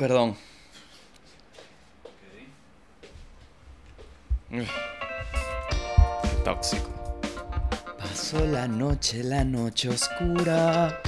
Perdón. 0.00 0.34
Mm. 4.48 4.62
Tóxico. 6.42 6.88
Pasó 7.98 8.46
la 8.46 8.66
noche, 8.66 9.22
la 9.22 9.44
noche 9.44 9.90
oscura. 9.90 11.02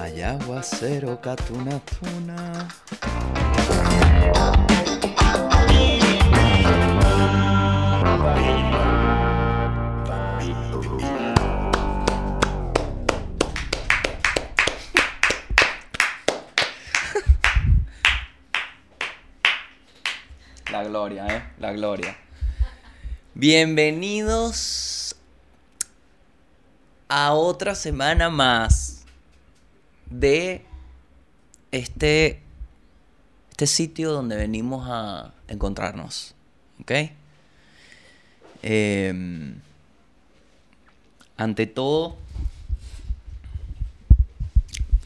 Hay 0.00 0.22
aguacero, 0.22 1.20
catuna, 1.20 1.78
tuna. 1.80 2.68
La 8.24 8.57
¿eh? 21.10 21.42
La 21.58 21.72
gloria. 21.72 22.16
Bienvenidos 23.34 25.16
a 27.08 27.32
otra 27.32 27.74
semana 27.74 28.28
más 28.28 29.06
de 30.10 30.66
este, 31.72 32.42
este 33.50 33.66
sitio 33.66 34.12
donde 34.12 34.36
venimos 34.36 34.86
a 34.90 35.32
encontrarnos. 35.48 36.34
¿Ok? 36.80 36.92
Em, 38.62 39.60
ante 41.38 41.66
todo, 41.66 42.18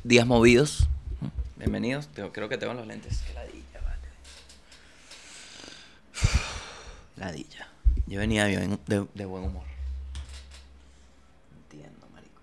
días 0.03 0.27
movidos. 0.27 0.89
Bienvenidos. 1.59 2.09
Creo 2.33 2.48
que 2.48 2.59
tengo 2.59 2.75
los 2.75 2.89
lentes. 2.89 3.22
Qué 3.25 3.34
ladilla, 3.34 3.81
vale. 3.84 3.98
Yo 8.06 8.19
venía 8.19 8.47
de, 8.47 8.56
buen 9.27 9.45
humor. 9.45 9.62
Entiendo, 11.56 12.06
marico. 12.12 12.41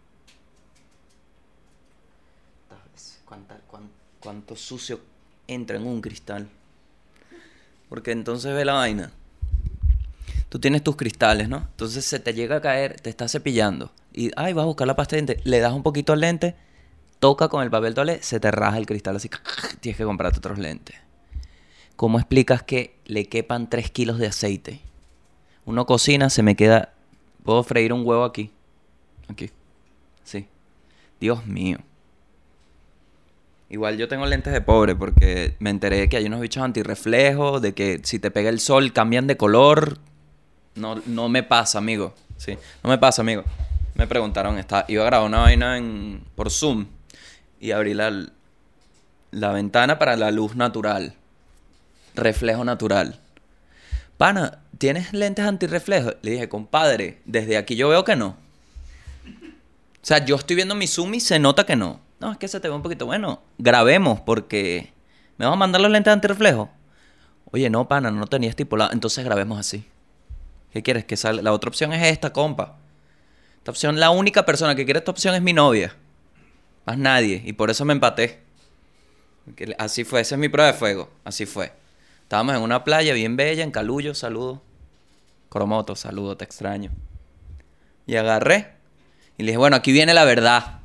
¿Cuánta- 3.26 3.60
cuán- 3.70 3.90
cuánto 4.20 4.56
sucio 4.56 5.00
entra 5.48 5.78
en 5.78 5.86
un 5.86 6.02
cristal? 6.02 6.48
Porque 7.90 8.12
entonces 8.12 8.54
ve 8.56 8.64
la 8.66 8.74
vaina. 8.74 9.12
Tú 10.48 10.60
tienes 10.60 10.84
tus 10.84 10.96
cristales, 10.96 11.50
¿no? 11.50 11.58
Entonces 11.58 12.06
se 12.06 12.20
te 12.20 12.34
llega 12.34 12.58
a 12.58 12.62
caer, 12.62 13.00
te 13.02 13.10
estás 13.10 13.32
cepillando. 13.32 13.92
Y, 14.14 14.32
ay, 14.36 14.54
vas 14.54 14.64
a 14.64 14.68
buscar 14.68 14.88
la 14.88 14.96
pasta 14.96 15.16
de 15.16 15.24
dientes. 15.24 15.46
Le 15.46 15.60
das 15.60 15.74
un 15.74 15.84
poquito 15.84 16.14
al 16.14 16.22
lente, 16.22 16.56
toca 17.20 17.50
con 17.50 17.64
el 17.64 17.70
papel 17.70 17.94
toalé, 17.94 18.24
se 18.24 18.40
te 18.40 18.50
raja 18.50 18.78
el 18.78 18.86
cristal 18.86 19.18
así. 19.18 19.30
Tienes 19.82 19.98
que 19.98 20.04
comprarte 20.06 20.40
otros 20.40 20.58
lentes. 20.58 20.96
¿Cómo 22.00 22.18
explicas 22.18 22.64
que 22.64 22.96
le 23.08 23.26
quepan 23.26 23.70
3 23.70 23.92
kilos 23.92 24.20
de 24.20 24.28
aceite? 24.28 24.80
Uno 25.66 25.86
cocina, 25.86 26.30
se 26.30 26.44
me 26.44 26.56
queda. 26.56 26.94
Puedo 27.44 27.62
freír 27.62 27.92
un 27.92 28.08
huevo 28.08 28.24
aquí. 28.24 28.54
Aquí. 29.28 29.50
Sí. 30.24 30.48
Dios 31.20 31.46
mío. 31.46 31.80
Igual 33.70 33.98
yo 33.98 34.08
tengo 34.08 34.26
lentes 34.26 34.54
de 34.54 34.62
pobre 34.62 34.96
porque 34.96 35.58
me 35.60 35.72
enteré 35.72 35.98
de 35.98 36.08
que 36.08 36.16
hay 36.16 36.26
unos 36.28 36.40
bichos 36.40 36.64
antirreflejos, 36.64 37.62
de 37.62 37.74
que 37.74 38.00
si 38.04 38.18
te 38.18 38.32
pega 38.32 38.48
el 38.48 38.62
sol 38.62 38.94
cambian 38.94 39.28
de 39.28 39.36
color. 39.36 39.98
No, 40.76 41.02
no 41.06 41.28
me 41.28 41.44
pasa, 41.44 41.80
amigo. 41.80 42.14
Sí, 42.38 42.58
no 42.82 42.90
me 42.90 42.98
pasa, 42.98 43.24
amigo. 43.24 43.44
Me 43.96 44.08
preguntaron, 44.08 44.58
está, 44.58 44.86
iba 44.88 45.06
a 45.06 45.22
una 45.22 45.40
vaina 45.40 45.78
en, 45.78 46.24
por 46.36 46.50
Zoom 46.50 46.86
y 47.60 47.72
abrí 47.72 47.94
la, 47.94 48.26
la 49.32 49.52
ventana 49.52 50.00
para 50.00 50.16
la 50.16 50.32
luz 50.32 50.56
natural. 50.56 51.19
Reflejo 52.20 52.64
natural. 52.64 53.20
Pana, 54.18 54.60
¿tienes 54.78 55.14
lentes 55.14 55.46
antirreflejo? 55.46 56.12
Le 56.22 56.32
dije, 56.32 56.50
compadre, 56.50 57.22
desde 57.26 57.58
aquí 57.58 57.76
yo 57.76 57.90
veo 57.90 58.04
que 58.04 58.16
no. 58.16 58.36
O 60.02 60.06
sea, 60.06 60.24
yo 60.26 60.36
estoy 60.36 60.56
viendo 60.56 60.76
mi 60.76 60.88
Zoom 60.88 61.14
y 61.14 61.20
se 61.20 61.40
nota 61.40 61.66
que 61.66 61.76
no. 61.76 62.00
No, 62.20 62.32
es 62.32 62.38
que 62.38 62.48
se 62.48 62.60
te 62.60 62.68
ve 62.68 62.76
un 62.76 62.82
poquito 62.82 63.06
bueno. 63.06 63.42
Grabemos 63.58 64.20
porque... 64.20 64.92
¿Me 65.38 65.46
vas 65.46 65.54
a 65.54 65.58
mandar 65.58 65.82
los 65.82 65.90
lentes 65.90 66.12
antirreflejo? 66.12 66.70
Oye, 67.52 67.70
no, 67.70 67.88
pana, 67.88 68.12
no 68.12 68.28
tenía 68.28 68.50
estipulado. 68.50 68.92
Entonces 68.92 69.24
grabemos 69.24 69.58
así. 69.58 69.86
¿Qué 70.74 70.84
quieres? 70.84 71.06
Que 71.06 71.16
salga? 71.18 71.42
La 71.42 71.54
otra 71.54 71.70
opción 71.70 71.94
es 71.94 72.06
esta, 72.08 72.34
compa. 72.34 72.78
Esta 73.58 73.72
opción, 73.72 74.00
la 74.00 74.10
única 74.10 74.46
persona 74.46 74.76
que 74.76 74.86
quiere 74.86 75.00
esta 75.00 75.12
opción 75.12 75.34
es 75.34 75.42
mi 75.42 75.54
novia. 75.54 75.96
Más 76.86 76.98
nadie. 76.98 77.42
Y 77.46 77.54
por 77.54 77.70
eso 77.70 77.86
me 77.86 77.94
empaté. 77.94 78.40
Así 79.78 80.04
fue, 80.04 80.22
esa 80.22 80.36
es 80.36 80.40
mi 80.40 80.50
prueba 80.50 80.72
de 80.72 80.78
fuego. 80.78 81.10
Así 81.24 81.46
fue. 81.46 81.72
Estábamos 82.30 82.56
en 82.56 82.62
una 82.62 82.84
playa 82.84 83.16
bien 83.16 83.36
bella, 83.36 83.64
en 83.64 83.72
Calullo, 83.72 84.14
saludo. 84.14 84.62
Cromoto, 85.50 85.96
saludo, 85.96 86.38
te 86.38 86.46
extraño. 86.46 86.92
Y 88.06 88.18
agarré. 88.18 88.76
Y 89.40 89.42
le 89.42 89.48
dije, 89.48 89.58
bueno, 89.58 89.76
aquí 89.76 89.92
viene 89.92 90.14
la 90.14 90.26
verdad. 90.26 90.82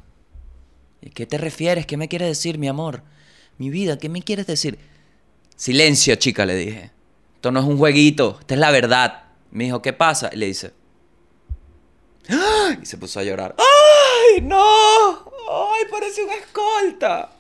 ¿Y 1.03 1.11
qué 1.11 1.27
te 1.27 1.37
refieres? 1.37 1.85
¿Qué 1.85 1.99
me 1.99 2.09
quieres 2.09 2.29
decir, 2.29 2.57
mi 2.57 2.67
amor? 2.67 3.03
Mi 3.59 3.69
vida, 3.69 3.99
¿qué 3.99 4.09
me 4.09 4.23
quieres 4.23 4.47
decir? 4.47 4.79
Silencio, 5.55 6.15
chica, 6.15 6.47
le 6.47 6.57
dije. 6.57 6.93
Esto 7.35 7.53
no 7.53 7.61
es 7.61 7.67
un 7.67 7.77
jueguito, 7.77 8.39
esta 8.41 8.55
es 8.55 8.61
la 8.61 8.71
verdad. 8.71 9.25
Me 9.51 9.65
dijo, 9.65 9.83
¿qué 9.83 9.93
pasa? 9.93 10.31
Y 10.33 10.39
le 10.39 10.47
dice. 10.47 10.73
¡Ah! 12.31 12.75
Y 12.83 12.87
se 12.87 12.97
puso 12.97 13.21
a 13.21 13.23
llorar. 13.23 13.55
¡Ay, 13.59 14.41
no! 14.41 15.13
¡Ay, 15.51 15.85
parece 15.91 16.25
una 16.25 16.37
escolta! 16.37 17.33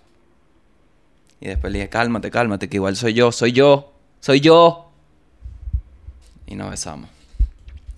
Y 1.40 1.46
después 1.46 1.72
le 1.72 1.78
dije, 1.78 1.88
cálmate, 1.88 2.30
cálmate, 2.30 2.68
que 2.68 2.76
igual 2.76 2.96
soy 2.96 3.14
yo, 3.14 3.32
soy 3.32 3.52
yo, 3.52 3.93
soy 4.24 4.40
yo. 4.40 4.90
Y 6.46 6.54
nos 6.54 6.70
besamos. 6.70 7.10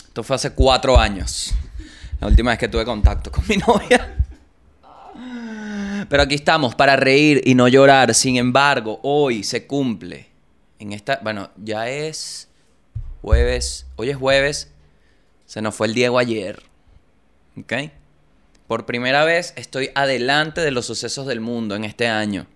Esto 0.09 0.25
fue 0.25 0.35
hace 0.35 0.51
cuatro 0.51 0.99
años. 0.99 1.55
La 2.19 2.27
última 2.27 2.51
vez 2.51 2.59
que 2.59 2.67
tuve 2.67 2.85
contacto 2.85 3.31
con 3.31 3.45
mi 3.47 3.57
novia. 3.67 4.17
Pero 6.09 6.23
aquí 6.25 6.35
estamos 6.35 6.75
para 6.75 6.97
reír 6.97 7.43
y 7.45 7.55
no 7.55 7.69
llorar. 7.69 8.13
Sin 8.13 8.39
embargo, 8.39 8.99
hoy 9.05 9.45
se 9.45 9.69
cumple. 9.69 10.27
En 10.81 10.93
esta, 10.93 11.21
bueno, 11.23 11.51
ya 11.63 11.89
es 11.89 12.49
jueves. 13.23 13.87
Hoy 13.95 14.11
es 14.11 14.17
jueves. 14.17 14.73
Se 15.45 15.63
nos 15.63 15.77
fue 15.77 15.87
el 15.87 15.95
Diego 15.95 16.19
ayer. 16.19 16.61
¿Ok? 17.57 17.73
Por 18.67 18.85
primera 18.85 19.25
vez 19.25 19.53
estoy 19.55 19.91
adelante 19.95 20.61
de 20.61 20.73
los 20.73 20.87
sucesos 20.87 21.29
del 21.29 21.41
mundo 21.41 21.77
en 21.77 21.85
este 21.85 22.09
año. 22.09 22.49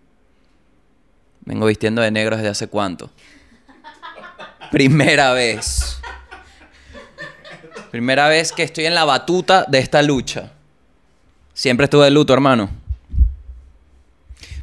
Vengo 1.43 1.67
vistiendo 1.67 2.03
de 2.03 2.11
negro 2.11 2.37
desde 2.37 2.49
hace 2.49 2.67
cuánto. 2.67 3.13
Primera 4.71 5.33
vez. 5.33 6.01
Primera 7.91 8.29
vez 8.29 8.53
que 8.53 8.63
estoy 8.63 8.87
en 8.87 8.95
la 8.95 9.05
batuta 9.05 9.65
de 9.69 9.79
esta 9.79 10.03
lucha. 10.03 10.53
Siempre 11.53 11.85
estuve 11.85 12.05
de 12.05 12.11
luto, 12.13 12.33
hermano. 12.33 12.71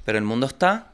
Pero 0.05 0.17
el 0.17 0.23
mundo 0.23 0.45
está. 0.47 0.91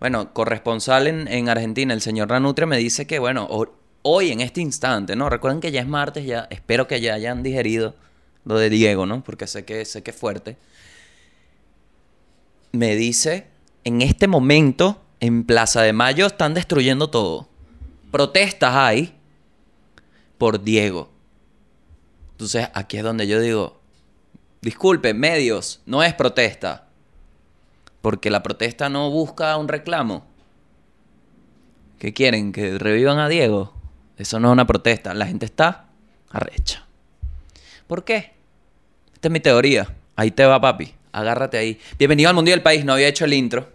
Bueno, 0.00 0.32
corresponsal 0.34 1.06
en, 1.06 1.28
en 1.28 1.48
Argentina, 1.48 1.94
el 1.94 2.00
señor 2.00 2.28
Ranutria, 2.28 2.66
me 2.66 2.76
dice 2.76 3.06
que, 3.06 3.20
bueno, 3.20 3.46
ho- 3.48 3.72
hoy 4.02 4.32
en 4.32 4.40
este 4.40 4.60
instante, 4.60 5.14
¿no? 5.14 5.28
Recuerden 5.30 5.60
que 5.60 5.70
ya 5.70 5.80
es 5.80 5.86
martes, 5.86 6.26
ya 6.26 6.48
espero 6.50 6.88
que 6.88 7.00
ya 7.00 7.14
hayan 7.14 7.44
digerido 7.44 7.94
lo 8.44 8.58
de 8.58 8.68
Diego, 8.68 9.06
¿no? 9.06 9.22
Porque 9.22 9.46
sé 9.46 9.64
que, 9.64 9.84
sé 9.84 10.02
que 10.02 10.10
es 10.10 10.16
fuerte. 10.16 10.56
Me 12.72 12.96
dice, 12.96 13.46
en 13.84 14.02
este 14.02 14.26
momento, 14.26 15.00
en 15.20 15.44
Plaza 15.44 15.82
de 15.82 15.92
Mayo 15.92 16.26
están 16.26 16.52
destruyendo 16.54 17.08
todo. 17.08 17.48
Protestas 18.12 18.76
hay 18.76 19.14
por 20.36 20.62
Diego. 20.62 21.10
Entonces, 22.32 22.68
aquí 22.74 22.98
es 22.98 23.02
donde 23.02 23.26
yo 23.26 23.40
digo, 23.40 23.80
disculpe, 24.60 25.14
medios, 25.14 25.80
no 25.86 26.02
es 26.02 26.12
protesta. 26.12 26.88
Porque 28.02 28.30
la 28.30 28.42
protesta 28.42 28.90
no 28.90 29.10
busca 29.10 29.56
un 29.56 29.66
reclamo. 29.66 30.26
¿Qué 31.98 32.12
quieren? 32.12 32.52
¿Que 32.52 32.78
revivan 32.78 33.18
a 33.18 33.28
Diego? 33.28 33.72
Eso 34.18 34.38
no 34.38 34.48
es 34.48 34.52
una 34.52 34.66
protesta. 34.66 35.14
La 35.14 35.26
gente 35.26 35.46
está 35.46 35.86
arrecha. 36.30 36.84
¿Por 37.86 38.04
qué? 38.04 38.34
Esta 39.14 39.28
es 39.28 39.32
mi 39.32 39.40
teoría. 39.40 39.94
Ahí 40.16 40.32
te 40.32 40.44
va, 40.44 40.60
papi. 40.60 40.92
Agárrate 41.12 41.56
ahí. 41.56 41.80
Bienvenido 41.98 42.28
al 42.28 42.34
Mundial 42.34 42.58
del 42.58 42.62
País. 42.62 42.84
No 42.84 42.92
había 42.92 43.08
hecho 43.08 43.24
el 43.24 43.32
intro. 43.32 43.70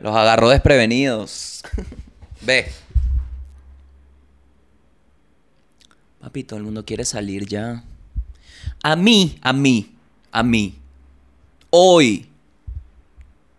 Los 0.00 0.16
agarró 0.16 0.48
desprevenidos. 0.48 1.62
Ve. 2.40 2.70
Papi, 6.20 6.44
todo 6.44 6.58
el 6.58 6.64
mundo 6.64 6.84
quiere 6.84 7.04
salir 7.04 7.46
ya. 7.46 7.84
A 8.82 8.96
mí, 8.96 9.38
a 9.42 9.52
mí, 9.52 9.96
a 10.32 10.42
mí. 10.42 10.78
Hoy 11.70 12.28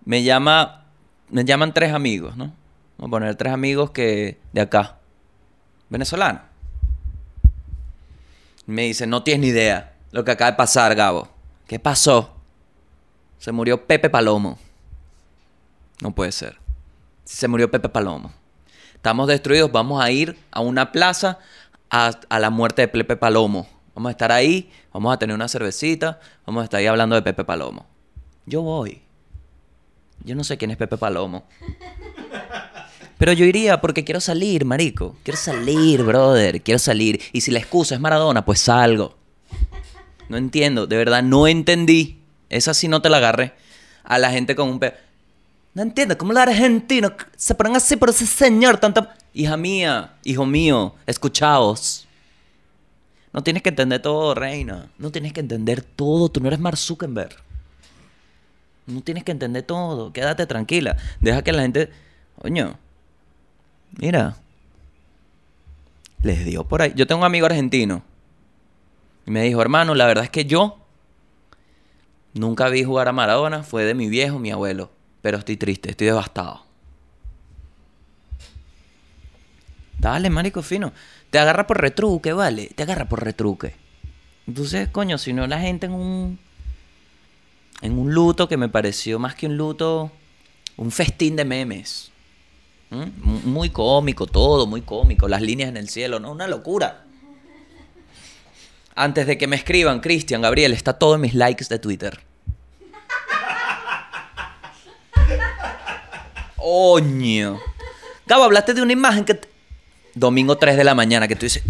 me 0.05 0.23
llama, 0.23 0.85
me 1.29 1.45
llaman 1.45 1.73
tres 1.73 1.93
amigos, 1.93 2.35
¿no? 2.35 2.53
Vamos 2.97 3.09
a 3.09 3.11
poner 3.11 3.35
tres 3.35 3.53
amigos 3.53 3.91
que 3.91 4.39
de 4.51 4.61
acá, 4.61 4.97
venezolanos. 5.89 6.41
Me 8.65 8.83
dicen, 8.83 9.09
no 9.09 9.23
tienes 9.23 9.41
ni 9.41 9.47
idea 9.47 9.93
lo 10.11 10.23
que 10.25 10.31
acaba 10.31 10.51
de 10.51 10.57
pasar, 10.57 10.95
Gabo. 10.95 11.29
¿Qué 11.67 11.79
pasó? 11.79 12.35
Se 13.37 13.51
murió 13.51 13.85
Pepe 13.85 14.09
Palomo. 14.09 14.57
No 16.01 16.11
puede 16.13 16.31
ser. 16.31 16.57
Se 17.23 17.47
murió 17.47 17.69
Pepe 17.71 17.89
Palomo. 17.89 18.33
Estamos 18.99 19.29
destruidos, 19.29 19.71
vamos 19.71 20.03
a 20.03 20.11
ir 20.11 20.37
a 20.51 20.59
una 20.59 20.91
plaza 20.91 21.39
a, 21.89 22.19
la 22.37 22.49
muerte 22.49 22.81
de 22.81 22.89
Pepe 22.89 23.15
Palomo. 23.15 23.65
Vamos 23.95 24.09
a 24.09 24.11
estar 24.11 24.29
ahí, 24.29 24.69
vamos 24.91 25.13
a 25.13 25.17
tener 25.17 25.33
una 25.33 25.47
cervecita, 25.47 26.19
vamos 26.45 26.59
a 26.59 26.63
estar 26.65 26.81
ahí 26.81 26.85
hablando 26.85 27.15
de 27.15 27.21
Pepe 27.21 27.45
Palomo. 27.45 27.85
Yo 28.45 28.61
voy. 28.61 29.01
Yo 30.25 30.35
no 30.35 30.43
sé 30.43 30.57
quién 30.57 30.71
es 30.71 30.75
Pepe 30.75 30.97
Palomo. 30.97 31.45
Pero 33.17 33.31
yo 33.31 33.45
iría 33.45 33.79
porque 33.79 34.03
quiero 34.03 34.19
salir, 34.19 34.65
marico. 34.65 35.15
Quiero 35.23 35.39
salir, 35.39 36.03
brother. 36.03 36.61
Quiero 36.61 36.79
salir. 36.79 37.21
Y 37.31 37.39
si 37.39 37.51
la 37.51 37.59
excusa 37.59 37.95
es 37.95 38.01
Maradona, 38.01 38.43
pues 38.43 38.59
salgo. 38.59 39.15
No 40.27 40.35
entiendo, 40.35 40.87
de 40.87 40.97
verdad, 40.97 41.23
no 41.23 41.47
entendí. 41.47 42.19
Esa 42.49 42.73
sí 42.73 42.89
no 42.89 43.01
te 43.01 43.07
la 43.07 43.15
agarré. 43.17 43.53
A 44.03 44.17
la 44.17 44.29
gente 44.29 44.57
con 44.57 44.67
un 44.67 44.79
pe... 44.79 44.93
No 45.73 45.83
entiendo, 45.83 46.17
¿cómo 46.17 46.33
los 46.33 46.41
argentinos 46.41 47.13
se 47.35 47.55
ponen 47.55 47.75
así 47.75 47.95
por 47.95 48.09
ese 48.09 48.25
señor 48.25 48.77
tanto... 48.77 49.07
Hija 49.33 49.55
mía, 49.55 50.13
hijo 50.23 50.45
mío, 50.45 50.95
escuchaos. 51.05 52.07
No 53.31 53.43
tienes 53.43 53.61
que 53.61 53.69
entender 53.69 54.01
todo, 54.01 54.33
reina. 54.33 54.89
No 54.97 55.11
tienes 55.11 55.33
que 55.33 55.39
entender 55.39 55.83
todo. 55.83 56.29
Tú 56.29 56.41
no 56.41 56.47
eres 56.47 56.59
Mark. 56.59 56.79
No 58.87 59.01
tienes 59.01 59.23
que 59.23 59.31
entender 59.31 59.63
todo. 59.63 60.11
Quédate 60.11 60.47
tranquila. 60.47 60.97
Deja 61.19 61.43
que 61.43 61.51
la 61.51 61.61
gente... 61.61 61.91
Coño. 62.41 62.77
Mira. 63.97 64.37
Les 66.23 66.43
dio 66.43 66.63
por 66.63 66.81
ahí. 66.81 66.93
Yo 66.95 67.05
tengo 67.05 67.19
un 67.19 67.25
amigo 67.25 67.45
argentino. 67.45 68.01
Y 69.27 69.31
me 69.31 69.43
dijo, 69.43 69.61
hermano, 69.61 69.93
la 69.93 70.07
verdad 70.07 70.23
es 70.23 70.29
que 70.31 70.45
yo 70.45 70.79
nunca 72.33 72.69
vi 72.69 72.83
jugar 72.83 73.07
a 73.07 73.11
Maradona. 73.11 73.61
Fue 73.61 73.83
de 73.83 73.93
mi 73.93 74.09
viejo, 74.09 74.39
mi 74.39 74.49
abuelo. 74.49 74.89
Pero 75.21 75.37
estoy 75.37 75.57
triste, 75.57 75.91
estoy 75.91 76.07
devastado. 76.07 76.63
Dale, 79.99 80.29
marico 80.29 80.61
fino. 80.61 80.93
Te 81.29 81.39
agarra 81.39 81.67
por 81.67 81.81
retruque, 81.81 82.31
vale. 82.33 82.71
Te 82.73 82.83
agarra 82.83 83.07
por 83.09 83.23
retruque. 83.23 83.75
Entonces, 84.47 84.87
coño, 84.89 85.17
si 85.17 85.33
no 85.33 85.45
la 85.45 85.59
gente 85.59 85.87
en 85.87 85.93
un. 85.93 86.39
En 87.81 87.97
un 87.97 88.13
luto 88.13 88.47
que 88.47 88.57
me 88.57 88.69
pareció 88.69 89.19
más 89.19 89.35
que 89.35 89.45
un 89.45 89.57
luto. 89.57 90.11
Un 90.77 90.91
festín 90.91 91.35
de 91.35 91.43
memes. 91.43 92.11
¿Mm? 92.89 93.49
Muy 93.49 93.69
cómico, 93.69 94.25
todo, 94.25 94.65
muy 94.65 94.81
cómico. 94.81 95.27
Las 95.27 95.41
líneas 95.41 95.69
en 95.69 95.77
el 95.77 95.89
cielo, 95.89 96.19
¿no? 96.19 96.31
Una 96.31 96.47
locura. 96.47 97.05
Antes 98.95 99.27
de 99.27 99.37
que 99.37 99.47
me 99.47 99.55
escriban, 99.57 99.99
Cristian, 99.99 100.41
Gabriel, 100.41 100.73
está 100.73 100.93
todo 100.93 101.15
en 101.15 101.21
mis 101.21 101.33
likes 101.33 101.65
de 101.69 101.79
Twitter. 101.79 102.28
Oño. 106.71 107.59
Gabo, 108.27 108.43
hablaste 108.43 108.75
de 108.75 108.83
una 108.83 108.93
imagen 108.93 109.25
que. 109.25 109.39
Domingo 110.13 110.57
3 110.57 110.77
de 110.77 110.83
la 110.83 110.93
mañana, 110.93 111.27
que 111.27 111.35
tú 111.35 111.47
dices. 111.47 111.63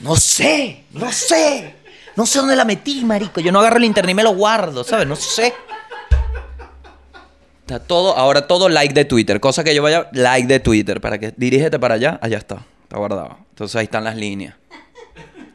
No 0.00 0.16
sé, 0.16 0.84
no 0.90 1.12
sé. 1.12 1.76
No 2.16 2.26
sé 2.26 2.40
dónde 2.40 2.56
la 2.56 2.64
metí, 2.64 3.04
marico. 3.04 3.40
Yo 3.40 3.52
no 3.52 3.60
agarro 3.60 3.76
el 3.76 3.84
internet 3.84 4.12
y 4.12 4.14
me 4.16 4.24
lo 4.24 4.34
guardo, 4.34 4.82
¿sabes? 4.82 5.06
No 5.06 5.14
sé. 5.14 5.54
Está 7.60 7.78
todo, 7.78 8.16
ahora 8.16 8.48
todo 8.48 8.68
like 8.68 8.94
de 8.94 9.04
Twitter. 9.04 9.38
Cosa 9.38 9.62
que 9.62 9.74
yo 9.74 9.82
vaya, 9.82 10.08
like 10.12 10.48
de 10.48 10.58
Twitter. 10.58 11.00
Para 11.00 11.18
que 11.18 11.32
dirígete 11.36 11.78
para 11.78 11.94
allá, 11.94 12.18
allá 12.20 12.38
está. 12.38 12.64
Está 12.82 12.96
guardado. 12.96 13.38
Entonces 13.50 13.76
ahí 13.76 13.84
están 13.84 14.02
las 14.02 14.16
líneas. 14.16 14.56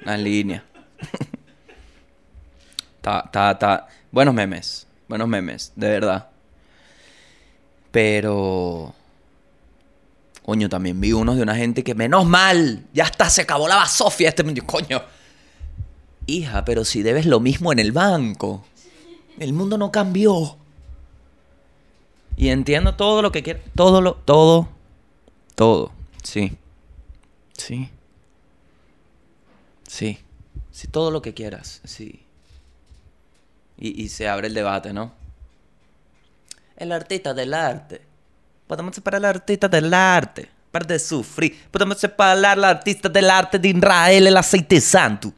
Las 0.06 0.20
líneas. 0.20 0.64
está, 2.96 3.24
está, 3.26 3.52
está. 3.52 3.88
Buenos 4.12 4.34
memes. 4.34 4.88
Buenos 5.10 5.28
memes, 5.28 5.74
de 5.76 5.90
verdad. 5.90 6.33
Pero. 7.94 8.92
Coño, 10.44 10.68
también 10.68 11.00
vi 11.00 11.14
unos 11.14 11.38
de 11.38 11.44
una 11.44 11.56
gente 11.56 11.84
que, 11.84 11.94
menos 11.94 12.26
mal, 12.26 12.84
ya 12.92 13.04
está, 13.04 13.30
se 13.30 13.44
acabó 13.44 13.68
la 13.68 13.76
basofia. 13.76 14.30
Este 14.30 14.44
coño. 14.64 15.04
Hija, 16.26 16.66
pero 16.66 16.86
si 16.86 17.04
debes 17.04 17.28
lo 17.28 17.40
mismo 17.40 17.72
en 17.72 17.78
el 17.78 17.92
banco. 17.92 18.66
El 19.38 19.54
mundo 19.54 19.78
no 19.78 19.92
cambió. 19.92 20.58
Y 22.36 22.50
entiendo 22.50 22.96
todo 22.96 23.22
lo 23.22 23.32
que 23.32 23.44
quiero. 23.44 23.60
Todo 23.76 24.02
lo. 24.02 24.16
Todo. 24.16 24.70
Todo. 25.54 25.92
Sí. 26.24 26.58
Sí. 27.56 27.92
Sí. 29.88 30.18
Sí, 30.72 30.88
todo 30.88 31.12
lo 31.12 31.22
que 31.22 31.36
quieras. 31.36 31.80
Sí. 31.84 32.24
Y, 33.78 34.02
y 34.02 34.10
se 34.10 34.28
abre 34.28 34.48
el 34.48 34.56
debate, 34.56 34.94
¿no? 34.94 35.12
El 36.84 36.92
artista 36.92 37.34
del 37.34 37.54
arte. 37.54 38.02
Podemos 38.68 38.94
separar 38.94 39.20
al 39.20 39.36
artista 39.36 39.70
del 39.70 39.94
arte. 39.94 40.50
Para 40.70 40.86
de 40.86 41.00
sufrir. 41.00 41.58
Podemos 41.72 41.98
separar 41.98 42.46
al 42.46 42.66
artista 42.66 43.08
del 43.08 43.30
arte 43.30 43.58
de 43.58 43.70
Israel, 43.70 44.28
el 44.28 44.36
aceite 44.36 44.82
santo. 44.82 45.32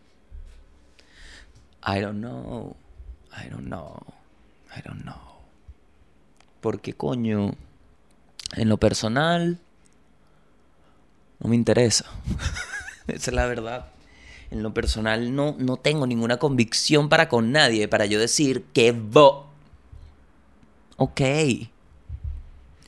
I 1.86 2.00
don't 2.00 2.18
know. 2.18 2.76
I 3.32 3.48
don't 3.48 3.68
know. 3.68 4.02
I 4.76 4.82
don't 4.82 5.04
know. 5.04 5.14
Porque 6.62 6.94
coño, 6.94 7.54
en 8.54 8.68
lo 8.68 8.78
personal, 8.78 9.60
no 11.38 11.48
me 11.48 11.56
interesa. 11.56 12.06
Esa 13.08 13.30
es 13.30 13.36
la 13.36 13.46
verdad. 13.46 13.86
En 14.50 14.64
lo 14.64 14.74
personal 14.74 15.36
no, 15.36 15.56
no 15.60 15.78
tengo 15.78 16.08
ninguna 16.08 16.38
convicción 16.38 17.08
para 17.08 17.30
con 17.30 17.52
nadie, 17.52 17.88
para 17.88 18.08
yo 18.08 18.20
decir 18.20 18.66
que 18.74 18.94
vo... 18.94 19.54
Ok. 20.98 21.22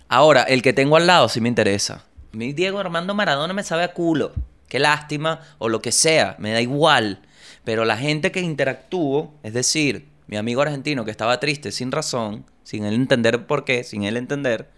Ahora, 0.08 0.44
el 0.44 0.62
que 0.62 0.74
tengo 0.74 0.96
al 0.96 1.08
lado 1.08 1.28
sí 1.30 1.42
me 1.42 1.50
interesa. 1.50 2.06
Mí 2.32 2.54
Diego 2.54 2.80
Armando 2.80 3.14
Maradona 3.14 3.54
me 3.54 3.64
sabe 3.64 3.84
a 3.84 3.94
culo. 3.94 4.32
Qué 4.70 4.80
lástima 4.80 5.42
o 5.58 5.70
lo 5.70 5.82
que 5.82 5.92
sea, 5.92 6.36
me 6.40 6.52
da 6.52 6.62
igual. 6.62 7.22
Pero 7.64 7.84
la 7.84 7.98
gente 7.98 8.32
que 8.32 8.42
interactúo, 8.42 9.34
es 9.44 9.54
decir, 9.54 10.08
mi 10.28 10.38
amigo 10.38 10.62
argentino 10.62 11.04
que 11.04 11.12
estaba 11.12 11.40
triste 11.40 11.72
sin 11.72 11.92
razón, 11.92 12.46
sin 12.64 12.86
él 12.86 12.94
entender 12.94 13.46
por 13.46 13.66
qué, 13.66 13.84
sin 13.84 14.04
él 14.04 14.18
entender, 14.18 14.70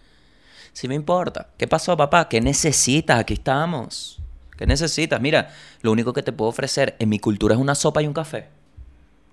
sí 0.72 0.88
me 0.88 0.94
importa. 0.94 1.48
¿Qué 1.56 1.68
pasó, 1.68 1.96
papá? 1.96 2.28
¿Qué 2.28 2.40
necesitas? 2.40 3.20
Aquí 3.20 3.34
estamos. 3.34 4.20
¿Qué 4.56 4.66
necesitas? 4.66 5.20
Mira, 5.20 5.50
lo 5.82 5.92
único 5.92 6.12
que 6.12 6.22
te 6.22 6.32
puedo 6.32 6.48
ofrecer 6.48 6.96
en 6.98 7.08
mi 7.08 7.18
cultura 7.18 7.54
es 7.54 7.60
una 7.60 7.74
sopa 7.74 8.02
y 8.02 8.06
un 8.06 8.12
café. 8.12 8.48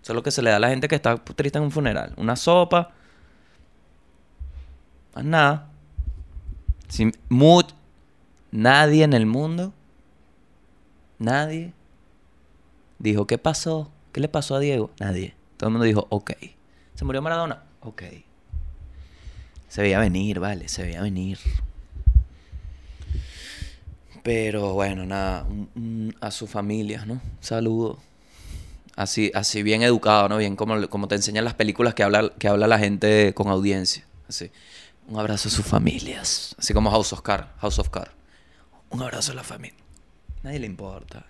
Eso 0.01 0.13
es 0.13 0.15
lo 0.15 0.23
que 0.23 0.31
se 0.31 0.41
le 0.41 0.49
da 0.49 0.55
a 0.55 0.59
la 0.59 0.69
gente 0.69 0.87
que 0.87 0.95
está 0.95 1.17
triste 1.17 1.57
en 1.57 1.65
un 1.65 1.71
funeral. 1.71 2.13
Una 2.17 2.35
sopa. 2.35 2.93
Nada. 5.23 5.69
Sin, 6.87 7.13
nadie 8.51 9.03
en 9.03 9.13
el 9.13 9.25
mundo, 9.25 9.73
nadie 11.19 11.73
dijo, 12.99 13.27
¿qué 13.27 13.37
pasó? 13.37 13.91
¿Qué 14.11 14.21
le 14.21 14.29
pasó 14.29 14.55
a 14.55 14.59
Diego? 14.59 14.91
Nadie. 14.99 15.35
Todo 15.57 15.67
el 15.69 15.73
mundo 15.73 15.85
dijo, 15.85 16.07
ok. 16.09 16.31
¿Se 16.95 17.05
murió 17.05 17.21
Maradona? 17.21 17.63
Ok. 17.81 18.03
Se 19.67 19.81
veía 19.81 19.99
venir, 19.99 20.39
vale, 20.39 20.67
se 20.67 20.83
veía 20.83 21.01
venir. 21.01 21.37
Pero 24.23 24.73
bueno, 24.73 25.05
nada, 25.05 25.45
a 26.19 26.31
su 26.31 26.47
familia, 26.47 27.05
¿no? 27.05 27.21
Saludo. 27.39 27.99
Así, 28.95 29.31
así 29.35 29.61
bien 29.61 29.83
educado, 29.83 30.27
¿no? 30.27 30.37
Bien 30.37 30.55
como, 30.55 30.87
como 30.89 31.07
te 31.07 31.15
enseñan 31.15 31.45
las 31.45 31.53
películas 31.53 31.93
que 31.93 32.03
habla, 32.03 32.31
que 32.39 32.47
habla 32.47 32.67
la 32.67 32.79
gente 32.79 33.33
con 33.33 33.47
audiencia. 33.47 34.05
Así. 34.27 34.51
Un 35.07 35.17
abrazo 35.17 35.47
a 35.47 35.51
sus 35.51 35.65
familias. 35.65 36.55
Así 36.59 36.73
como 36.73 36.91
House 36.91 37.13
of 37.13 37.21
Cards. 37.21 37.47
House 37.59 37.79
of 37.79 37.89
Cards. 37.89 38.11
Un 38.89 39.01
abrazo 39.01 39.31
a 39.31 39.35
la 39.35 39.43
familia. 39.43 39.79
Nadie 40.43 40.59
le 40.59 40.65
importa. 40.65 41.25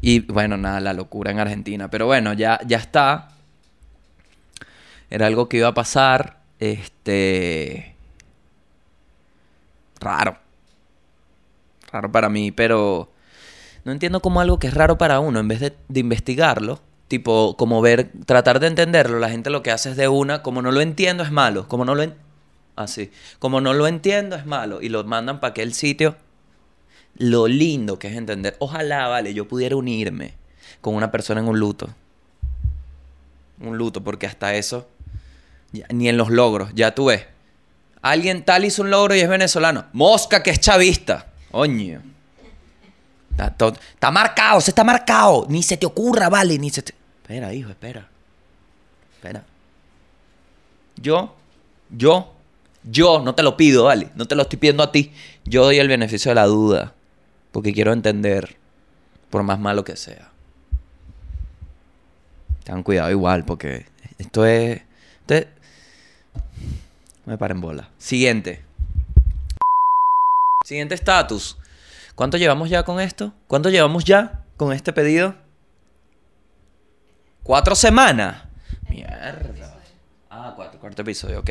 Y 0.00 0.20
bueno, 0.20 0.56
nada, 0.56 0.80
la 0.80 0.92
locura 0.92 1.32
en 1.32 1.40
Argentina. 1.40 1.90
Pero 1.90 2.06
bueno, 2.06 2.32
ya, 2.32 2.60
ya 2.66 2.78
está. 2.78 3.30
Era 5.10 5.26
algo 5.26 5.48
que 5.48 5.58
iba 5.58 5.68
a 5.68 5.74
pasar. 5.74 6.38
Este. 6.60 7.96
Raro. 10.00 10.38
Raro 11.90 12.12
para 12.12 12.28
mí, 12.28 12.52
pero. 12.52 13.10
No 13.84 13.90
entiendo 13.90 14.20
cómo 14.20 14.40
algo 14.40 14.60
que 14.60 14.68
es 14.68 14.74
raro 14.74 14.96
para 14.96 15.18
uno, 15.18 15.40
en 15.40 15.48
vez 15.48 15.58
de, 15.58 15.76
de 15.88 16.00
investigarlo, 16.00 16.80
tipo, 17.12 17.58
como 17.58 17.82
ver, 17.82 18.10
tratar 18.24 18.58
de 18.58 18.68
entenderlo, 18.68 19.18
la 19.18 19.28
gente 19.28 19.50
lo 19.50 19.62
que 19.62 19.70
hace 19.70 19.90
es 19.90 19.98
de 19.98 20.08
una, 20.08 20.42
como 20.42 20.62
no 20.62 20.72
lo 20.72 20.80
entiendo 20.80 21.22
es 21.22 21.30
malo, 21.30 21.68
como 21.68 21.84
no 21.84 21.94
lo 21.94 22.10
así, 22.74 23.10
como 23.38 23.60
no 23.60 23.74
lo 23.74 23.86
entiendo 23.86 24.34
es 24.34 24.46
malo 24.46 24.80
y 24.80 24.88
lo 24.88 25.04
mandan 25.04 25.38
para 25.38 25.50
aquel 25.50 25.74
sitio. 25.74 26.16
Lo 27.18 27.48
lindo 27.48 27.98
que 27.98 28.08
es 28.08 28.16
entender, 28.16 28.56
ojalá, 28.60 29.08
vale, 29.08 29.34
yo 29.34 29.46
pudiera 29.46 29.76
unirme 29.76 30.32
con 30.80 30.94
una 30.94 31.10
persona 31.10 31.42
en 31.42 31.48
un 31.48 31.58
luto. 31.58 31.90
Un 33.60 33.76
luto, 33.76 34.02
porque 34.02 34.26
hasta 34.26 34.54
eso, 34.54 34.88
ni 35.90 36.08
en 36.08 36.16
los 36.16 36.30
logros, 36.30 36.70
ya 36.74 36.94
tú 36.94 37.04
ves. 37.08 37.26
Alguien 38.00 38.42
tal 38.42 38.64
hizo 38.64 38.80
un 38.80 38.88
logro 38.90 39.14
y 39.14 39.20
es 39.20 39.28
venezolano. 39.28 39.84
Mosca 39.92 40.42
que 40.42 40.48
es 40.48 40.60
chavista. 40.60 41.26
Oño. 41.50 42.00
Está, 43.32 43.54
está, 43.68 44.10
marcado, 44.10 44.62
se 44.62 44.70
está 44.70 44.82
marcado. 44.82 45.44
Ni 45.50 45.62
se 45.62 45.76
te 45.76 45.84
ocurra, 45.84 46.30
vale, 46.30 46.58
ni 46.58 46.70
se 46.70 46.80
te... 46.80 47.01
Espera, 47.32 47.54
hijo, 47.54 47.70
espera. 47.70 48.08
Espera. 49.14 49.42
Yo 50.96 51.34
Yo, 51.88 52.30
yo 52.84 53.20
no 53.22 53.34
te 53.34 53.42
lo 53.42 53.56
pido, 53.56 53.84
¿vale? 53.84 54.10
No 54.16 54.26
te 54.26 54.34
lo 54.34 54.42
estoy 54.42 54.58
pidiendo 54.58 54.82
a 54.82 54.92
ti. 54.92 55.12
Yo 55.46 55.64
doy 55.64 55.78
el 55.78 55.88
beneficio 55.88 56.30
de 56.30 56.34
la 56.34 56.44
duda. 56.44 56.92
Porque 57.50 57.72
quiero 57.72 57.94
entender, 57.94 58.56
por 59.30 59.44
más 59.44 59.58
malo 59.58 59.82
que 59.82 59.96
sea. 59.96 60.30
Tengan 62.64 62.82
cuidado 62.82 63.10
igual, 63.10 63.46
porque 63.46 63.86
esto 64.18 64.44
es... 64.44 64.82
Esto 65.20 65.34
es- 65.34 65.46
Me 67.24 67.38
paren 67.38 67.62
bola. 67.62 67.88
Siguiente. 67.96 68.60
Siguiente 70.66 70.94
estatus. 70.94 71.56
¿Cuánto 72.14 72.36
llevamos 72.36 72.68
ya 72.68 72.82
con 72.82 73.00
esto? 73.00 73.32
¿Cuánto 73.46 73.70
llevamos 73.70 74.04
ya 74.04 74.44
con 74.58 74.74
este 74.74 74.92
pedido? 74.92 75.34
¿Cuatro 77.42 77.74
semanas? 77.74 78.44
Mierda. 78.88 79.80
Ah, 80.30 80.52
cuatro, 80.54 80.78
cuarto 80.80 81.02
episodio, 81.02 81.40
ok. 81.40 81.50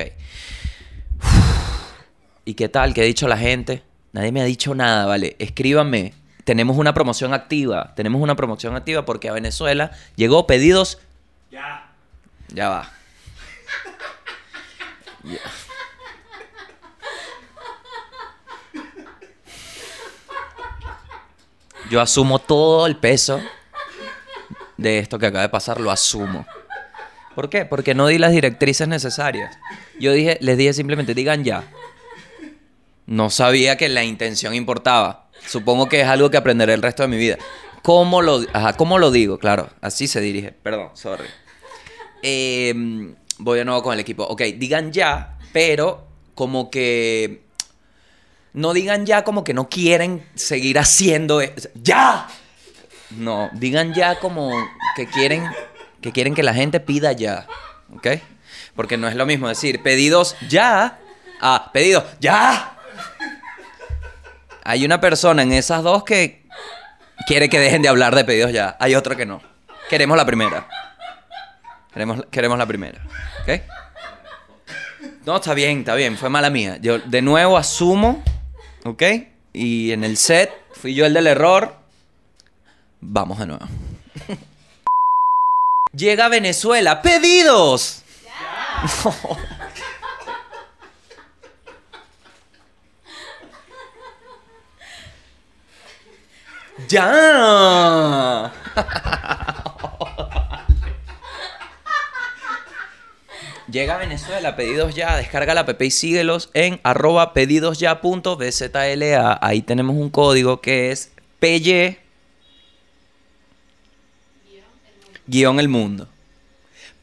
¿Y 2.45 2.53
qué 2.53 2.69
tal? 2.69 2.93
¿Qué 2.93 3.01
ha 3.01 3.05
dicho 3.05 3.27
la 3.27 3.37
gente? 3.37 3.83
Nadie 4.13 4.31
me 4.31 4.41
ha 4.41 4.45
dicho 4.45 4.73
nada, 4.73 5.05
¿vale? 5.05 5.35
Escríbanme. 5.37 6.13
Tenemos 6.45 6.77
una 6.77 6.93
promoción 6.93 7.33
activa. 7.33 7.93
Tenemos 7.95 8.21
una 8.21 8.35
promoción 8.35 8.75
activa 8.75 9.05
porque 9.05 9.29
a 9.29 9.33
Venezuela 9.33 9.91
llegó 10.15 10.47
pedidos. 10.47 10.99
Ya. 11.51 11.91
Ya 12.53 12.69
va. 12.69 12.91
Ya. 15.23 15.39
Yo 21.89 21.99
asumo 21.99 22.39
todo 22.39 22.87
el 22.87 22.95
peso 22.95 23.41
de 24.81 24.99
esto 24.99 25.19
que 25.19 25.27
acaba 25.27 25.43
de 25.43 25.49
pasar, 25.49 25.79
lo 25.79 25.91
asumo. 25.91 26.45
¿Por 27.35 27.49
qué? 27.49 27.65
Porque 27.65 27.93
no 27.95 28.07
di 28.07 28.17
las 28.17 28.31
directrices 28.31 28.87
necesarias. 28.87 29.57
Yo 29.99 30.11
dije, 30.11 30.37
les 30.41 30.57
dije 30.57 30.73
simplemente, 30.73 31.13
digan 31.13 31.43
ya. 31.43 31.63
No 33.05 33.29
sabía 33.29 33.77
que 33.77 33.87
la 33.89 34.03
intención 34.03 34.53
importaba. 34.53 35.29
Supongo 35.47 35.87
que 35.87 36.01
es 36.01 36.07
algo 36.07 36.29
que 36.29 36.37
aprenderé 36.37 36.73
el 36.73 36.81
resto 36.81 37.03
de 37.03 37.09
mi 37.09 37.17
vida. 37.17 37.37
¿Cómo 37.81 38.21
lo, 38.21 38.41
¿cómo 38.77 38.97
lo 38.99 39.11
digo? 39.11 39.39
Claro, 39.39 39.69
así 39.81 40.07
se 40.07 40.21
dirige. 40.21 40.51
Perdón, 40.51 40.89
sorry. 40.93 41.25
Eh, 42.21 42.73
voy 43.37 43.57
de 43.57 43.65
nuevo 43.65 43.81
con 43.81 43.93
el 43.93 43.99
equipo. 43.99 44.23
Ok, 44.23 44.41
digan 44.57 44.91
ya, 44.91 45.37
pero 45.53 46.07
como 46.35 46.69
que... 46.69 47.43
No 48.53 48.73
digan 48.73 49.05
ya 49.05 49.23
como 49.23 49.43
que 49.43 49.53
no 49.53 49.69
quieren 49.69 50.25
seguir 50.35 50.77
haciendo... 50.77 51.41
e- 51.41 51.55
¡Ya! 51.75 52.27
No, 53.17 53.49
digan 53.53 53.93
ya 53.93 54.19
como 54.19 54.51
que 54.95 55.07
quieren 55.07 55.49
que 56.01 56.11
quieren 56.11 56.33
que 56.33 56.43
la 56.43 56.53
gente 56.53 56.79
pida 56.79 57.11
ya, 57.11 57.47
¿ok? 57.95 58.07
Porque 58.75 58.97
no 58.97 59.07
es 59.07 59.15
lo 59.15 59.25
mismo 59.25 59.47
decir 59.47 59.83
pedidos 59.83 60.35
ya 60.49 60.99
a 61.39 61.71
pedidos 61.71 62.03
ya. 62.19 62.77
Hay 64.63 64.85
una 64.85 64.99
persona 64.99 65.43
en 65.43 65.51
esas 65.51 65.83
dos 65.83 66.03
que 66.03 66.43
quiere 67.27 67.49
que 67.49 67.59
dejen 67.59 67.81
de 67.81 67.89
hablar 67.89 68.15
de 68.15 68.23
pedidos 68.25 68.51
ya. 68.51 68.77
Hay 68.79 68.95
otra 68.95 69.15
que 69.15 69.25
no. 69.25 69.41
Queremos 69.89 70.17
la 70.17 70.25
primera. 70.25 70.67
Queremos, 71.93 72.25
queremos 72.31 72.57
la 72.57 72.65
primera, 72.65 73.01
¿ok? 73.41 73.61
No, 75.25 75.35
está 75.35 75.53
bien, 75.53 75.79
está 75.79 75.93
bien. 75.95 76.17
Fue 76.17 76.29
mala 76.29 76.49
mía. 76.49 76.77
Yo 76.81 76.99
de 76.99 77.21
nuevo 77.21 77.57
asumo, 77.57 78.23
¿ok? 78.85 79.03
Y 79.53 79.91
en 79.91 80.03
el 80.03 80.17
set 80.17 80.51
fui 80.73 80.95
yo 80.95 81.05
el 81.05 81.13
del 81.13 81.27
error. 81.27 81.80
Vamos 83.01 83.39
de 83.39 83.47
nuevo. 83.47 83.65
Llega 85.93 86.29
Venezuela. 86.29 87.01
¡Pedidos! 87.01 88.03
¡Ya! 96.87 98.53
Llega 103.67 103.97
Venezuela, 103.97 104.55
pedidos 104.57 104.95
ya, 104.95 105.15
descarga 105.15 105.53
la 105.53 105.61
app 105.61 105.81
y 105.81 105.91
síguelos 105.91 106.49
en 106.53 106.81
arroba 106.83 107.33
pedidosya.bzla. 107.33 109.39
Ahí 109.41 109.61
tenemos 109.61 109.95
un 109.95 110.09
código 110.09 110.59
que 110.59 110.91
es 110.91 111.13
PY 111.39 111.97
guion 115.31 115.59
el 115.59 115.69
mundo. 115.69 116.07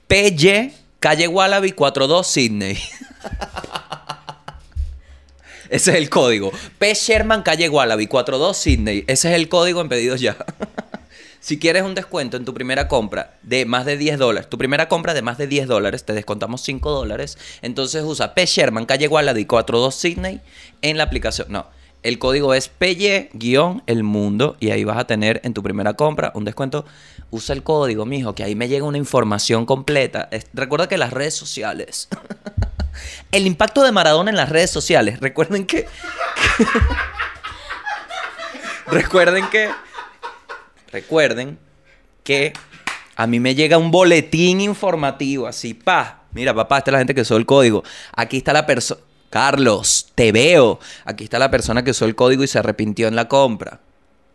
PY, 0.06 0.72
calle 1.00 1.26
Wallaby 1.28 1.72
42 1.72 2.26
Sydney. 2.26 2.78
Ese 5.70 5.90
es 5.90 5.96
el 5.96 6.08
código. 6.08 6.52
P. 6.78 6.94
Sherman, 6.94 7.42
calle 7.42 7.68
Wallaby 7.68 8.06
42 8.06 8.56
Sydney. 8.56 9.04
Ese 9.06 9.30
es 9.30 9.34
el 9.34 9.48
código 9.48 9.80
en 9.80 9.88
pedidos 9.88 10.20
ya. 10.20 10.36
si 11.40 11.58
quieres 11.58 11.82
un 11.82 11.94
descuento 11.94 12.36
en 12.36 12.44
tu 12.44 12.54
primera 12.54 12.88
compra 12.88 13.36
de 13.42 13.66
más 13.66 13.84
de 13.84 13.96
10 13.96 14.18
dólares, 14.18 14.48
tu 14.48 14.56
primera 14.56 14.88
compra 14.88 15.14
de 15.14 15.22
más 15.22 15.36
de 15.36 15.46
10 15.46 15.66
dólares, 15.66 16.04
te 16.04 16.12
descontamos 16.14 16.62
5 16.62 16.90
dólares. 16.90 17.36
Entonces 17.60 18.02
usa 18.04 18.34
P. 18.34 18.46
Sherman, 18.46 18.86
calle 18.86 19.08
Wallaby 19.08 19.44
42 19.44 19.94
Sydney 19.94 20.40
en 20.80 20.96
la 20.96 21.04
aplicación. 21.04 21.48
No. 21.50 21.66
El 22.02 22.18
código 22.18 22.54
es 22.54 22.68
PY-el 22.68 24.02
mundo 24.04 24.56
y 24.60 24.70
ahí 24.70 24.84
vas 24.84 24.98
a 24.98 25.06
tener 25.06 25.40
en 25.44 25.52
tu 25.52 25.62
primera 25.62 25.94
compra 25.94 26.30
un 26.34 26.44
descuento. 26.44 26.84
Usa 27.30 27.54
el 27.54 27.62
código, 27.62 28.06
mijo, 28.06 28.34
que 28.34 28.44
ahí 28.44 28.54
me 28.54 28.68
llega 28.68 28.84
una 28.84 28.98
información 28.98 29.66
completa. 29.66 30.28
Recuerda 30.54 30.88
que 30.88 30.96
las 30.96 31.12
redes 31.12 31.34
sociales. 31.34 32.08
el 33.32 33.46
impacto 33.46 33.82
de 33.82 33.92
Maradona 33.92 34.30
en 34.30 34.36
las 34.36 34.48
redes 34.48 34.70
sociales. 34.70 35.20
Recuerden 35.20 35.66
que. 35.66 35.86
recuerden 38.86 39.48
que. 39.50 39.70
Recuerden 40.92 41.58
que 42.22 42.52
a 43.16 43.26
mí 43.26 43.40
me 43.40 43.56
llega 43.56 43.76
un 43.76 43.90
boletín 43.90 44.60
informativo 44.60 45.48
así, 45.48 45.74
pa. 45.74 46.22
Mira, 46.30 46.54
papá, 46.54 46.78
esta 46.78 46.90
es 46.90 46.92
la 46.92 46.98
gente 46.98 47.14
que 47.14 47.22
usó 47.22 47.36
el 47.36 47.46
código. 47.46 47.82
Aquí 48.14 48.38
está 48.38 48.52
la 48.52 48.64
persona. 48.64 49.00
Carlos, 49.30 50.10
te 50.14 50.32
veo. 50.32 50.78
Aquí 51.04 51.24
está 51.24 51.38
la 51.38 51.50
persona 51.50 51.84
que 51.84 51.90
usó 51.90 52.04
el 52.04 52.14
código 52.14 52.42
y 52.42 52.48
se 52.48 52.58
arrepintió 52.58 53.08
en 53.08 53.16
la 53.16 53.28
compra. 53.28 53.80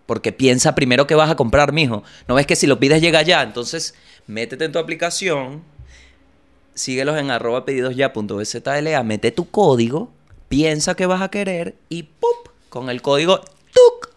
Porque 0.06 0.32
piensa 0.32 0.76
primero 0.76 1.08
que 1.08 1.16
vas 1.16 1.32
a 1.32 1.36
comprar, 1.36 1.72
mijo. 1.72 2.04
No 2.28 2.36
ves 2.36 2.46
que 2.46 2.56
si 2.56 2.68
lo 2.68 2.80
pides 2.80 3.02
llega 3.02 3.22
ya. 3.22 3.42
Entonces, 3.42 3.96
métete 4.28 4.66
en 4.66 4.72
tu 4.72 4.80
aplicación, 4.80 5.64
síguelos 6.74 7.18
en 7.18 7.32
arroba 7.32 7.66
pedidosya.bzla, 7.66 9.04
mete 9.04 9.32
tu 9.32 9.50
código, 9.50 10.12
piensa 10.50 10.96
que 10.96 11.06
vas 11.06 11.22
a 11.22 11.30
querer 11.30 11.76
y 11.90 12.04
¡pup! 12.04 12.50
Con 12.70 12.90
el 12.90 13.02
código 13.02 13.40
¡tuc! 13.40 14.10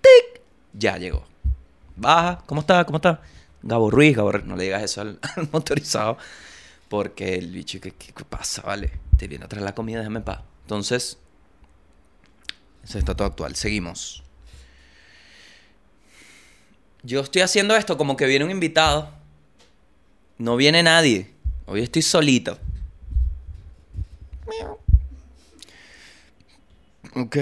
¡tic! 0.00 0.42
Ya 0.72 0.96
llegó. 0.96 1.24
Baja, 1.96 2.42
¿cómo 2.46 2.62
está? 2.62 2.84
¿Cómo 2.84 2.96
está? 2.96 3.20
Gabo 3.62 3.90
Ruiz, 3.90 4.16
Gabo. 4.16 4.32
No 4.32 4.56
le 4.56 4.64
digas 4.64 4.82
eso 4.82 5.00
al, 5.02 5.18
motorizado. 5.52 6.16
Porque 6.88 7.34
el 7.34 7.50
bicho, 7.50 7.80
¿qué, 7.80 7.92
qué, 7.92 8.12
qué 8.12 8.24
pasa? 8.24 8.62
Vale, 8.62 8.90
te 9.20 9.28
viene 9.28 9.44
a 9.44 9.48
traer 9.48 9.64
la 9.64 9.74
comida, 9.74 9.98
déjame 9.98 10.20
en 10.20 10.24
paz. 10.24 10.40
Entonces, 10.62 11.18
eso 12.82 12.98
está 12.98 13.14
todo 13.14 13.28
actual. 13.28 13.54
Seguimos. 13.54 14.22
Yo 17.02 17.20
estoy 17.20 17.42
haciendo 17.42 17.76
esto 17.76 17.98
como 17.98 18.16
que 18.16 18.24
viene 18.24 18.46
un 18.46 18.50
invitado. 18.50 19.12
No 20.38 20.56
viene 20.56 20.82
nadie. 20.82 21.30
Hoy 21.66 21.82
estoy 21.82 22.00
solito. 22.00 22.58
Ok. 27.14 27.36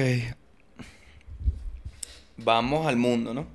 Vamos 2.38 2.88
al 2.88 2.96
mundo, 2.96 3.34
¿no? 3.34 3.46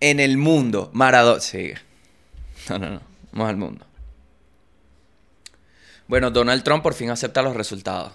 En 0.00 0.20
el 0.20 0.38
mundo, 0.38 0.88
Maradona. 0.94 1.40
Sigue. 1.40 1.87
No, 2.70 2.78
no, 2.78 2.90
no. 2.90 3.00
Vamos 3.32 3.48
al 3.50 3.56
mundo. 3.56 3.86
Bueno, 6.06 6.30
Donald 6.30 6.62
Trump 6.62 6.82
por 6.82 6.94
fin 6.94 7.10
acepta 7.10 7.42
los 7.42 7.54
resultados. 7.54 8.12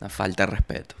Una 0.00 0.08
falta 0.08 0.46
de 0.46 0.52
respeto. 0.52 0.94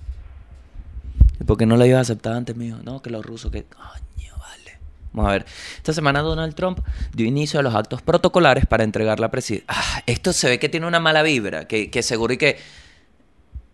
¿Y 1.40 1.44
por 1.44 1.56
qué 1.56 1.66
no 1.66 1.76
lo 1.76 1.86
ibas 1.86 1.98
a 1.98 2.02
aceptar 2.02 2.34
antes, 2.34 2.56
mijo? 2.56 2.78
No, 2.82 3.00
que 3.00 3.10
los 3.10 3.24
rusos, 3.24 3.50
que. 3.50 3.64
Coño, 3.64 4.36
vale. 4.38 4.78
Vamos 5.12 5.28
a 5.28 5.32
ver. 5.32 5.46
Esta 5.76 5.92
semana 5.92 6.20
Donald 6.20 6.54
Trump 6.54 6.80
dio 7.12 7.26
inicio 7.26 7.60
a 7.60 7.62
los 7.62 7.74
actos 7.74 8.02
protocolares 8.02 8.66
para 8.66 8.84
entregar 8.84 9.20
la 9.20 9.30
presidencia. 9.30 9.66
Ah, 9.68 10.02
esto 10.06 10.32
se 10.32 10.48
ve 10.48 10.58
que 10.58 10.68
tiene 10.68 10.86
una 10.86 11.00
mala 11.00 11.22
vibra. 11.22 11.66
Que, 11.66 11.90
que 11.90 12.02
seguro 12.02 12.32
y 12.34 12.36
que. 12.36 12.58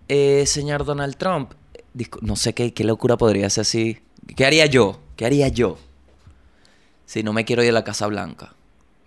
Eh, 0.09 0.45
señor 0.47 0.85
Donald 0.85 1.17
Trump. 1.17 1.53
No 2.21 2.37
sé 2.37 2.53
qué, 2.55 2.73
qué 2.75 2.85
locura 2.85 3.17
podría 3.17 3.49
ser 3.51 3.63
así. 3.63 3.99
¿Qué 4.37 4.45
haría 4.45 4.67
yo? 4.67 5.01
¿Qué 5.17 5.25
haría 5.25 5.49
yo? 5.49 5.79
Si 7.07 7.23
no 7.23 7.33
me 7.33 7.47
quiero 7.47 7.63
ir 7.63 7.71
a 7.71 7.73
la 7.73 7.85
Casa 7.85 8.07
Blanca. 8.07 8.55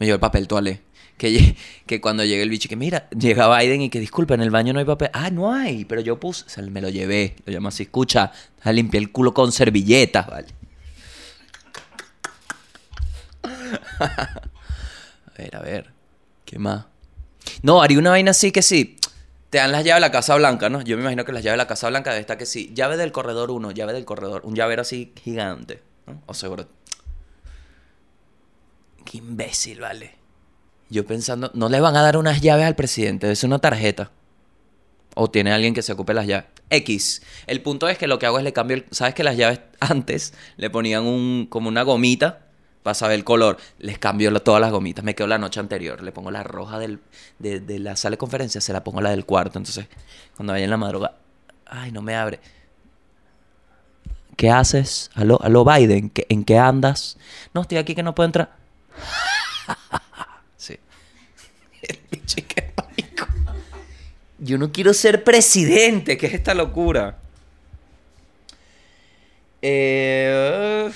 Me 0.01 0.07
llevo 0.07 0.15
el 0.15 0.19
papel 0.19 0.47
toalé. 0.47 0.81
Que, 1.15 1.55
que 1.85 2.01
cuando 2.01 2.25
llegue 2.25 2.41
el 2.41 2.49
bicho, 2.49 2.67
que 2.67 2.75
mira, 2.75 3.07
llega 3.11 3.55
Biden 3.55 3.83
y 3.83 3.91
que 3.91 3.99
disculpa, 3.99 4.33
en 4.33 4.41
el 4.41 4.49
baño 4.49 4.73
no 4.73 4.79
hay 4.79 4.85
papel. 4.85 5.11
Ah, 5.13 5.29
no 5.29 5.53
hay, 5.53 5.85
pero 5.85 6.01
yo 6.01 6.19
puse, 6.19 6.59
me 6.63 6.81
lo 6.81 6.89
llevé. 6.89 7.35
Lo 7.45 7.53
llamo 7.53 7.67
así, 7.67 7.83
escucha, 7.83 8.31
a 8.63 8.71
limpiar 8.71 9.03
el 9.03 9.11
culo 9.11 9.31
con 9.31 9.51
servilletas, 9.51 10.25
¿vale? 10.25 10.47
ver, 15.37 15.55
a 15.55 15.59
ver. 15.61 15.91
¿Qué 16.45 16.57
más? 16.57 16.85
No, 17.61 17.83
haría 17.83 17.99
una 17.99 18.09
vaina 18.09 18.31
así 18.31 18.51
que 18.51 18.63
sí. 18.63 18.97
Te 19.51 19.59
dan 19.59 19.71
las 19.71 19.83
llaves 19.83 20.01
de 20.01 20.07
la 20.07 20.11
Casa 20.11 20.35
Blanca, 20.35 20.69
¿no? 20.69 20.81
Yo 20.81 20.97
me 20.97 21.03
imagino 21.03 21.25
que 21.25 21.31
las 21.31 21.43
llaves 21.43 21.59
de 21.59 21.63
la 21.63 21.67
Casa 21.67 21.87
Blanca 21.89 22.09
debe 22.09 22.21
estar 22.21 22.39
que 22.39 22.47
sí. 22.47 22.71
Llave 22.73 22.97
del 22.97 23.11
corredor 23.11 23.51
1, 23.51 23.69
llave 23.69 23.93
del 23.93 24.05
corredor. 24.05 24.41
Un 24.45 24.55
llavero 24.55 24.81
así 24.81 25.13
gigante. 25.23 25.83
¿no? 26.07 26.23
O 26.25 26.33
seguro. 26.33 26.65
Qué 29.05 29.17
imbécil, 29.17 29.79
vale. 29.81 30.15
Yo 30.89 31.05
pensando, 31.05 31.51
no 31.53 31.69
le 31.69 31.79
van 31.79 31.95
a 31.95 32.01
dar 32.01 32.17
unas 32.17 32.41
llaves 32.41 32.65
al 32.65 32.75
presidente, 32.75 33.33
ser 33.35 33.47
una 33.47 33.59
tarjeta. 33.59 34.11
O 35.15 35.29
tiene 35.29 35.51
alguien 35.51 35.73
que 35.73 35.81
se 35.81 35.91
ocupe 35.93 36.13
las 36.13 36.27
llaves. 36.27 36.45
X. 36.69 37.21
El 37.47 37.61
punto 37.61 37.89
es 37.89 37.97
que 37.97 38.07
lo 38.07 38.17
que 38.19 38.25
hago 38.25 38.37
es 38.37 38.43
le 38.45 38.53
cambio. 38.53 38.83
¿Sabes 38.91 39.13
que 39.13 39.23
las 39.23 39.35
llaves 39.35 39.59
antes 39.79 40.33
le 40.57 40.69
ponían 40.69 41.03
un 41.05 41.47
como 41.49 41.67
una 41.67 41.83
gomita 41.83 42.45
para 42.83 42.93
saber 42.93 43.15
el 43.15 43.23
color? 43.25 43.57
Les 43.79 43.99
cambio 43.99 44.31
todas 44.41 44.61
las 44.61 44.71
gomitas. 44.71 45.03
Me 45.03 45.13
quedo 45.15 45.27
la 45.27 45.37
noche 45.37 45.59
anterior. 45.59 46.01
Le 46.01 46.11
pongo 46.13 46.31
la 46.31 46.43
roja 46.43 46.79
del, 46.79 46.99
de, 47.39 47.79
la 47.79 47.95
sala 47.97 48.13
de 48.13 48.17
conferencia, 48.19 48.61
se 48.61 48.71
la 48.71 48.83
pongo 48.85 49.01
la 49.01 49.09
del 49.11 49.25
cuarto. 49.25 49.57
Entonces, 49.59 49.87
cuando 50.35 50.53
vaya 50.53 50.63
en 50.63 50.69
la 50.71 50.77
madrugada... 50.77 51.17
Ay, 51.65 51.91
no 51.91 52.01
me 52.01 52.15
abre. 52.15 52.39
¿Qué 54.37 54.49
haces? 54.49 55.11
Aló, 55.13 55.39
aló 55.41 55.65
Biden, 55.65 56.09
¿qué- 56.09 56.25
¿en 56.29 56.43
qué 56.43 56.57
andas? 56.57 57.17
No, 57.53 57.61
estoy 57.61 57.77
aquí 57.77 57.95
que 57.95 58.03
no 58.03 58.15
puedo 58.15 58.25
entrar. 58.27 58.60
sí. 60.57 60.77
El 61.81 61.99
bicho 62.11 62.39
y 62.39 62.43
qué 62.43 62.61
pánico. 62.61 63.27
Yo 64.39 64.57
no 64.57 64.71
quiero 64.71 64.93
ser 64.93 65.23
presidente. 65.23 66.17
¿Qué 66.17 66.27
es 66.27 66.33
esta 66.33 66.53
locura? 66.53 67.17
Eh, 69.61 70.91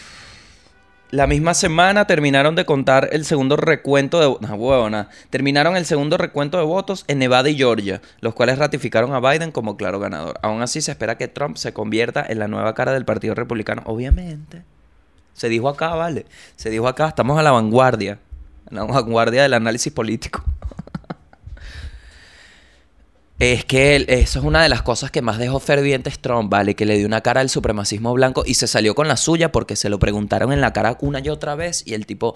la 1.12 1.28
misma 1.28 1.54
semana 1.54 2.08
terminaron 2.08 2.56
de 2.56 2.66
contar 2.66 3.10
el 3.12 3.25
segundo 3.25 3.56
recuento 3.56 4.20
de... 4.20 4.48
No, 4.48 4.56
huevona. 4.56 5.10
Terminaron 5.30 5.78
el 5.78 5.86
segundo 5.86 6.18
recuento 6.18 6.58
de 6.58 6.66
votos 6.66 7.06
en 7.08 7.20
Nevada 7.20 7.50
y 7.50 7.56
Georgia, 7.56 8.02
los 8.20 8.34
cuales 8.34 8.58
ratificaron 8.58 9.14
a 9.14 9.20
Biden 9.20 9.52
como 9.52 9.78
claro 9.78 10.00
ganador. 10.00 10.40
Aún 10.42 10.62
así 10.62 10.82
se 10.82 10.92
espera 10.92 11.18
que 11.18 11.28
Trump 11.28 11.58
se 11.58 11.74
convierta 11.74 12.25
en 12.28 12.40
la 12.40 12.48
nueva 12.48 12.74
cara 12.74 12.92
del 12.92 13.06
Partido 13.06 13.36
Republicano. 13.36 13.84
Obviamente. 13.86 14.64
Se 15.36 15.50
dijo 15.50 15.68
acá, 15.68 15.94
vale. 15.96 16.25
Se 16.56 16.70
dijo 16.70 16.88
acá, 16.88 17.10
estamos 17.10 17.38
a 17.38 17.44
la 17.44 17.51
vanguardia. 17.51 18.20
A 18.72 18.74
la 18.74 18.84
vanguardia 18.86 19.44
del 19.44 19.54
análisis 19.54 19.94
político. 19.94 20.44
Es 23.38 23.65
que 23.65 23.98
eso 24.08 24.39
es 24.39 24.46
una 24.46 24.63
de 24.63 24.70
las 24.70 24.82
cosas 24.82 25.12
que 25.12 25.22
más 25.22 25.38
dejó 25.38 25.60
fervientes 25.60 26.20
Trump, 26.20 26.50
¿vale? 26.50 26.74
Que 26.74 26.86
le 26.86 26.98
dio 26.98 27.06
una 27.06 27.20
cara 27.20 27.42
al 27.42 27.50
supremacismo 27.50 28.13
blanco 28.13 28.44
y 28.46 28.54
se 28.54 28.65
salió 28.65 28.96
con 28.96 29.10
la 29.10 29.18
suya 29.18 29.51
porque 29.51 29.75
se 29.75 29.89
lo 29.89 30.00
preguntaron 30.00 30.54
en 30.54 30.62
la 30.62 30.72
cara 30.72 30.98
una 31.01 31.20
y 31.20 31.27
otra 31.27 31.54
vez 31.56 31.84
y 31.86 31.96
el 31.96 32.06
tipo, 32.06 32.36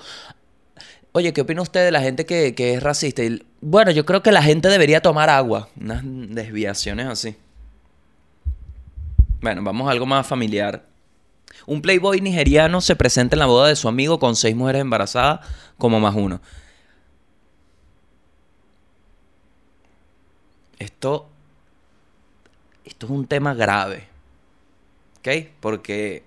oye, 1.13 1.31
¿qué 1.31 1.39
opina 1.39 1.61
usted 1.61 1.85
de 1.85 1.91
la 1.91 2.01
gente 2.01 2.25
que, 2.25 2.53
que 2.53 2.73
es 2.73 2.83
racista? 2.83 3.23
Y 3.23 3.41
bueno, 3.61 3.91
yo 3.91 4.05
creo 4.05 4.21
que 4.21 4.33
la 4.33 4.43
gente 4.43 4.67
debería 4.67 4.99
tomar 4.99 5.29
agua. 5.29 5.69
Unas 5.79 6.01
desviaciones 6.03 7.07
así. 7.07 7.37
Bueno, 9.39 9.63
vamos 9.63 9.87
a 9.87 9.91
algo 9.91 10.05
más 10.05 10.27
familiar. 10.27 10.83
Un 11.69 11.83
playboy 11.83 12.19
nigeriano 12.19 12.81
se 12.81 12.95
presenta 12.95 13.35
en 13.35 13.39
la 13.41 13.45
boda 13.45 13.67
de 13.67 13.75
su 13.75 13.87
amigo 13.87 14.17
con 14.17 14.35
seis 14.35 14.55
mujeres 14.55 14.81
embarazadas 14.81 15.41
como 15.77 15.99
más 15.99 16.15
uno. 16.15 16.41
Esto, 20.79 21.29
esto 22.83 23.05
es 23.05 23.11
un 23.11 23.27
tema 23.27 23.53
grave, 23.53 24.07
¿ok? 25.19 25.47
Porque 25.59 26.23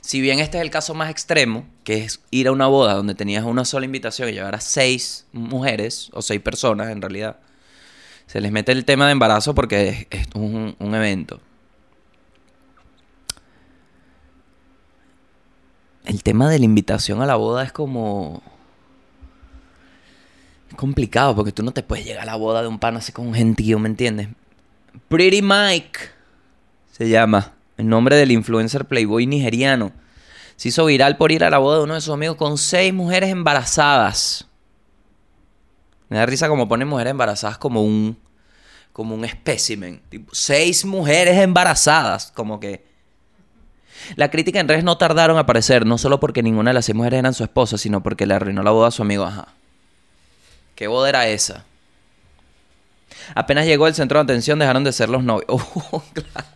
si 0.00 0.22
bien 0.22 0.38
este 0.38 0.56
es 0.56 0.62
el 0.62 0.70
caso 0.70 0.94
más 0.94 1.10
extremo, 1.10 1.66
que 1.84 1.98
es 1.98 2.20
ir 2.30 2.48
a 2.48 2.52
una 2.52 2.66
boda 2.66 2.94
donde 2.94 3.14
tenías 3.14 3.44
una 3.44 3.66
sola 3.66 3.84
invitación 3.84 4.30
y 4.30 4.32
llevar 4.32 4.54
a 4.54 4.62
seis 4.62 5.26
mujeres, 5.32 6.08
o 6.14 6.22
seis 6.22 6.40
personas 6.40 6.88
en 6.88 7.02
realidad, 7.02 7.40
se 8.26 8.40
les 8.40 8.52
mete 8.52 8.72
el 8.72 8.86
tema 8.86 9.04
de 9.04 9.12
embarazo 9.12 9.54
porque 9.54 10.06
es, 10.10 10.18
es 10.18 10.28
un, 10.34 10.76
un 10.78 10.94
evento. 10.94 11.42
El 16.04 16.22
tema 16.22 16.48
de 16.48 16.58
la 16.58 16.64
invitación 16.64 17.22
a 17.22 17.26
la 17.26 17.36
boda 17.36 17.64
es 17.64 17.72
como... 17.72 18.42
Es 20.68 20.74
complicado 20.76 21.34
porque 21.34 21.52
tú 21.52 21.62
no 21.62 21.72
te 21.72 21.82
puedes 21.82 22.04
llegar 22.04 22.22
a 22.22 22.26
la 22.26 22.36
boda 22.36 22.62
de 22.62 22.68
un 22.68 22.78
pan 22.78 22.96
así 22.96 23.12
con 23.12 23.26
un 23.26 23.34
gentío, 23.34 23.78
¿me 23.78 23.88
entiendes? 23.88 24.28
Pretty 25.08 25.42
Mike 25.42 25.98
se 26.92 27.08
llama. 27.08 27.54
El 27.76 27.88
nombre 27.88 28.16
del 28.16 28.30
influencer 28.30 28.84
playboy 28.84 29.26
nigeriano. 29.26 29.92
Se 30.56 30.68
hizo 30.68 30.84
viral 30.84 31.16
por 31.16 31.32
ir 31.32 31.42
a 31.44 31.50
la 31.50 31.58
boda 31.58 31.78
de 31.78 31.84
uno 31.84 31.94
de 31.94 32.00
sus 32.02 32.12
amigos 32.12 32.36
con 32.36 32.58
seis 32.58 32.92
mujeres 32.92 33.30
embarazadas. 33.30 34.46
Me 36.10 36.18
da 36.18 36.26
risa 36.26 36.48
como 36.48 36.68
ponen 36.68 36.88
mujeres 36.88 37.12
embarazadas 37.12 37.56
como 37.56 37.82
un... 37.82 38.18
Como 38.92 39.14
un 39.14 39.24
espécimen. 39.24 40.02
Tipo, 40.10 40.34
seis 40.34 40.84
mujeres 40.84 41.38
embarazadas. 41.38 42.30
Como 42.32 42.60
que... 42.60 42.89
La 44.16 44.30
crítica 44.30 44.60
en 44.60 44.68
redes 44.68 44.84
no 44.84 44.96
tardaron 44.98 45.36
a 45.36 45.40
aparecer, 45.40 45.86
no 45.86 45.98
solo 45.98 46.20
porque 46.20 46.42
ninguna 46.42 46.70
de 46.70 46.74
las 46.74 46.84
seis 46.86 46.96
mujeres 46.96 47.18
eran 47.18 47.34
su 47.34 47.42
esposa, 47.44 47.78
sino 47.78 48.02
porque 48.02 48.26
le 48.26 48.34
arruinó 48.34 48.62
la 48.62 48.70
boda 48.70 48.88
a 48.88 48.90
su 48.92 49.02
amigo. 49.02 49.24
Ajá. 49.24 49.48
¿Qué 50.74 50.86
boda 50.88 51.08
era 51.08 51.26
esa? 51.28 51.64
Apenas 53.34 53.66
llegó 53.66 53.86
el 53.86 53.94
centro 53.94 54.18
de 54.18 54.24
atención, 54.24 54.58
dejaron 54.58 54.82
de 54.84 54.92
ser 54.92 55.08
los 55.08 55.22
novios. 55.22 55.46
Oh, 55.48 56.02
claro. 56.12 56.48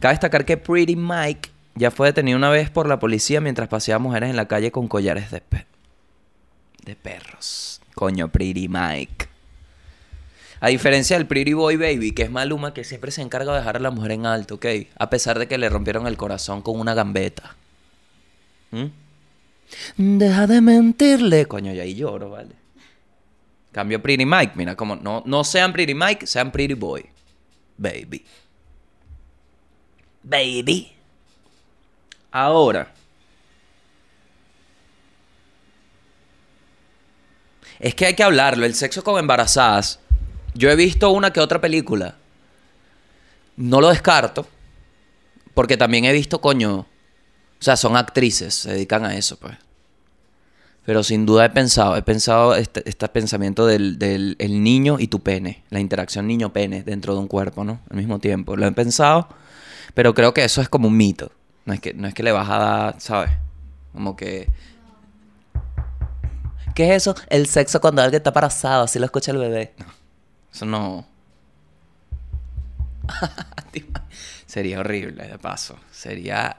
Cabe 0.00 0.12
destacar 0.14 0.44
que 0.44 0.56
Pretty 0.56 0.96
Mike 0.96 1.50
ya 1.74 1.90
fue 1.90 2.08
detenido 2.08 2.36
una 2.36 2.50
vez 2.50 2.70
por 2.70 2.88
la 2.88 2.98
policía 2.98 3.40
mientras 3.40 3.68
paseaba 3.68 3.98
mujeres 3.98 4.30
en 4.30 4.36
la 4.36 4.46
calle 4.46 4.70
con 4.70 4.88
collares 4.88 5.30
de, 5.30 5.40
pe- 5.40 5.66
de 6.84 6.96
perros. 6.96 7.80
Coño, 7.94 8.28
Pretty 8.28 8.68
Mike. 8.68 9.27
A 10.60 10.68
diferencia 10.68 11.16
del 11.16 11.26
Pretty 11.26 11.52
Boy 11.52 11.76
Baby, 11.76 12.12
que 12.12 12.22
es 12.22 12.30
Maluma, 12.30 12.74
que 12.74 12.84
siempre 12.84 13.10
se 13.10 13.22
encarga 13.22 13.52
de 13.52 13.58
dejar 13.58 13.76
a 13.76 13.80
la 13.80 13.90
mujer 13.90 14.12
en 14.12 14.26
alto, 14.26 14.56
¿ok? 14.56 14.66
A 14.98 15.08
pesar 15.08 15.38
de 15.38 15.46
que 15.46 15.58
le 15.58 15.68
rompieron 15.68 16.06
el 16.06 16.16
corazón 16.16 16.62
con 16.62 16.80
una 16.80 16.94
gambeta. 16.94 17.56
¿Mm? 18.70 18.86
Deja 19.96 20.46
de 20.46 20.60
mentirle. 20.60 21.46
Coño, 21.46 21.72
y 21.72 21.80
ahí 21.80 21.94
lloro, 21.94 22.30
¿vale? 22.30 22.54
Cambio 23.72 24.02
Pretty 24.02 24.26
Mike, 24.26 24.52
mira, 24.56 24.74
como 24.74 24.96
no, 24.96 25.22
no 25.26 25.44
sean 25.44 25.72
Pretty 25.72 25.94
Mike, 25.94 26.26
sean 26.26 26.50
Pretty 26.50 26.74
Boy. 26.74 27.06
Baby. 27.76 28.24
Baby. 30.22 30.92
Ahora. 32.32 32.92
Es 37.78 37.94
que 37.94 38.06
hay 38.06 38.14
que 38.14 38.24
hablarlo. 38.24 38.66
El 38.66 38.74
sexo 38.74 39.04
con 39.04 39.18
embarazadas. 39.18 40.00
Yo 40.58 40.70
he 40.70 40.76
visto 40.76 41.12
una 41.12 41.32
que 41.32 41.38
otra 41.38 41.60
película. 41.60 42.16
No 43.56 43.80
lo 43.80 43.90
descarto. 43.90 44.44
Porque 45.54 45.76
también 45.76 46.04
he 46.04 46.12
visto, 46.12 46.40
coño. 46.40 46.80
O 46.80 46.86
sea, 47.60 47.76
son 47.76 47.96
actrices, 47.96 48.54
se 48.54 48.72
dedican 48.72 49.04
a 49.04 49.16
eso, 49.16 49.36
pues. 49.36 49.56
Pero 50.84 51.04
sin 51.04 51.26
duda 51.26 51.44
he 51.44 51.50
pensado, 51.50 51.96
he 51.96 52.02
pensado 52.02 52.56
este, 52.56 52.88
este 52.88 53.06
pensamiento 53.08 53.66
del, 53.66 53.98
del 53.98 54.36
el 54.38 54.62
niño 54.62 54.96
y 54.98 55.06
tu 55.06 55.20
pene, 55.20 55.62
la 55.70 55.80
interacción 55.80 56.26
niño-pene 56.26 56.82
dentro 56.82 57.14
de 57.14 57.20
un 57.20 57.28
cuerpo, 57.28 57.62
¿no? 57.62 57.80
Al 57.90 57.96
mismo 57.96 58.18
tiempo. 58.18 58.56
Lo 58.56 58.66
he 58.66 58.72
pensado, 58.72 59.28
pero 59.94 60.12
creo 60.14 60.34
que 60.34 60.44
eso 60.44 60.60
es 60.60 60.68
como 60.68 60.88
un 60.88 60.96
mito. 60.96 61.30
No 61.66 61.74
es 61.74 61.80
que, 61.80 61.94
no 61.94 62.08
es 62.08 62.14
que 62.14 62.22
le 62.22 62.32
vas 62.32 62.48
a 62.48 62.58
dar, 62.58 63.00
¿sabes? 63.00 63.30
Como 63.92 64.16
que... 64.16 64.48
¿Qué 66.74 66.90
es 66.90 67.02
eso? 67.02 67.14
El 67.28 67.46
sexo 67.46 67.80
cuando 67.80 68.02
alguien 68.02 68.18
está 68.18 68.30
embarazado, 68.30 68.84
así 68.84 68.98
lo 68.98 69.04
escucha 69.04 69.30
el 69.30 69.38
bebé. 69.38 69.74
No, 69.78 69.97
eso 70.52 70.66
no... 70.66 71.06
Sería 74.46 74.80
horrible, 74.80 75.28
de 75.28 75.38
paso. 75.38 75.78
Sería 75.92 76.56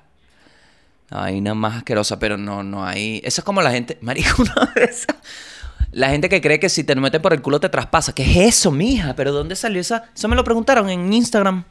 la 1.09 1.17
vaina 1.21 1.55
más 1.55 1.77
asquerosa, 1.77 2.19
pero 2.19 2.37
no, 2.37 2.63
no 2.63 2.85
hay. 2.85 3.21
Eso 3.23 3.41
es 3.41 3.45
como 3.45 3.61
la 3.61 3.71
gente. 3.71 3.97
Marico, 4.01 4.41
una 4.41 4.71
vez. 4.75 5.07
La 5.91 6.09
gente 6.09 6.29
que 6.29 6.39
cree 6.39 6.59
que 6.59 6.69
si 6.69 6.83
te 6.83 6.95
meten 6.95 7.21
por 7.21 7.33
el 7.33 7.41
culo 7.41 7.59
te 7.59 7.69
traspasa. 7.69 8.13
¿Qué 8.13 8.23
es 8.23 8.55
eso, 8.57 8.71
mija? 8.71 9.15
¿Pero 9.15 9.31
dónde 9.31 9.55
salió 9.55 9.81
esa? 9.81 10.09
Eso 10.15 10.27
me 10.27 10.35
lo 10.35 10.43
preguntaron 10.43 10.89
en 10.89 11.11
Instagram. 11.11 11.65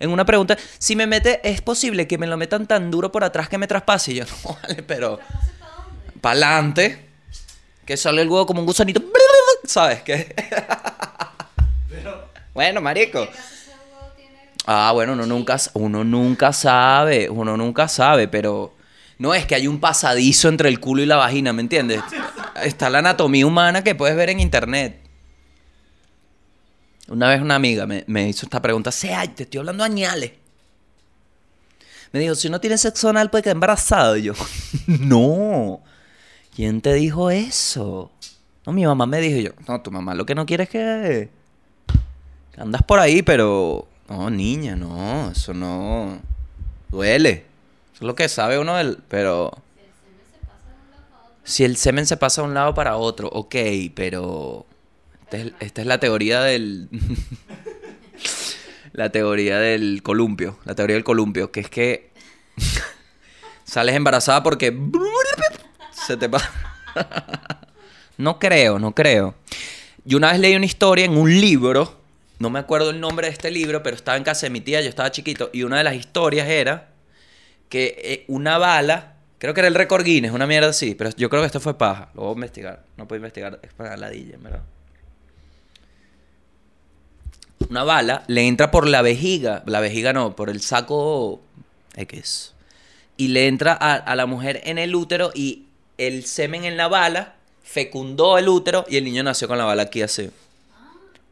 En 0.00 0.10
una 0.10 0.24
pregunta. 0.24 0.56
Si 0.78 0.96
me 0.96 1.06
mete, 1.06 1.40
¿es 1.48 1.60
posible 1.60 2.06
que 2.06 2.16
me 2.16 2.26
lo 2.26 2.38
metan 2.38 2.66
tan 2.66 2.90
duro 2.90 3.12
por 3.12 3.24
atrás 3.24 3.48
que 3.50 3.58
me 3.58 3.66
traspase? 3.66 4.12
Y 4.12 4.14
yo, 4.16 4.24
no, 4.44 4.56
vale, 4.62 4.82
pero. 4.82 5.20
Para 6.22 6.32
adelante. 6.32 7.06
Que 7.84 7.96
sale 7.96 8.22
el 8.22 8.28
huevo 8.28 8.46
como 8.46 8.60
un 8.60 8.66
gusanito. 8.66 9.02
¿Sabes 9.64 10.02
qué? 10.02 10.34
Bueno, 12.58 12.80
marico. 12.80 13.24
Ah, 14.66 14.90
bueno, 14.92 15.12
uno 15.12 15.26
nunca, 15.26 15.58
uno 15.74 16.02
nunca 16.02 16.52
sabe, 16.52 17.30
uno 17.30 17.56
nunca 17.56 17.86
sabe, 17.86 18.26
pero 18.26 18.74
no 19.16 19.32
es 19.32 19.46
que 19.46 19.54
hay 19.54 19.68
un 19.68 19.78
pasadizo 19.78 20.48
entre 20.48 20.68
el 20.68 20.80
culo 20.80 21.00
y 21.00 21.06
la 21.06 21.14
vagina, 21.14 21.52
¿me 21.52 21.62
entiendes? 21.62 22.00
Está 22.64 22.90
la 22.90 22.98
anatomía 22.98 23.46
humana 23.46 23.84
que 23.84 23.94
puedes 23.94 24.16
ver 24.16 24.30
en 24.30 24.40
internet. 24.40 24.98
Una 27.06 27.28
vez 27.28 27.40
una 27.40 27.54
amiga 27.54 27.86
me, 27.86 28.02
me 28.08 28.28
hizo 28.28 28.46
esta 28.46 28.60
pregunta, 28.60 28.90
sea, 28.90 29.24
te 29.32 29.44
estoy 29.44 29.58
hablando 29.58 29.84
añales. 29.84 30.32
Me 32.10 32.18
dijo, 32.18 32.34
si 32.34 32.48
uno 32.48 32.60
tiene 32.60 32.76
sexo 32.76 33.08
anal 33.08 33.30
puede 33.30 33.44
quedar 33.44 33.54
embarazado. 33.54 34.16
Y 34.16 34.22
yo, 34.24 34.32
no. 34.88 35.80
¿Quién 36.56 36.80
te 36.80 36.92
dijo 36.94 37.30
eso? 37.30 38.10
No, 38.66 38.72
mi 38.72 38.84
mamá 38.84 39.06
me 39.06 39.20
dijo 39.20 39.38
y 39.38 39.44
yo. 39.44 39.50
No, 39.68 39.80
tu 39.80 39.92
mamá 39.92 40.16
lo 40.16 40.26
que 40.26 40.34
no 40.34 40.44
quiere 40.44 40.64
es 40.64 40.70
que 40.70 41.37
andas 42.58 42.82
por 42.82 42.98
ahí, 42.98 43.22
pero 43.22 43.86
no, 44.08 44.30
niña, 44.30 44.76
no, 44.76 45.30
eso 45.30 45.54
no 45.54 46.20
duele. 46.90 47.46
Eso 47.94 47.96
es 47.96 48.02
lo 48.02 48.14
que 48.14 48.28
sabe 48.28 48.58
uno 48.58 48.76
del, 48.76 48.98
pero 49.08 49.52
si 51.44 51.64
el 51.64 51.76
semen 51.76 52.06
se 52.06 52.16
pasa 52.16 52.42
de 52.42 52.48
un 52.48 52.54
lado 52.54 52.74
para 52.74 52.96
otro, 52.96 53.28
ok, 53.28 53.54
pero 53.94 54.66
esta 55.22 55.38
es, 55.38 55.52
esta 55.60 55.80
es 55.80 55.86
la 55.86 55.98
teoría 55.98 56.42
del 56.42 56.88
la 58.92 59.10
teoría 59.10 59.58
del 59.58 60.02
columpio, 60.02 60.58
la 60.64 60.74
teoría 60.74 60.94
del 60.94 61.04
columpio, 61.04 61.52
que 61.52 61.60
es 61.60 61.70
que 61.70 62.10
sales 63.64 63.94
embarazada 63.94 64.42
porque 64.42 64.76
se 65.92 66.16
te 66.16 66.28
pasa. 66.28 66.50
no 68.18 68.38
creo, 68.38 68.78
no 68.78 68.94
creo. 68.94 69.34
Yo 70.04 70.18
una 70.18 70.32
vez 70.32 70.40
leí 70.40 70.56
una 70.56 70.66
historia 70.66 71.04
en 71.04 71.16
un 71.16 71.40
libro, 71.40 71.97
no 72.38 72.50
me 72.50 72.58
acuerdo 72.58 72.90
el 72.90 73.00
nombre 73.00 73.26
de 73.26 73.32
este 73.32 73.50
libro, 73.50 73.82
pero 73.82 73.96
estaba 73.96 74.16
en 74.16 74.24
casa 74.24 74.46
de 74.46 74.50
mi 74.50 74.60
tía, 74.60 74.80
yo 74.80 74.88
estaba 74.88 75.10
chiquito, 75.10 75.50
y 75.52 75.64
una 75.64 75.78
de 75.78 75.84
las 75.84 75.94
historias 75.94 76.48
era 76.48 76.88
que 77.68 77.96
eh, 77.98 78.24
una 78.28 78.58
bala, 78.58 79.16
creo 79.38 79.54
que 79.54 79.60
era 79.60 79.68
el 79.68 79.74
récord 79.74 80.04
Guinness, 80.04 80.32
una 80.32 80.46
mierda 80.46 80.68
así, 80.68 80.94
pero 80.94 81.10
yo 81.16 81.28
creo 81.28 81.42
que 81.42 81.46
esto 81.46 81.60
fue 81.60 81.76
paja, 81.76 82.10
lo 82.14 82.22
voy 82.22 82.30
a 82.30 82.34
investigar, 82.34 82.84
no 82.96 83.08
puedo 83.08 83.18
investigar, 83.18 83.58
es 83.62 83.72
para 83.72 83.96
la 83.96 84.08
DJ, 84.08 84.36
¿verdad? 84.38 84.62
Una 87.68 87.84
bala 87.84 88.22
le 88.28 88.46
entra 88.46 88.70
por 88.70 88.86
la 88.86 89.02
vejiga, 89.02 89.62
la 89.66 89.80
vejiga 89.80 90.12
no, 90.12 90.36
por 90.36 90.48
el 90.48 90.60
saco 90.60 91.42
X, 91.96 92.54
y 93.16 93.28
le 93.28 93.48
entra 93.48 93.76
a, 93.78 93.94
a 93.94 94.14
la 94.14 94.26
mujer 94.26 94.60
en 94.64 94.78
el 94.78 94.94
útero 94.94 95.32
y 95.34 95.66
el 95.98 96.24
semen 96.24 96.64
en 96.64 96.76
la 96.76 96.86
bala 96.86 97.34
fecundó 97.64 98.38
el 98.38 98.48
útero 98.48 98.86
y 98.88 98.96
el 98.96 99.04
niño 99.04 99.24
nació 99.24 99.48
con 99.48 99.58
la 99.58 99.64
bala 99.64 99.82
aquí 99.82 100.00
así. 100.02 100.30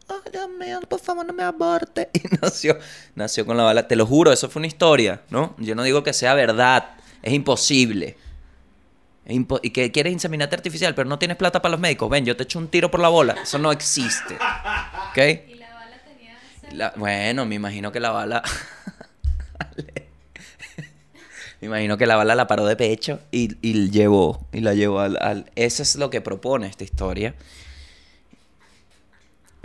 Ay, 0.09 0.31
Dios 0.33 0.49
mío, 0.59 0.81
por 0.89 1.01
favor, 1.01 1.27
no 1.27 1.33
me 1.33 1.43
aborte. 1.43 2.09
Y 2.15 2.21
nació, 2.41 2.79
nació 3.15 3.45
con 3.47 3.57
la 3.57 3.65
bala. 3.65 3.89
Te 3.89 3.97
lo 3.97 4.07
juro, 4.07 4.33
eso 4.33 4.49
fue 4.49 4.61
una 4.61 4.67
historia, 4.69 5.23
¿no? 5.31 5.55
Yo 5.59 5.75
no 5.75 5.83
digo 5.83 6.03
que 6.03 6.13
sea 6.13 6.35
verdad. 6.35 6.91
Es 7.23 7.33
imposible. 7.33 8.17
Es 9.25 9.35
impo- 9.37 9.59
y 9.63 9.71
que 9.71 9.91
quieres 9.91 10.13
inseminarte 10.13 10.55
artificial, 10.55 10.95
pero 10.95 11.09
no 11.09 11.19
tienes 11.19 11.37
plata 11.37 11.61
para 11.61 11.73
los 11.73 11.81
médicos. 11.81 12.09
Ven, 12.09 12.25
yo 12.25 12.37
te 12.37 12.45
echo 12.45 12.59
un 12.61 12.69
tiro 12.69 12.91
por 12.91 13.01
la 13.01 13.09
bola. 13.09 13.35
Eso 13.43 13.59
no 13.59 13.73
existe. 13.73 14.35
¿Ok? 14.35 15.19
Y 15.49 15.55
la 15.57 15.73
bala 15.75 16.01
tenía 16.07 16.39
La- 16.73 16.93
bueno, 16.97 17.45
me 17.47 17.57
imagino 17.57 17.91
que 17.91 17.99
la 17.99 18.11
bala. 18.13 18.43
me 21.61 21.67
imagino 21.67 21.97
que 21.97 22.07
la 22.07 22.17
bala 22.17 22.35
la 22.35 22.47
paró 22.47 22.67
de 22.67 22.77
pecho 22.77 23.19
y, 23.33 23.57
y 23.67 23.91
llevó. 23.91 24.47
Y 24.53 24.61
la 24.61 24.75
llevó 24.75 25.01
al, 25.01 25.17
al- 25.21 25.51
Eso 25.57 25.83
es 25.83 25.97
lo 25.97 26.11
que 26.11 26.21
propone 26.21 26.67
esta 26.69 26.85
historia. 26.85 27.35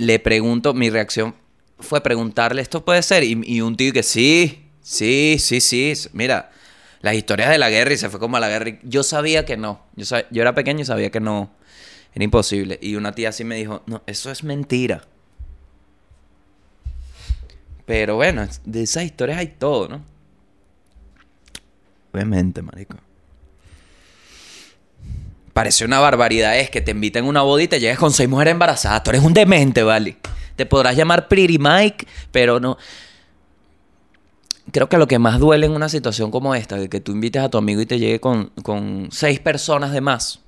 Le 0.02 0.18
pregunto, 0.18 0.74
mi 0.74 0.90
reacción 0.90 1.36
fue 1.80 2.02
preguntarle, 2.02 2.64
¿esto 2.64 2.84
puede 2.84 3.04
ser? 3.04 3.24
Y, 3.24 3.62
un 3.62 3.78
tío 3.78 3.94
que 3.94 4.02
sí, 4.02 4.68
sí, 4.82 5.38
sí, 5.38 5.62
sí. 5.62 5.94
Mira, 6.12 6.50
las 7.02 7.14
historias 7.14 7.52
de 7.52 7.60
la 7.60 7.70
guerra 7.70 7.94
y 7.94 7.98
se 7.98 8.10
fue 8.10 8.20
como 8.20 8.36
a 8.36 8.40
la 8.40 8.50
guerra. 8.50 8.80
Yo 8.82 9.04
sabía 9.04 9.46
que 9.46 9.58
no. 9.58 9.86
Yo, 9.96 10.08
yo 10.32 10.42
era 10.42 10.56
pequeño 10.56 10.82
y 10.82 10.86
sabía 10.86 11.12
que 11.12 11.20
no. 11.20 11.52
Era 12.16 12.24
imposible. 12.24 12.80
Y 12.82 12.96
una 12.96 13.12
tía 13.12 13.30
así 13.30 13.44
me 13.44 13.56
dijo, 13.58 13.84
no, 13.86 14.02
eso 14.08 14.32
es 14.32 14.44
mentira. 14.44 15.04
Pero 17.86 18.16
bueno, 18.16 18.48
de 18.66 18.82
esas 18.82 19.04
historias 19.04 19.38
hay 19.38 19.50
todo, 19.50 19.88
¿no? 19.88 20.04
Obviamente, 22.12 22.64
marico. 22.64 22.98
Parece 25.54 25.84
una 25.86 26.00
barbaridad 26.00 26.58
es 26.58 26.70
que 26.70 26.82
te 26.82 26.92
inviten 26.92 27.26
a 27.26 27.30
una 27.30 27.42
boda 27.42 27.64
y 27.64 27.68
te 27.68 27.80
llegues 27.80 27.98
con 27.98 28.12
seis 28.12 28.30
mujeres 28.30 28.52
embarazadas. 28.52 29.04
Tú 29.04 29.10
eres 29.10 29.24
un 29.24 29.34
demente, 29.34 29.84
¿vale? 29.84 30.18
Te 30.56 30.66
podrás 30.66 30.96
llamar 30.96 31.28
Pretty 31.28 31.58
Mike, 31.60 32.08
pero 32.32 32.60
no... 32.60 32.78
Creo 34.72 34.88
que 34.88 34.98
lo 34.98 35.08
que 35.08 35.20
más 35.20 35.40
duele 35.40 35.66
en 35.66 35.74
una 35.74 35.90
situación 35.90 36.32
como 36.32 36.56
esta, 36.56 36.78
de 36.78 36.88
que 36.88 37.02
tú 37.02 37.12
invites 37.12 37.42
a 37.42 37.50
tu 37.50 37.58
amigo 37.58 37.82
y 37.82 37.86
te 37.86 38.00
llegue 38.00 38.22
con, 38.22 38.52
con 38.64 39.10
seis 39.12 39.40
personas 39.40 39.92
de 39.92 40.00
más, 40.00 40.40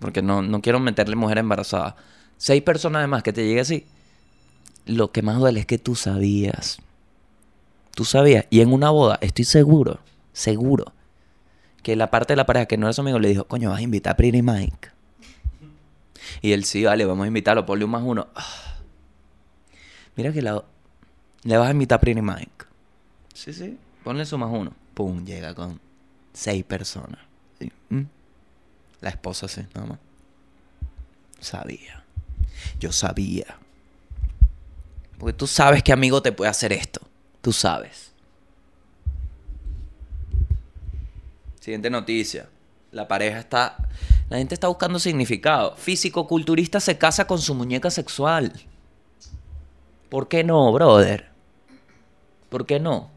porque 0.00 0.20
no, 0.20 0.42
no 0.42 0.60
quiero 0.60 0.80
meterle 0.80 1.16
mujer 1.16 1.38
embarazada, 1.38 1.96
seis 2.36 2.62
personas 2.62 3.02
de 3.02 3.06
más 3.06 3.22
que 3.22 3.32
te 3.32 3.46
llegue 3.46 3.60
así, 3.60 3.86
lo 4.84 5.12
que 5.12 5.22
más 5.22 5.38
duele 5.38 5.60
es 5.60 5.66
que 5.66 5.78
tú 5.78 5.94
sabías. 5.94 6.78
Tú 7.94 8.04
sabías. 8.04 8.46
Y 8.50 8.60
en 8.60 8.72
una 8.72 8.90
boda, 8.90 9.18
estoy 9.22 9.44
seguro, 9.44 10.00
seguro, 10.32 10.92
que 11.82 11.96
la 11.96 12.10
parte 12.10 12.32
de 12.32 12.36
la 12.36 12.46
pareja 12.46 12.66
que 12.66 12.76
no 12.76 12.86
era 12.86 12.92
su 12.92 13.00
amigo 13.00 13.18
le 13.18 13.28
dijo, 13.28 13.44
coño, 13.44 13.70
vas 13.70 13.78
a 13.78 13.82
invitar 13.82 14.12
a 14.12 14.16
Pretty 14.16 14.42
Mike. 14.42 14.90
Y 16.42 16.52
él 16.52 16.64
sí, 16.64 16.84
vale, 16.84 17.04
vamos 17.04 17.24
a 17.24 17.28
invitarlo, 17.28 17.66
ponle 17.66 17.84
un 17.84 17.90
más 17.90 18.02
uno. 18.04 18.28
Ah. 18.34 18.76
Mira 20.16 20.32
que 20.32 20.42
la, 20.42 20.62
le 21.42 21.56
vas 21.56 21.68
a 21.68 21.72
invitar 21.72 21.96
a 21.96 22.00
Pretty 22.00 22.22
Mike. 22.22 22.66
Sí, 23.34 23.52
sí, 23.52 23.78
ponle 24.04 24.24
su 24.26 24.38
más 24.38 24.50
uno. 24.52 24.72
Pum, 24.94 25.24
llega 25.24 25.54
con 25.54 25.80
seis 26.32 26.64
personas. 26.64 27.20
Sí. 27.58 27.72
¿Mm? 27.88 28.02
La 29.00 29.10
esposa 29.10 29.48
sí, 29.48 29.62
nada 29.74 29.86
más. 29.86 29.98
Sabía. 31.40 32.04
Yo 32.78 32.92
sabía. 32.92 33.58
Porque 35.18 35.32
tú 35.32 35.46
sabes 35.46 35.82
que 35.82 35.92
amigo 35.92 36.22
te 36.22 36.32
puede 36.32 36.50
hacer 36.50 36.72
esto. 36.72 37.00
Tú 37.40 37.52
sabes. 37.52 38.12
Siguiente 41.60 41.90
noticia. 41.90 42.48
La 42.90 43.06
pareja 43.06 43.38
está... 43.38 43.76
La 44.28 44.38
gente 44.38 44.54
está 44.54 44.68
buscando 44.68 44.98
significado. 44.98 45.76
Físico-culturista 45.76 46.78
se 46.80 46.96
casa 46.98 47.26
con 47.26 47.38
su 47.40 47.54
muñeca 47.54 47.90
sexual. 47.90 48.52
¿Por 50.08 50.28
qué 50.28 50.44
no, 50.44 50.72
brother? 50.72 51.28
¿Por 52.48 52.64
qué 52.64 52.78
no? 52.80 53.10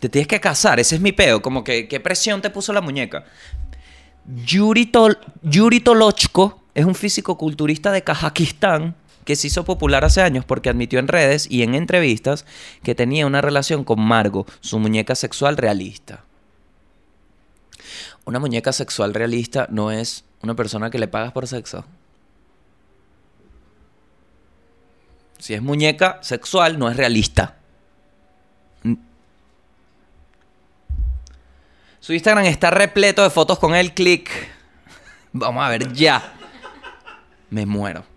Te 0.00 0.08
tienes 0.08 0.28
que 0.28 0.40
casar, 0.40 0.78
ese 0.78 0.96
es 0.96 1.00
mi 1.00 1.12
peo. 1.12 1.42
Como 1.42 1.64
que, 1.64 1.88
¿qué 1.88 1.98
presión 2.00 2.42
te 2.42 2.50
puso 2.50 2.72
la 2.72 2.80
muñeca? 2.80 3.24
Yuri, 4.44 4.86
Tol- 4.86 5.18
Yuri 5.42 5.80
Tolochko 5.80 6.62
es 6.74 6.84
un 6.84 6.94
físico-culturista 6.94 7.90
de 7.92 8.04
Kazajistán 8.04 8.94
que 9.26 9.36
se 9.36 9.48
hizo 9.48 9.64
popular 9.64 10.04
hace 10.04 10.22
años 10.22 10.44
porque 10.44 10.70
admitió 10.70 11.00
en 11.00 11.08
redes 11.08 11.48
y 11.50 11.64
en 11.64 11.74
entrevistas 11.74 12.46
que 12.82 12.94
tenía 12.94 13.26
una 13.26 13.42
relación 13.42 13.82
con 13.84 14.00
Margo, 14.00 14.46
su 14.60 14.78
muñeca 14.78 15.16
sexual 15.16 15.56
realista. 15.56 16.24
Una 18.24 18.38
muñeca 18.38 18.72
sexual 18.72 19.12
realista 19.14 19.66
no 19.70 19.90
es 19.90 20.24
una 20.42 20.54
persona 20.54 20.90
que 20.90 21.00
le 21.00 21.08
pagas 21.08 21.32
por 21.32 21.48
sexo. 21.48 21.84
Si 25.38 25.54
es 25.54 25.60
muñeca 25.60 26.18
sexual, 26.22 26.78
no 26.78 26.88
es 26.88 26.96
realista. 26.96 27.56
Su 31.98 32.12
Instagram 32.12 32.44
está 32.44 32.70
repleto 32.70 33.24
de 33.24 33.30
fotos 33.30 33.58
con 33.58 33.74
el 33.74 33.92
click. 33.92 34.30
Vamos 35.32 35.64
a 35.64 35.68
ver 35.68 35.92
ya. 35.92 36.32
Me 37.50 37.66
muero. 37.66 38.15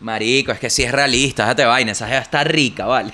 Marico, 0.00 0.52
es 0.52 0.58
que 0.58 0.70
si 0.70 0.82
es 0.82 0.92
realista, 0.92 1.44
déjate 1.44 1.64
vaina, 1.66 1.92
esa 1.92 2.06
jeva 2.06 2.20
está 2.20 2.42
rica, 2.42 2.86
vale. 2.86 3.12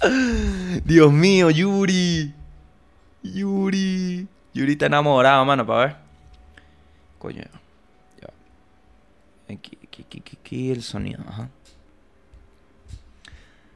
Dios 0.84 1.12
mío, 1.12 1.50
Yuri. 1.50 2.34
Yuri. 3.22 4.26
Yuri 4.52 4.72
está 4.72 4.86
enamorado, 4.86 5.44
mano, 5.44 5.64
para 5.66 5.86
ver. 5.86 5.96
Coño. 7.18 7.42
Ya. 8.20 9.54
Aquí, 9.54 10.70
el 10.70 10.82
sonido, 10.82 11.22
ajá. 11.28 11.48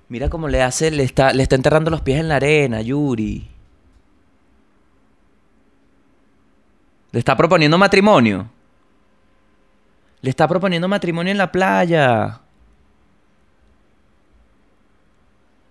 Mira 0.08 0.28
cómo 0.28 0.48
le 0.48 0.62
hace, 0.62 0.90
le 0.90 1.04
está, 1.04 1.32
le 1.32 1.42
está 1.42 1.56
enterrando 1.56 1.90
los 1.90 2.00
pies 2.00 2.20
en 2.20 2.28
la 2.28 2.36
arena, 2.36 2.80
Yuri. 2.80 3.48
Le 7.12 7.18
está 7.18 7.36
proponiendo 7.36 7.78
matrimonio. 7.78 8.50
Le 10.24 10.30
está 10.30 10.48
proponiendo 10.48 10.88
matrimonio 10.88 11.30
en 11.32 11.36
la 11.36 11.52
playa. 11.52 12.40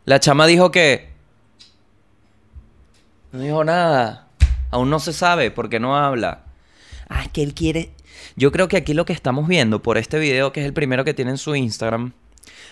La 0.05 0.19
chama 0.19 0.45
dijo 0.45 0.69
que... 0.69 1.11
No 3.31 3.39
dijo 3.39 3.63
nada. 3.63 4.27
Aún 4.69 4.91
no 4.91 4.99
se 4.99 5.11
sabe 5.11 5.49
porque 5.49 5.79
no 5.79 5.97
habla. 5.97 6.43
Ah, 7.09 7.23
es 7.23 7.29
que 7.29 7.41
él 7.41 7.55
quiere... 7.55 7.93
Yo 8.35 8.51
creo 8.51 8.67
que 8.67 8.77
aquí 8.77 8.93
lo 8.93 9.05
que 9.05 9.13
estamos 9.13 9.47
viendo 9.47 9.81
por 9.81 9.97
este 9.97 10.19
video, 10.19 10.53
que 10.53 10.59
es 10.59 10.67
el 10.67 10.73
primero 10.73 11.03
que 11.03 11.15
tiene 11.15 11.31
en 11.31 11.39
su 11.39 11.55
Instagram, 11.55 12.13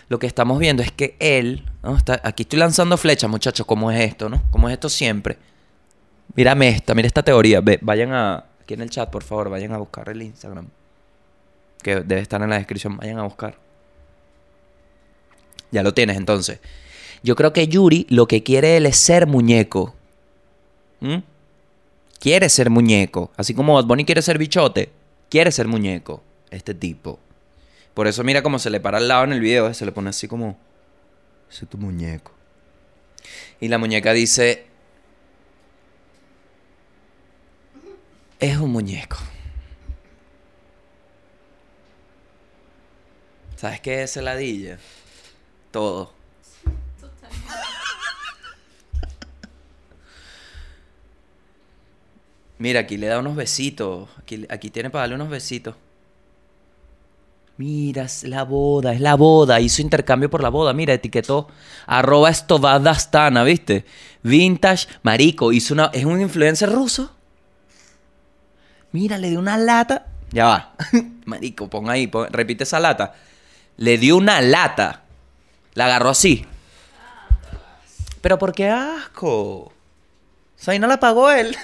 lo 0.07 0.19
que 0.19 0.27
estamos 0.27 0.59
viendo 0.59 0.83
es 0.83 0.91
que 0.91 1.15
él... 1.17 1.65
¿no? 1.81 1.97
Está- 1.97 2.21
aquí 2.23 2.43
estoy 2.43 2.59
lanzando 2.59 2.95
flechas, 2.95 3.27
muchachos, 3.27 3.65
como 3.65 3.89
es 3.89 4.01
esto, 4.01 4.29
¿no? 4.29 4.43
Como 4.51 4.69
es 4.69 4.73
esto 4.73 4.87
siempre. 4.87 5.39
Mírame 6.35 6.69
esta, 6.69 6.93
mira 6.93 7.07
esta 7.07 7.23
teoría. 7.23 7.59
Vayan 7.81 8.13
a... 8.13 8.45
Aquí 8.61 8.75
en 8.75 8.81
el 8.81 8.91
chat, 8.91 9.09
por 9.09 9.23
favor, 9.23 9.49
vayan 9.49 9.71
a 9.73 9.79
buscar 9.79 10.09
el 10.09 10.21
Instagram. 10.21 10.67
Que 11.81 11.95
debe 12.01 12.21
estar 12.21 12.41
en 12.41 12.49
la 12.49 12.57
descripción. 12.57 12.97
Vayan 12.97 13.19
a 13.19 13.23
buscar. 13.23 13.57
Ya 15.71 15.83
lo 15.83 15.93
tienes 15.93 16.17
entonces. 16.17 16.59
Yo 17.23 17.35
creo 17.35 17.53
que 17.53 17.67
Yuri 17.67 18.07
lo 18.09 18.27
que 18.27 18.43
quiere 18.43 18.77
él 18.77 18.85
es 18.85 18.97
ser 18.97 19.27
muñeco. 19.27 19.95
¿Mm? 20.99 21.17
Quiere 22.19 22.49
ser 22.49 22.69
muñeco. 22.69 23.31
Así 23.37 23.53
como 23.53 23.73
Bad 23.75 23.85
Bunny 23.85 24.05
quiere 24.05 24.21
ser 24.21 24.37
bichote, 24.37 24.91
quiere 25.29 25.51
ser 25.51 25.67
muñeco. 25.67 26.23
Este 26.51 26.73
tipo. 26.73 27.19
Por 27.93 28.07
eso 28.07 28.23
mira 28.23 28.43
cómo 28.43 28.59
se 28.59 28.69
le 28.69 28.79
para 28.79 28.97
al 28.97 29.07
lado 29.07 29.23
en 29.23 29.33
el 29.33 29.39
video. 29.39 29.67
¿eh? 29.67 29.73
Se 29.73 29.85
le 29.85 29.91
pone 29.91 30.09
así 30.09 30.27
como... 30.27 30.57
Es 31.49 31.65
tu 31.67 31.77
muñeco. 31.77 32.31
Y 33.59 33.67
la 33.67 33.77
muñeca 33.77 34.13
dice... 34.13 34.65
Es 38.39 38.57
un 38.57 38.71
muñeco. 38.71 39.17
¿Sabes 43.61 43.79
qué 43.79 44.01
es 44.01 44.17
heladilla? 44.17 44.79
Todo. 45.69 46.11
Mira, 52.57 52.79
aquí 52.79 52.97
le 52.97 53.05
da 53.05 53.19
unos 53.19 53.35
besitos. 53.35 54.09
Aquí, 54.17 54.47
aquí 54.49 54.71
tiene 54.71 54.89
para 54.89 55.03
darle 55.03 55.13
unos 55.13 55.29
besitos. 55.29 55.75
Mira, 57.57 58.05
es 58.05 58.23
la 58.23 58.45
boda, 58.45 58.93
es 58.93 58.99
la 58.99 59.13
boda. 59.13 59.59
Hizo 59.59 59.83
intercambio 59.83 60.31
por 60.31 60.41
la 60.41 60.49
boda. 60.49 60.73
Mira, 60.73 60.95
etiquetó 60.95 61.47
arroba 61.85 62.31
estovadastana, 62.31 63.43
¿viste? 63.43 63.85
Vintage, 64.23 64.87
marico. 65.03 65.51
Hizo 65.51 65.75
una, 65.75 65.91
es 65.93 66.05
un 66.05 66.19
influencer 66.19 66.71
ruso. 66.71 67.15
Mira, 68.91 69.19
le 69.19 69.29
dio 69.29 69.37
una 69.37 69.59
lata. 69.59 70.07
Ya 70.31 70.45
va. 70.45 70.73
marico, 71.25 71.69
pon 71.69 71.91
ahí, 71.91 72.09
repite 72.31 72.63
esa 72.63 72.79
lata. 72.79 73.13
Le 73.77 73.97
dio 73.97 74.17
una 74.17 74.41
lata. 74.41 75.03
La 75.73 75.85
agarró 75.85 76.09
así. 76.09 76.45
Pero 78.21 78.37
¿por 78.37 78.53
qué 78.53 78.69
asco? 78.69 79.71
O 80.67 80.79
no 80.79 80.87
la 80.87 80.99
pagó 80.99 81.31
él. 81.31 81.55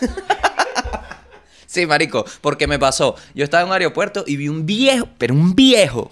sí, 1.67 1.85
marico, 1.85 2.25
porque 2.41 2.65
me 2.67 2.79
pasó. 2.79 3.15
Yo 3.35 3.43
estaba 3.43 3.61
en 3.61 3.67
un 3.67 3.73
aeropuerto 3.73 4.23
y 4.25 4.37
vi 4.37 4.49
un 4.49 4.65
viejo, 4.65 5.07
pero 5.17 5.33
un 5.35 5.55
viejo, 5.55 6.09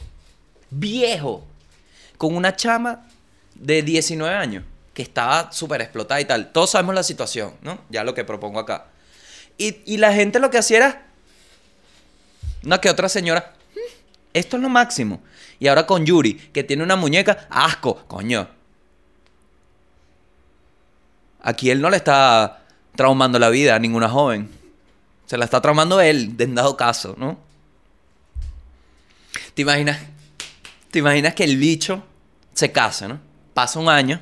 viejo, 0.69 1.43
con 2.17 2.36
una 2.36 2.55
chama 2.55 3.05
de 3.55 3.81
19 3.81 4.36
años, 4.36 4.63
que 4.93 5.01
estaba 5.01 5.51
súper 5.51 5.81
explotada 5.81 6.21
y 6.21 6.25
tal. 6.25 6.51
Todos 6.51 6.71
sabemos 6.71 6.93
la 6.93 7.03
situación, 7.03 7.55
¿no? 7.62 7.79
Ya 7.89 8.03
lo 8.03 8.13
que 8.13 8.23
propongo 8.23 8.60
acá. 8.60 8.86
Y, 9.58 9.77
y 9.86 9.97
la 9.97 10.13
gente 10.13 10.39
lo 10.39 10.51
que 10.51 10.58
hacía 10.60 10.77
era... 10.77 11.05
Una 12.63 12.79
que 12.79 12.89
otra 12.89 13.10
señora... 13.10 13.53
"Mm, 13.73 13.79
Esto 14.34 14.58
es 14.58 14.62
lo 14.62 14.69
máximo. 14.69 15.21
Y 15.59 15.67
ahora 15.67 15.85
con 15.85 16.05
Yuri, 16.05 16.33
que 16.33 16.63
tiene 16.63 16.83
una 16.83 16.95
muñeca, 16.95 17.47
asco, 17.49 18.03
coño. 18.07 18.47
Aquí 21.41 21.69
él 21.69 21.81
no 21.81 21.89
le 21.89 21.97
está 21.97 22.65
traumando 22.95 23.39
la 23.39 23.49
vida 23.49 23.75
a 23.75 23.79
ninguna 23.79 24.09
joven. 24.09 24.49
Se 25.25 25.37
la 25.37 25.45
está 25.45 25.61
traumando 25.61 26.01
él, 26.01 26.35
en 26.37 26.55
dado 26.55 26.75
caso, 26.75 27.15
¿no? 27.17 27.37
¿Te 29.53 29.61
imaginas? 29.61 29.99
¿Te 30.91 30.99
imaginas 30.99 31.33
que 31.33 31.43
el 31.43 31.57
bicho 31.57 32.03
se 32.53 32.71
casa, 32.71 33.07
¿no? 33.07 33.19
Pasa 33.53 33.79
un 33.79 33.89
año 33.89 34.21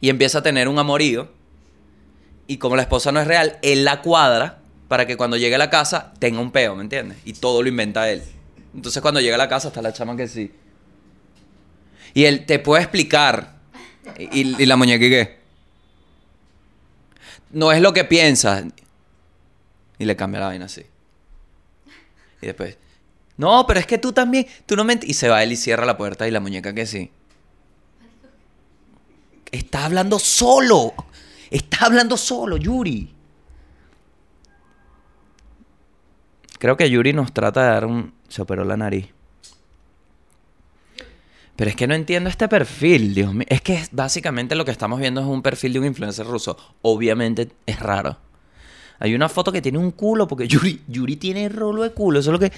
y 0.00 0.08
empieza 0.08 0.38
a 0.38 0.42
tener 0.42 0.68
un 0.68 0.78
amorío. 0.78 1.30
Y 2.46 2.56
como 2.56 2.76
la 2.76 2.82
esposa 2.82 3.12
no 3.12 3.20
es 3.20 3.26
real, 3.26 3.58
él 3.62 3.84
la 3.84 4.00
cuadra 4.00 4.60
para 4.88 5.06
que 5.06 5.16
cuando 5.16 5.36
llegue 5.36 5.54
a 5.54 5.58
la 5.58 5.70
casa 5.70 6.14
tenga 6.18 6.40
un 6.40 6.50
peo, 6.50 6.74
¿me 6.74 6.82
entiendes? 6.82 7.18
Y 7.24 7.34
todo 7.34 7.62
lo 7.62 7.68
inventa 7.68 8.10
él. 8.10 8.22
Entonces 8.74 9.00
cuando 9.02 9.20
llega 9.20 9.34
a 9.34 9.38
la 9.38 9.48
casa 9.48 9.68
está 9.68 9.82
la 9.82 9.92
chama 9.92 10.16
que 10.16 10.28
sí. 10.28 10.52
Y 12.14 12.24
él 12.24 12.46
te 12.46 12.58
puede 12.58 12.82
explicar. 12.82 13.58
Y, 14.18 14.44
la 14.66 14.76
muñeca 14.76 15.04
¿y 15.04 15.10
qué? 15.10 15.38
No 17.50 17.72
es 17.72 17.80
lo 17.80 17.92
que 17.92 18.04
piensas. 18.04 18.64
Y 19.98 20.04
le 20.04 20.16
cambia 20.16 20.40
la 20.40 20.46
vaina 20.46 20.66
así. 20.66 20.84
Y 22.40 22.46
después, 22.46 22.78
no, 23.38 23.66
pero 23.66 23.80
es 23.80 23.86
que 23.86 23.98
tú 23.98 24.12
también, 24.12 24.46
tú 24.66 24.76
no 24.76 24.84
me... 24.84 24.94
ent-". 24.94 25.04
Y 25.04 25.14
se 25.14 25.28
va 25.28 25.42
él 25.42 25.52
y 25.52 25.56
cierra 25.56 25.86
la 25.86 25.96
puerta 25.96 26.26
y 26.26 26.30
la 26.30 26.40
muñeca 26.40 26.74
que 26.74 26.86
sí. 26.86 27.10
Está 29.50 29.84
hablando 29.84 30.18
solo. 30.18 30.92
Está 31.50 31.86
hablando 31.86 32.16
solo, 32.16 32.56
Yuri. 32.56 33.14
Creo 36.58 36.76
que 36.76 36.90
Yuri 36.90 37.12
nos 37.12 37.32
trata 37.32 37.62
de 37.62 37.68
dar 37.68 37.84
un... 37.84 38.12
Se 38.28 38.42
operó 38.42 38.64
la 38.64 38.76
nariz. 38.76 39.08
Pero 41.58 41.70
es 41.70 41.76
que 41.76 41.88
no 41.88 41.94
entiendo 41.94 42.30
este 42.30 42.46
perfil, 42.46 43.14
Dios 43.14 43.34
mío. 43.34 43.46
Es 43.48 43.60
que 43.60 43.82
básicamente 43.90 44.54
lo 44.54 44.64
que 44.64 44.70
estamos 44.70 45.00
viendo 45.00 45.20
es 45.20 45.26
un 45.26 45.42
perfil 45.42 45.72
de 45.72 45.80
un 45.80 45.86
influencer 45.86 46.24
ruso. 46.24 46.56
Obviamente 46.82 47.50
es 47.66 47.80
raro. 47.80 48.16
Hay 49.00 49.12
una 49.12 49.28
foto 49.28 49.50
que 49.50 49.60
tiene 49.60 49.78
un 49.78 49.90
culo, 49.90 50.28
porque 50.28 50.46
Yuri, 50.46 51.16
tiene 51.16 51.48
rolo 51.48 51.82
de 51.82 51.90
culo. 51.90 52.20
Eso 52.20 52.30
es 52.30 52.32
lo 52.32 52.38
que. 52.38 52.52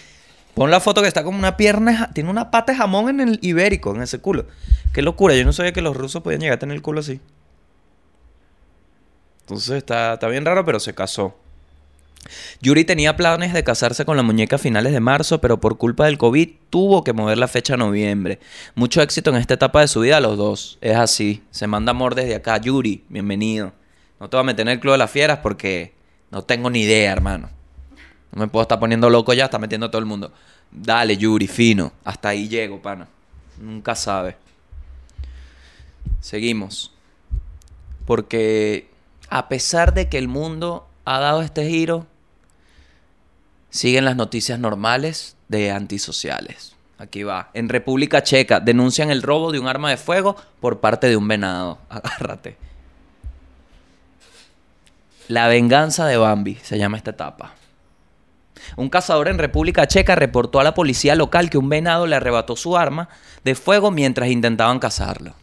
Pon 0.52 0.70
la 0.70 0.80
foto 0.80 1.00
que 1.00 1.08
está 1.08 1.24
como 1.24 1.38
una 1.38 1.56
pierna. 1.56 2.10
Tiene 2.12 2.28
una 2.28 2.50
pata 2.50 2.72
de 2.72 2.78
jamón 2.78 3.08
en 3.08 3.20
el 3.20 3.38
ibérico, 3.40 3.94
en 3.94 4.02
ese 4.02 4.18
culo. 4.18 4.44
Qué 4.92 5.00
locura. 5.00 5.34
Yo 5.34 5.46
no 5.46 5.54
sabía 5.54 5.72
que 5.72 5.80
los 5.80 5.96
rusos 5.96 6.22
podían 6.22 6.42
llegar 6.42 6.56
a 6.56 6.58
tener 6.58 6.76
el 6.76 6.82
culo 6.82 7.00
así. 7.00 7.20
Entonces 9.42 9.78
está, 9.78 10.12
está 10.12 10.28
bien 10.28 10.44
raro, 10.44 10.62
pero 10.66 10.78
se 10.78 10.94
casó. 10.94 11.36
Yuri 12.60 12.84
tenía 12.84 13.16
planes 13.16 13.52
de 13.52 13.64
casarse 13.64 14.04
con 14.04 14.16
la 14.16 14.22
muñeca 14.22 14.56
a 14.56 14.58
finales 14.58 14.92
de 14.92 15.00
marzo, 15.00 15.40
pero 15.40 15.60
por 15.60 15.78
culpa 15.78 16.06
del 16.06 16.18
COVID 16.18 16.50
tuvo 16.68 17.02
que 17.02 17.12
mover 17.12 17.38
la 17.38 17.48
fecha 17.48 17.74
a 17.74 17.76
noviembre. 17.76 18.38
Mucho 18.74 19.02
éxito 19.02 19.30
en 19.30 19.36
esta 19.36 19.54
etapa 19.54 19.80
de 19.80 19.88
su 19.88 20.00
vida 20.00 20.18
a 20.18 20.20
los 20.20 20.36
dos. 20.36 20.78
Es 20.80 20.96
así. 20.96 21.42
Se 21.50 21.66
manda 21.66 21.90
amor 21.90 22.14
desde 22.14 22.34
acá. 22.34 22.58
Yuri, 22.58 23.04
bienvenido. 23.08 23.72
No 24.18 24.28
te 24.28 24.36
voy 24.36 24.42
a 24.42 24.46
meter 24.46 24.66
en 24.66 24.72
el 24.72 24.80
club 24.80 24.92
de 24.92 24.98
las 24.98 25.10
fieras 25.10 25.38
porque 25.38 25.94
no 26.30 26.42
tengo 26.42 26.70
ni 26.70 26.82
idea, 26.82 27.10
hermano. 27.10 27.48
No 28.32 28.42
me 28.42 28.48
puedo 28.48 28.62
estar 28.62 28.78
poniendo 28.78 29.10
loco 29.10 29.32
ya, 29.32 29.46
está 29.46 29.58
metiendo 29.58 29.86
a 29.86 29.90
todo 29.90 30.00
el 30.00 30.06
mundo. 30.06 30.32
Dale, 30.70 31.16
Yuri, 31.16 31.48
fino. 31.48 31.92
Hasta 32.04 32.28
ahí 32.28 32.48
llego, 32.48 32.80
pana. 32.80 33.08
Nunca 33.58 33.94
sabe. 33.94 34.36
Seguimos. 36.20 36.92
Porque 38.06 38.88
a 39.30 39.48
pesar 39.48 39.94
de 39.94 40.08
que 40.08 40.18
el 40.18 40.28
mundo 40.28 40.89
ha 41.04 41.18
dado 41.18 41.42
este 41.42 41.68
giro, 41.68 42.06
siguen 43.70 44.04
las 44.04 44.16
noticias 44.16 44.58
normales 44.58 45.36
de 45.48 45.70
antisociales. 45.70 46.76
Aquí 46.98 47.22
va. 47.22 47.50
En 47.54 47.70
República 47.70 48.22
Checa 48.22 48.60
denuncian 48.60 49.10
el 49.10 49.22
robo 49.22 49.52
de 49.52 49.58
un 49.58 49.68
arma 49.68 49.88
de 49.88 49.96
fuego 49.96 50.36
por 50.60 50.80
parte 50.80 51.08
de 51.08 51.16
un 51.16 51.26
venado. 51.26 51.78
Agárrate. 51.88 52.58
La 55.28 55.48
venganza 55.48 56.06
de 56.06 56.16
Bambi 56.16 56.56
se 56.56 56.76
llama 56.76 56.98
esta 56.98 57.12
etapa. 57.12 57.54
Un 58.76 58.90
cazador 58.90 59.28
en 59.28 59.38
República 59.38 59.86
Checa 59.86 60.14
reportó 60.14 60.60
a 60.60 60.64
la 60.64 60.74
policía 60.74 61.14
local 61.14 61.48
que 61.48 61.56
un 61.56 61.68
venado 61.68 62.06
le 62.06 62.16
arrebató 62.16 62.56
su 62.56 62.76
arma 62.76 63.08
de 63.44 63.54
fuego 63.54 63.90
mientras 63.90 64.28
intentaban 64.28 64.78
cazarlo. 64.78 65.34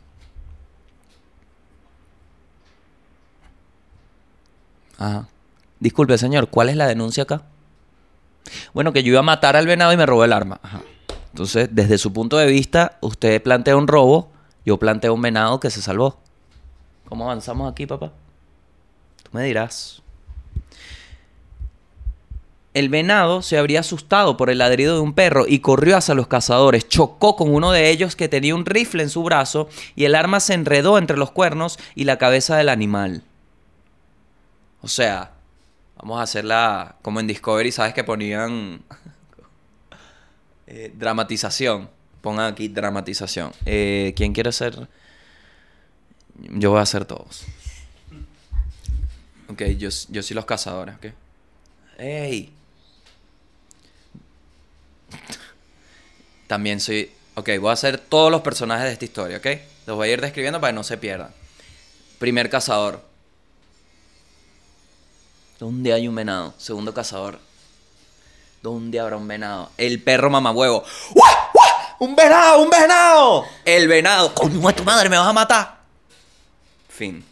Ajá. 5.00 5.28
Disculpe, 5.80 6.18
señor, 6.18 6.50
¿cuál 6.50 6.70
es 6.70 6.76
la 6.76 6.88
denuncia 6.88 7.24
acá? 7.24 7.44
Bueno, 8.74 8.94
que 8.94 9.04
yo 9.04 9.12
iba 9.12 9.20
a 9.20 9.24
matar 9.24 9.56
al 9.56 9.68
venado 9.68 9.94
y 9.94 9.98
me 9.98 10.06
robó 10.06 10.24
el 10.24 10.34
arma. 10.34 10.60
Ajá. 10.64 10.82
Entonces, 11.32 11.70
desde 11.72 11.98
su 11.98 12.12
punto 12.14 12.38
de 12.38 12.48
vista, 12.48 12.98
usted 13.02 13.42
plantea 13.44 13.78
un 13.78 13.88
robo, 13.88 14.32
yo 14.66 14.78
planteo 14.78 15.14
un 15.14 15.22
venado 15.22 15.60
que 15.60 15.70
se 15.70 15.82
salvó. 15.82 16.18
¿Cómo 17.08 17.26
avanzamos 17.26 17.72
aquí, 17.72 17.86
papá? 17.86 18.12
Tú 19.24 19.30
me 19.32 19.44
dirás. 19.44 20.02
El 22.74 22.90
venado 22.90 23.42
se 23.42 23.58
habría 23.58 23.80
asustado 23.80 24.36
por 24.36 24.50
el 24.50 24.58
ladrido 24.58 24.96
de 24.96 25.02
un 25.02 25.14
perro 25.14 25.46
y 25.48 25.60
corrió 25.60 25.96
hacia 25.98 26.16
los 26.16 26.28
cazadores. 26.28 26.88
Chocó 26.88 27.36
con 27.36 27.54
uno 27.54 27.72
de 27.72 27.90
ellos 27.92 28.16
que 28.16 28.30
tenía 28.30 28.56
un 28.56 28.66
rifle 28.66 29.04
en 29.04 29.10
su 29.10 29.24
brazo 29.24 29.70
y 29.96 30.06
el 30.06 30.16
arma 30.16 30.40
se 30.40 30.54
enredó 30.54 30.98
entre 30.98 31.18
los 31.18 31.32
cuernos 31.32 31.80
y 31.96 32.04
la 32.04 32.18
cabeza 32.18 32.58
del 32.58 32.70
animal. 32.70 33.24
O 34.82 34.88
sea, 34.88 35.34
vamos 36.00 36.20
a 36.20 36.24
hacerla 36.24 36.96
como 37.02 37.20
en 37.20 37.28
Discovery, 37.28 37.72
¿sabes? 37.72 37.94
Que 37.94 38.04
ponían 38.04 38.82
eh, 40.68 40.92
dramatización. 40.96 41.90
Pongan 42.22 42.54
aquí 42.54 42.68
dramatización. 42.68 43.52
Eh, 43.66 44.14
¿Quién 44.16 44.34
quiere 44.34 44.52
ser? 44.52 44.88
Yo 46.36 46.72
voy 46.72 46.80
a 46.80 46.84
hacer 46.84 47.06
todos. 47.06 47.46
Ok, 49.50 49.64
yo, 49.78 49.90
yo 50.10 50.24
soy 50.24 50.36
los 50.36 50.46
cazadores, 50.46 50.96
¿ok? 50.96 51.06
¡Ey! 51.98 52.52
También 56.48 56.80
soy... 56.80 57.12
Ok, 57.36 57.50
voy 57.60 57.70
a 57.70 57.74
hacer 57.74 57.98
todos 57.98 58.32
los 58.32 58.42
personajes 58.42 58.86
de 58.86 58.94
esta 58.94 59.06
historia, 59.06 59.38
¿ok? 59.38 59.48
Los 59.86 59.96
voy 59.96 60.10
a 60.10 60.14
ir 60.14 60.22
describiendo 60.22 60.60
para 60.60 60.72
que 60.72 60.76
no 60.76 60.84
se 60.84 60.98
pierdan. 60.98 61.32
Primer 62.20 62.50
cazador. 62.50 63.07
¿Dónde 65.60 65.92
hay 65.92 66.08
un 66.08 66.16
venado? 66.16 66.54
Segundo 66.58 66.94
cazador. 66.94 67.40
¿Dónde 68.62 69.00
habrá 69.00 69.18
un 69.18 69.28
venado? 69.28 69.72
El 69.78 70.04
perro 70.04 70.30
mamahuevo. 70.30 70.84
¡Guau! 71.12 71.36
¡Guau! 71.54 71.96
¡Un 72.00 72.16
venado! 72.16 72.62
¡Un 72.62 72.70
venado! 72.70 73.46
El 73.66 73.88
venado. 73.88 74.36
¡Coño, 74.36 74.68
a 74.68 74.74
tu 74.74 74.84
madre! 74.84 75.10
¡Me 75.10 75.18
vas 75.18 75.28
a 75.28 75.34
matar! 75.34 75.78
Fin. 76.90 77.24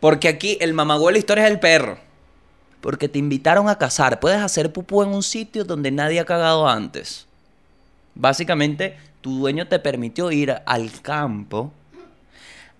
Porque 0.00 0.28
aquí 0.28 0.58
el 0.60 0.74
mamagüey 0.74 1.06
de 1.08 1.12
la 1.12 1.18
historia 1.18 1.44
es 1.46 1.50
el 1.50 1.60
perro. 1.60 1.98
Porque 2.80 3.08
te 3.08 3.18
invitaron 3.18 3.68
a 3.68 3.78
cazar. 3.78 4.20
Puedes 4.20 4.40
hacer 4.40 4.72
pupú 4.72 5.02
en 5.02 5.10
un 5.10 5.22
sitio 5.22 5.64
donde 5.64 5.90
nadie 5.90 6.20
ha 6.20 6.24
cagado 6.24 6.68
antes. 6.68 7.26
Básicamente, 8.14 8.98
tu 9.20 9.38
dueño 9.38 9.68
te 9.68 9.78
permitió 9.78 10.30
ir 10.32 10.62
al 10.66 11.00
campo 11.02 11.72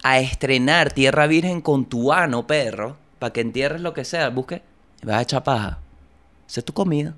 a 0.02 0.18
estrenar 0.18 0.92
tierra 0.92 1.26
virgen 1.26 1.60
con 1.60 1.86
tu 1.86 2.12
ano, 2.12 2.46
perro, 2.46 2.96
para 3.18 3.32
que 3.32 3.40
entierres 3.40 3.80
lo 3.80 3.94
que 3.94 4.04
sea. 4.04 4.28
Busque 4.30 4.62
vas 5.02 5.16
a 5.16 5.22
echar 5.22 5.44
paja. 5.44 5.78
Esa 6.48 6.60
es 6.60 6.64
tu 6.64 6.72
comida. 6.72 7.14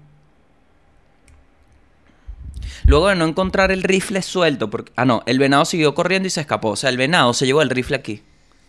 Luego 2.84 3.08
de 3.08 3.16
no 3.16 3.26
encontrar 3.26 3.70
el 3.70 3.82
rifle 3.82 4.22
suelto. 4.22 4.70
Ah, 4.96 5.04
no, 5.04 5.22
el 5.26 5.38
venado 5.38 5.64
siguió 5.64 5.94
corriendo 5.94 6.26
y 6.26 6.30
se 6.30 6.40
escapó. 6.40 6.70
O 6.70 6.76
sea, 6.76 6.90
el 6.90 6.96
venado 6.96 7.32
se 7.34 7.46
llevó 7.46 7.62
el 7.62 7.70
rifle 7.70 7.96
aquí. 7.96 8.22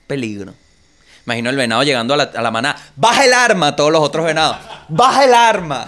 Peligro. 0.08 0.54
Imagino 1.26 1.50
el 1.50 1.56
venado 1.56 1.84
llegando 1.84 2.14
a 2.14 2.18
la, 2.18 2.32
a 2.36 2.52
manada. 2.52 2.76
¡Baja 2.96 3.26
el 3.26 3.34
arma! 3.34 3.76
Todos 3.76 3.92
los 3.92 4.02
otros 4.02 4.26
venados. 4.26 4.58
¡Baja 4.90 5.26
el 5.26 5.34
arma! 5.34 5.88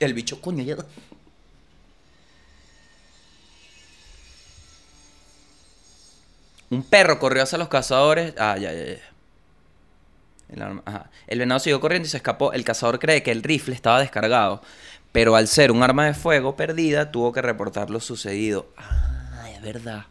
El 0.00 0.14
bicho, 0.14 0.40
coño, 0.40 0.64
ya. 0.64 0.76
Un 6.72 6.82
perro 6.82 7.18
corrió 7.18 7.42
hacia 7.42 7.58
los 7.58 7.68
cazadores. 7.68 8.32
Ah, 8.38 8.56
ya, 8.56 8.72
ya, 8.72 8.86
ya. 8.86 8.96
El. 10.48 10.80
El 11.26 11.38
venado 11.38 11.60
siguió 11.60 11.80
corriendo 11.80 12.06
y 12.06 12.10
se 12.10 12.16
escapó. 12.16 12.54
El 12.54 12.64
cazador 12.64 12.98
cree 12.98 13.22
que 13.22 13.30
el 13.30 13.42
rifle 13.42 13.74
estaba 13.74 14.00
descargado. 14.00 14.62
Pero 15.12 15.36
al 15.36 15.48
ser 15.48 15.70
un 15.70 15.82
arma 15.82 16.06
de 16.06 16.14
fuego 16.14 16.56
perdida, 16.56 17.12
tuvo 17.12 17.30
que 17.30 17.42
reportar 17.42 17.90
lo 17.90 18.00
sucedido. 18.00 18.68
Ah, 18.78 19.50
es 19.54 19.60
verdad. 19.60 20.06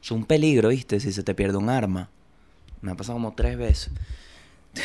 Es 0.00 0.12
un 0.12 0.24
peligro, 0.24 0.68
¿viste? 0.68 1.00
Si 1.00 1.12
se 1.12 1.24
te 1.24 1.34
pierde 1.34 1.58
un 1.58 1.68
arma. 1.68 2.08
Me 2.80 2.92
ha 2.92 2.94
pasado 2.94 3.14
como 3.14 3.34
tres 3.34 3.58
veces. 3.58 3.90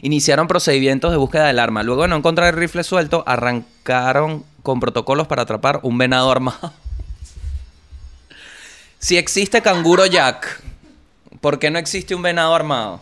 Iniciaron 0.00 0.48
procedimientos 0.48 1.10
de 1.10 1.18
búsqueda 1.18 1.48
del 1.48 1.58
arma. 1.58 1.82
Luego 1.82 2.00
de 2.02 2.08
no 2.08 2.16
encontrar 2.16 2.54
el 2.54 2.58
rifle 2.58 2.84
suelto, 2.84 3.22
arrancaron 3.26 4.46
con 4.62 4.80
protocolos 4.80 5.26
para 5.26 5.42
atrapar 5.42 5.80
un 5.82 5.98
venado 5.98 6.30
armado. 6.32 6.72
Si 8.98 9.16
existe 9.16 9.62
canguro 9.62 10.06
jack, 10.06 10.62
¿por 11.40 11.58
qué 11.58 11.70
no 11.70 11.78
existe 11.78 12.14
un 12.14 12.22
venado 12.22 12.54
armado? 12.54 13.00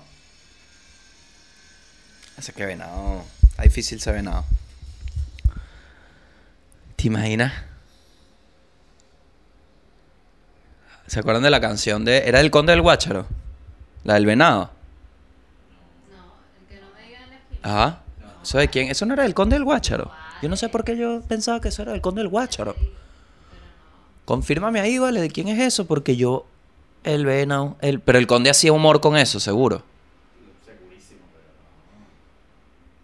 Ese 2.38 2.52
que 2.52 2.66
venado. 2.66 3.24
Está 3.48 3.62
difícil 3.62 3.98
ese 3.98 4.12
venado. 4.12 4.44
¿Te 6.96 7.06
imaginas? 7.06 7.52
¿Se 11.06 11.20
acuerdan 11.20 11.42
de 11.42 11.50
la 11.50 11.60
canción 11.60 12.04
de. 12.04 12.18
¿Era 12.26 12.40
el 12.40 12.50
conde 12.50 12.72
del 12.72 12.82
Guácharo? 12.82 13.26
La 14.04 14.14
del 14.14 14.26
venado. 14.26 14.70
Ajá. 17.62 18.00
¿Eso 18.42 18.58
de 18.58 18.68
quién? 18.68 18.90
Eso 18.90 19.06
no 19.06 19.14
era 19.14 19.24
el 19.24 19.34
conde 19.34 19.56
del 19.56 19.64
Guácharo. 19.64 20.10
Yo 20.42 20.48
no 20.48 20.56
sé 20.56 20.68
por 20.68 20.84
qué 20.84 20.96
yo 20.96 21.22
pensaba 21.22 21.60
que 21.60 21.68
eso 21.68 21.82
era 21.82 21.94
el 21.94 22.00
conde 22.00 22.20
del 22.20 22.28
Guácharo. 22.28 22.76
Confírmame 24.26 24.80
ahí, 24.80 24.98
vale, 24.98 25.20
de 25.22 25.30
quién 25.30 25.48
es 25.48 25.58
eso, 25.60 25.86
porque 25.86 26.16
yo. 26.16 26.44
El 27.04 27.24
venado. 27.24 27.76
El... 27.80 28.00
Pero 28.00 28.18
el 28.18 28.26
conde 28.26 28.50
hacía 28.50 28.72
humor 28.72 29.00
con 29.00 29.16
eso, 29.16 29.40
seguro. 29.40 29.82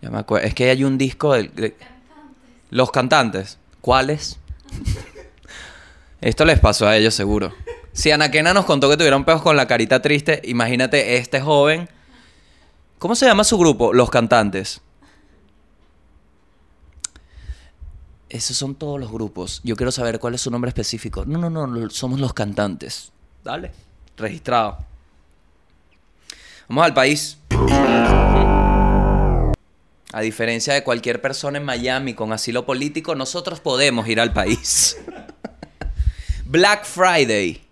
Ya 0.02 0.10
me 0.10 0.18
acuerdo. 0.18 0.46
Es 0.46 0.54
que 0.54 0.68
hay 0.68 0.82
un 0.84 0.98
disco 0.98 1.32
de- 1.34 1.76
Los 2.70 2.90
cantantes. 2.90 3.58
¿Cuáles? 3.80 4.38
Esto 6.20 6.44
les 6.44 6.58
pasó 6.58 6.86
a 6.88 6.96
ellos 6.96 7.14
seguro. 7.14 7.52
Si 7.92 8.10
Anaquena 8.10 8.54
nos 8.54 8.64
contó 8.64 8.88
que 8.90 8.96
tuvieron 8.96 9.24
peos 9.24 9.42
con 9.42 9.56
la 9.56 9.66
carita 9.68 10.02
triste, 10.02 10.40
imagínate 10.44 11.16
este 11.16 11.40
joven. 11.40 11.88
¿Cómo 12.98 13.14
se 13.14 13.26
llama 13.26 13.44
su 13.44 13.58
grupo? 13.58 13.92
Los 13.92 14.10
cantantes. 14.10 14.80
Esos 18.32 18.56
son 18.56 18.74
todos 18.74 18.98
los 18.98 19.12
grupos. 19.12 19.60
Yo 19.62 19.76
quiero 19.76 19.92
saber 19.92 20.18
cuál 20.18 20.34
es 20.34 20.40
su 20.40 20.50
nombre 20.50 20.70
específico. 20.70 21.26
No, 21.26 21.38
no, 21.38 21.50
no, 21.50 21.90
somos 21.90 22.18
los 22.18 22.32
cantantes. 22.32 23.12
Dale. 23.44 23.72
Registrado. 24.16 24.78
Vamos 26.66 26.86
al 26.86 26.94
país. 26.94 27.36
A 30.14 30.20
diferencia 30.22 30.72
de 30.72 30.82
cualquier 30.82 31.20
persona 31.20 31.58
en 31.58 31.66
Miami 31.66 32.14
con 32.14 32.32
asilo 32.32 32.64
político, 32.64 33.14
nosotros 33.14 33.60
podemos 33.60 34.08
ir 34.08 34.18
al 34.18 34.32
país. 34.32 34.96
Black 36.46 36.86
Friday. 36.86 37.62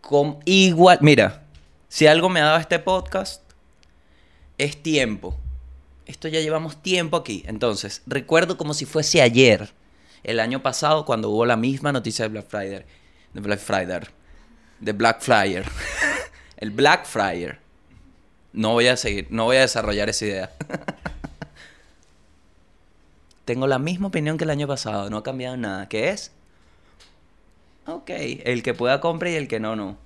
Con 0.00 0.38
igual. 0.44 0.98
Mira, 1.00 1.42
si 1.88 2.06
algo 2.06 2.28
me 2.28 2.40
ha 2.40 2.44
dado 2.44 2.58
este 2.58 2.78
podcast, 2.78 3.42
es 4.56 4.80
tiempo. 4.80 5.36
Esto 6.08 6.26
ya 6.26 6.40
llevamos 6.40 6.82
tiempo 6.82 7.18
aquí. 7.18 7.44
Entonces, 7.46 8.02
recuerdo 8.06 8.56
como 8.56 8.72
si 8.72 8.86
fuese 8.86 9.20
ayer, 9.20 9.70
el 10.24 10.40
año 10.40 10.62
pasado, 10.62 11.04
cuando 11.04 11.28
hubo 11.28 11.44
la 11.44 11.56
misma 11.56 11.92
noticia 11.92 12.24
de 12.24 12.30
Black 12.30 12.48
Friday. 12.48 12.84
De 13.34 13.40
Black 13.40 13.60
Friday. 13.60 14.00
De 14.80 14.92
Black 14.92 15.20
Flyer. 15.20 15.66
el 16.56 16.70
Black 16.70 17.04
Friday. 17.04 17.58
No 18.54 18.72
voy 18.72 18.86
a 18.86 18.96
seguir, 18.96 19.26
no 19.28 19.44
voy 19.44 19.58
a 19.58 19.60
desarrollar 19.60 20.08
esa 20.08 20.24
idea. 20.24 20.52
Tengo 23.44 23.66
la 23.66 23.78
misma 23.78 24.08
opinión 24.08 24.38
que 24.38 24.44
el 24.44 24.50
año 24.50 24.66
pasado, 24.66 25.10
no 25.10 25.18
ha 25.18 25.22
cambiado 25.22 25.58
nada. 25.58 25.90
¿Qué 25.90 26.08
es? 26.08 26.32
Ok, 27.86 28.10
el 28.10 28.62
que 28.62 28.72
pueda 28.72 29.02
compra 29.02 29.30
y 29.30 29.34
el 29.34 29.46
que 29.46 29.60
no, 29.60 29.76
no. 29.76 29.98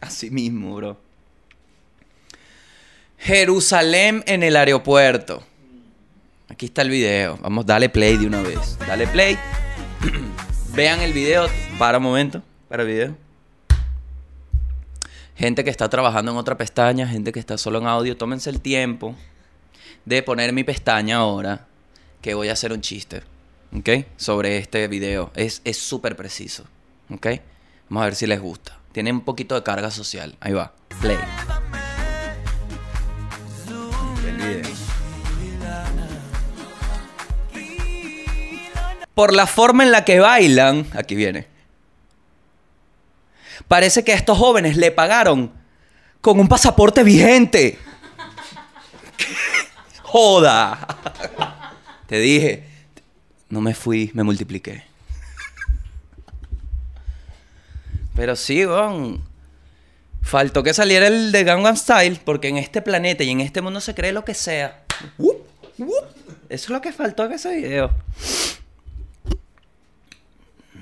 Así 0.00 0.30
mismo, 0.30 0.74
bro. 0.74 0.96
Jerusalén 3.18 4.24
en 4.26 4.42
el 4.42 4.56
aeropuerto. 4.56 5.44
Aquí 6.50 6.66
está 6.66 6.82
el 6.82 6.90
video. 6.90 7.38
Vamos, 7.40 7.64
dale 7.64 7.88
play 7.88 8.16
de 8.16 8.26
una 8.26 8.42
vez. 8.42 8.76
Dale 8.80 9.06
play. 9.06 9.38
Vean 10.74 11.00
el 11.00 11.12
video. 11.12 11.48
Para 11.78 11.98
un 11.98 12.04
momento. 12.04 12.42
Para 12.68 12.82
el 12.82 12.88
video. 12.88 13.16
Gente 15.36 15.62
que 15.64 15.70
está 15.70 15.88
trabajando 15.88 16.32
en 16.32 16.36
otra 16.36 16.58
pestaña, 16.58 17.06
gente 17.06 17.32
que 17.32 17.38
está 17.38 17.56
solo 17.56 17.78
en 17.78 17.86
audio, 17.86 18.14
tómense 18.16 18.50
el 18.50 18.60
tiempo 18.60 19.14
de 20.04 20.22
poner 20.22 20.52
mi 20.52 20.64
pestaña 20.64 21.16
ahora, 21.16 21.66
que 22.20 22.34
voy 22.34 22.50
a 22.50 22.52
hacer 22.52 22.74
un 22.74 22.82
chiste, 22.82 23.22
¿ok? 23.74 24.06
Sobre 24.16 24.58
este 24.58 24.86
video. 24.88 25.30
Es 25.34 25.62
es 25.64 25.78
súper 25.78 26.14
preciso, 26.14 26.64
¿ok? 27.08 27.26
Vamos 27.88 28.02
a 28.02 28.04
ver 28.04 28.16
si 28.16 28.26
les 28.26 28.40
gusta. 28.40 28.78
Tiene 28.92 29.12
un 29.12 29.22
poquito 29.22 29.54
de 29.54 29.62
carga 29.62 29.90
social. 29.90 30.36
Ahí 30.40 30.52
va. 30.52 30.74
Play. 31.00 31.16
Por 39.20 39.34
la 39.34 39.46
forma 39.46 39.84
en 39.84 39.92
la 39.92 40.02
que 40.02 40.18
bailan, 40.18 40.86
aquí 40.94 41.14
viene. 41.14 41.46
Parece 43.68 44.02
que 44.02 44.12
a 44.12 44.14
estos 44.14 44.38
jóvenes 44.38 44.78
le 44.78 44.90
pagaron 44.92 45.52
con 46.22 46.40
un 46.40 46.48
pasaporte 46.48 47.02
vigente. 47.02 47.78
Joda. 50.04 50.86
Te 52.06 52.18
dije, 52.18 52.64
no 53.50 53.60
me 53.60 53.74
fui, 53.74 54.10
me 54.14 54.22
multipliqué. 54.22 54.84
Pero 58.14 58.34
sí, 58.36 58.64
weón. 58.64 59.22
Faltó 60.22 60.62
que 60.62 60.72
saliera 60.72 61.08
el 61.08 61.30
de 61.30 61.44
Gangnam 61.44 61.76
Style, 61.76 62.22
porque 62.24 62.48
en 62.48 62.56
este 62.56 62.80
planeta 62.80 63.22
y 63.22 63.28
en 63.28 63.42
este 63.42 63.60
mundo 63.60 63.82
se 63.82 63.94
cree 63.94 64.12
lo 64.12 64.24
que 64.24 64.32
sea. 64.32 64.82
Eso 66.48 66.64
es 66.64 66.70
lo 66.70 66.80
que 66.80 66.90
faltó 66.90 67.26
en 67.26 67.32
ese 67.32 67.54
video. 67.54 67.90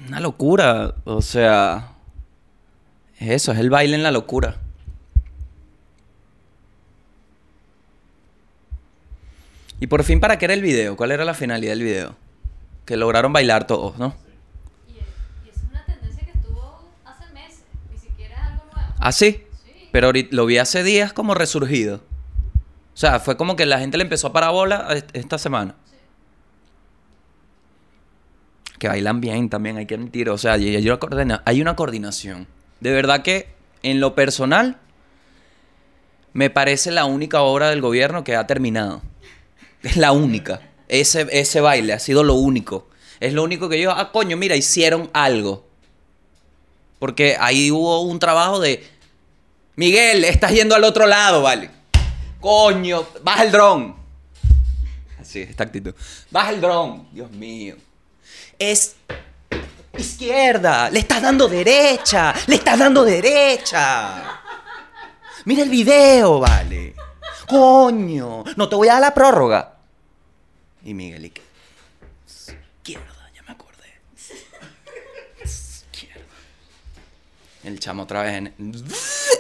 Una 0.09 0.21
locura. 0.21 0.95
O 1.05 1.23
sea. 1.23 1.93
Es 3.19 3.31
eso, 3.31 3.53
es 3.53 3.59
el 3.59 3.71
baile 3.71 3.95
en 3.97 4.03
la 4.03 4.11
locura. 4.13 4.57
Y 9.81 9.87
por 9.87 10.03
fin, 10.05 10.21
¿para 10.21 10.39
qué 10.39 10.47
era 10.47 10.55
el 10.55 10.63
video? 10.63 10.97
¿Cuál 10.97 11.13
era 11.13 11.25
la 11.25 11.35
finalidad 11.35 11.73
del 11.73 11.83
video? 11.83 12.17
Que 12.85 12.97
lograron 12.97 13.33
bailar 13.33 13.67
todos, 13.67 13.97
¿no? 13.99 14.15
Y, 14.89 14.93
y 15.47 15.51
es 15.51 15.57
una 15.71 15.85
tendencia 15.85 16.25
que 16.25 16.33
estuvo 16.33 16.81
hace 17.05 17.33
meses, 17.33 17.63
ni 17.93 17.99
siquiera 17.99 18.35
es 18.37 18.43
algo 18.53 18.65
nuevo. 18.75 18.93
¿Ah, 18.99 19.13
sí? 19.13 19.45
Sí. 19.65 19.89
Pero 19.93 20.11
lo 20.31 20.47
vi 20.47 20.59
hace 20.59 20.83
días 20.83 21.13
como 21.13 21.35
resurgido. 21.35 21.97
O 21.97 22.97
sea, 22.97 23.21
fue 23.21 23.37
como 23.37 23.55
que 23.55 23.67
la 23.67 23.79
gente 23.79 23.97
le 23.99 24.03
empezó 24.03 24.29
a 24.29 24.33
parar 24.33 24.51
bola 24.53 24.89
est- 24.91 25.11
esta 25.15 25.39
semana. 25.39 25.77
Que 28.79 28.89
bailan 28.89 29.21
bien 29.21 29.49
también, 29.49 29.77
hay 29.77 29.87
que 29.87 29.95
admitir. 29.95 30.31
O 30.31 30.39
sea, 30.39 30.55
hay 30.55 31.61
una 31.61 31.77
coordinación. 31.77 32.47
De 32.81 32.93
verdad 32.93 33.23
que, 33.23 33.49
en 33.83 34.01
lo 34.01 34.15
personal, 34.15 34.79
me 36.33 36.51
parece 36.51 36.91
la 36.91 37.05
única 37.05 37.43
obra 37.43 37.71
del 37.71 37.81
gobierno 37.81 38.25
que 38.25 38.37
ha 38.37 38.47
terminado. 38.47 39.03
Es 39.83 39.97
la 39.97 40.13
única. 40.13 40.61
Ese, 40.89 41.27
ese 41.31 41.61
baile 41.61 41.93
ha 41.93 41.99
sido 41.99 42.23
lo 42.23 42.35
único. 42.35 42.89
Es 43.21 43.33
lo 43.33 43.43
único 43.43 43.69
que 43.69 43.81
yo, 43.81 43.91
ah, 43.91 44.13
coño, 44.13 44.37
mira, 44.37 44.55
hicieron 44.57 45.11
algo. 45.13 45.67
Porque 46.99 47.37
ahí 47.39 47.71
hubo 47.71 48.01
un 48.03 48.19
trabajo 48.19 48.61
de, 48.61 48.85
Miguel, 49.77 50.25
estás 50.25 50.53
yendo 50.53 50.75
al 50.75 50.85
otro 50.85 51.07
lado, 51.07 51.43
vale. 51.43 51.71
Coño, 52.41 53.07
baja 53.23 53.45
el 53.45 53.53
dron. 53.53 53.97
Así, 55.21 55.41
esta 55.41 55.65
actitud. 55.65 55.95
Baja 56.31 56.51
el 56.51 56.61
dron, 56.61 57.09
Dios 57.13 57.31
mío. 57.31 57.77
Es 58.59 58.97
izquierda, 59.97 60.91
le 60.91 61.01
estás 61.01 61.23
dando 61.23 61.49
derecha, 61.49 62.35
le 62.47 62.57
estás 62.57 62.79
dando 62.79 63.05
derecha. 63.05 64.41
Mira 65.45 65.63
el 65.63 65.71
video, 65.71 66.41
vale. 66.41 66.95
Coño, 67.47 68.45
no 68.57 68.69
te 68.69 68.77
voy 68.77 68.89
a 68.89 68.95
dar 68.95 69.01
la 69.01 69.15
prórroga. 69.15 69.77
Y 70.85 70.93
Miguel, 70.93 71.27
¿y 71.27 71.31
qué? 71.31 71.43
Izquierda, 72.27 73.31
ya 73.35 73.43
me 73.43 73.53
acordé. 73.53 74.01
Izquierda. 75.45 76.25
El 77.65 77.79
chamo 77.79 78.03
otra 78.03 78.23
vez 78.23 78.35
en... 78.35 78.55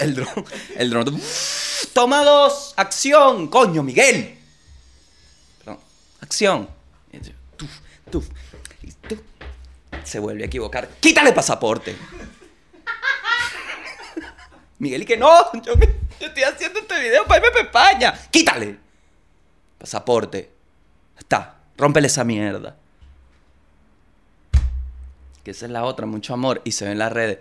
El 0.01 0.14
dron. 0.14 0.47
El 0.77 0.91
dron. 0.91 1.23
Toma 1.93 2.23
dos. 2.23 2.75
Acción. 2.77 3.49
Coño, 3.49 3.83
Miguel. 3.83 4.39
Perdón. 5.59 5.81
Acción. 6.21 6.78
Se 10.05 10.19
vuelve 10.19 10.45
a 10.45 10.47
equivocar. 10.47 10.89
Quítale 11.01 11.33
pasaporte. 11.33 11.97
Miguel 14.79 15.03
y 15.03 15.05
que 15.05 15.17
no, 15.17 15.29
yo 15.63 15.75
estoy 16.21 16.43
haciendo 16.43 16.81
este 16.81 17.01
video 17.01 17.25
para 17.27 17.39
irme 17.39 17.51
para 17.51 17.65
España. 17.65 18.19
Quítale. 18.31 18.79
Pasaporte. 19.79 20.51
Está. 21.19 21.57
Rómpele 21.77 22.07
esa 22.07 22.25
mierda. 22.25 22.77
Que 25.45 25.53
esa 25.53 25.67
es 25.67 25.73
la 25.73 25.85
otra, 25.85 26.07
mucho 26.07 26.35
amor. 26.35 26.61
Y 26.65 26.73
se 26.73 26.85
ve 26.85 26.93
en 26.93 26.99
las 26.99 27.13
redes. 27.13 27.39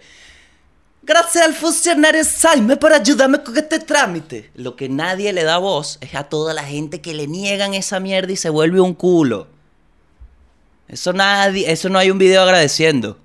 Gracias 1.03 1.45
al 1.45 1.53
funcionario 1.53 2.23
Saime 2.25 2.75
por 2.75 2.91
ayudarme 2.91 3.41
con 3.41 3.57
este 3.57 3.79
trámite. 3.79 4.51
Lo 4.55 4.75
que 4.75 4.89
nadie 4.89 5.31
le 5.31 5.43
da 5.43 5.57
voz 5.57 5.99
es 6.01 6.13
a 6.15 6.25
toda 6.25 6.53
la 6.53 6.63
gente 6.63 7.01
que 7.01 7.13
le 7.13 7.27
niegan 7.27 7.73
esa 7.73 7.99
mierda 7.99 8.33
y 8.33 8.35
se 8.35 8.49
vuelve 8.49 8.81
un 8.81 8.93
culo. 8.93 9.47
Eso 10.87 11.13
nadie, 11.13 11.71
eso 11.71 11.89
no 11.89 11.99
hay 11.99 12.11
un 12.11 12.17
video 12.17 12.41
agradeciendo. 12.41 13.17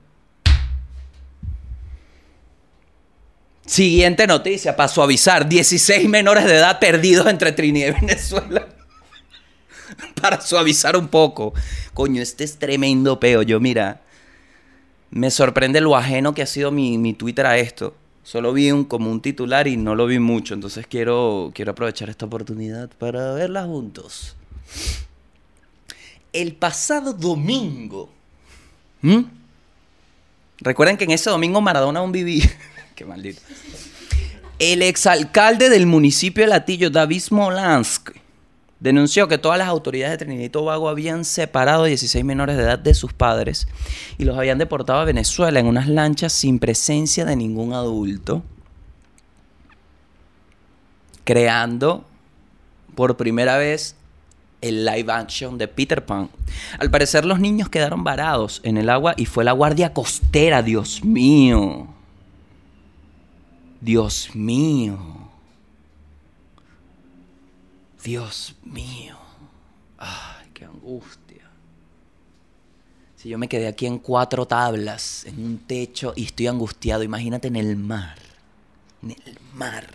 Siguiente 3.65 4.27
noticia, 4.27 4.77
para 4.77 4.89
suavizar, 4.89 5.49
16 5.49 6.09
menores 6.09 6.45
de 6.45 6.57
edad 6.57 6.79
perdidos 6.81 7.27
entre 7.27 7.53
Trinidad 7.53 7.89
y 7.89 8.01
Venezuela. 8.01 8.69
para 10.21 10.41
suavizar 10.41 10.97
un 10.97 11.09
poco. 11.09 11.55
Coño, 11.95 12.21
este 12.23 12.45
es 12.45 12.59
tremendo 12.59 13.21
peo. 13.21 13.43
Yo, 13.43 13.61
mira, 13.61 14.03
me 15.11 15.31
sorprende 15.31 15.81
lo 15.81 15.97
ajeno 15.97 16.35
que 16.35 16.43
ha 16.43 16.47
sido 16.47 16.71
mi, 16.71 16.99
mi 16.99 17.15
Twitter 17.15 17.47
a 17.47 17.59
esto. 17.59 17.95
Solo 18.23 18.53
vi 18.53 18.71
un, 18.71 18.85
como 18.85 19.11
un 19.11 19.21
titular 19.21 19.67
y 19.67 19.77
no 19.77 19.95
lo 19.95 20.07
vi 20.07 20.19
mucho. 20.19 20.55
Entonces 20.55 20.87
quiero, 20.87 21.51
quiero 21.55 21.73
aprovechar 21.73 22.09
esta 22.09 22.27
oportunidad 22.27 22.91
para 22.99 23.33
verla 23.33 23.65
juntos. 23.65 24.37
El 26.33 26.55
pasado 26.55 27.13
domingo. 27.13 28.09
¿Mm? 29.03 29.21
Recuerden 30.61 30.97
que 30.97 31.05
en 31.05 31.11
ese 31.11 31.29
domingo 31.29 31.61
Maradona 31.61 32.01
aún 32.01 32.13
vivía. 32.13 32.51
Qué 32.95 33.05
maldito. 33.05 33.41
El 34.59 34.83
exalcalde 34.83 35.69
del 35.69 35.87
municipio 35.87 36.45
de 36.45 36.51
Latillo, 36.51 36.89
David 36.89 37.21
Smolansky, 37.21 38.13
denunció 38.79 39.27
que 39.27 39.39
todas 39.39 39.59
las 39.59 39.69
autoridades 39.69 40.19
de 40.19 40.25
Trinidad 40.25 40.45
y 40.45 40.51
Tobago 40.51 40.89
habían 40.89 41.25
separado 41.25 41.85
a 41.85 41.87
16 41.87 42.25
menores 42.25 42.57
de 42.57 42.63
edad 42.63 42.79
de 42.79 42.95
sus 42.95 43.13
padres 43.13 43.67
y 44.19 44.25
los 44.25 44.37
habían 44.37 44.59
deportado 44.59 45.01
a 45.01 45.05
Venezuela 45.05 45.59
en 45.59 45.67
unas 45.67 45.89
lanchas 45.89 46.33
sin 46.33 46.59
presencia 46.59 47.25
de 47.25 47.35
ningún 47.35 47.73
adulto, 47.73 48.45
creando 51.25 52.05
por 52.95 53.17
primera 53.17 53.57
vez 53.57 53.97
el 54.63 54.87
live 54.87 55.13
action 55.13 55.59
de 55.59 55.69
Peter 55.69 56.05
Pan. 56.07 56.31
Al 56.79 56.91
parecer 56.91 57.27
los 57.27 57.39
niños 57.39 57.69
quedaron 57.69 58.05
varados 58.05 58.61
en 58.65 58.79
el 58.79 58.89
agua 58.89 59.15
y 59.17 59.27
fue 59.27 59.45
la 59.45 59.53
guardia 59.53 59.93
costera, 59.93 60.63
Dios 60.63 61.05
mío. 61.05 61.89
Dios 63.81 64.31
mío. 64.35 64.99
Dios 68.03 68.55
mío. 68.65 69.17
Ay, 69.99 70.49
qué 70.55 70.65
angustia. 70.65 71.51
Si 73.17 73.29
yo 73.29 73.39
me 73.39 73.49
quedé 73.49 73.69
aquí 73.69 73.87
en 73.87 73.99
cuatro 73.99 74.47
tablas, 74.47 75.25
en 75.27 75.45
un 75.45 75.59
techo 75.59 76.13
y 76.17 76.25
estoy 76.25 76.47
angustiado, 76.47 77.03
imagínate 77.03 77.49
en 77.49 77.57
el 77.57 77.77
mar. 77.77 78.19
En 79.03 79.11
el 79.11 79.39
mar. 79.55 79.87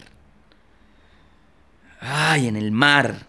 Ay, 2.00 2.48
en 2.48 2.56
el 2.56 2.72
mar. 2.72 3.26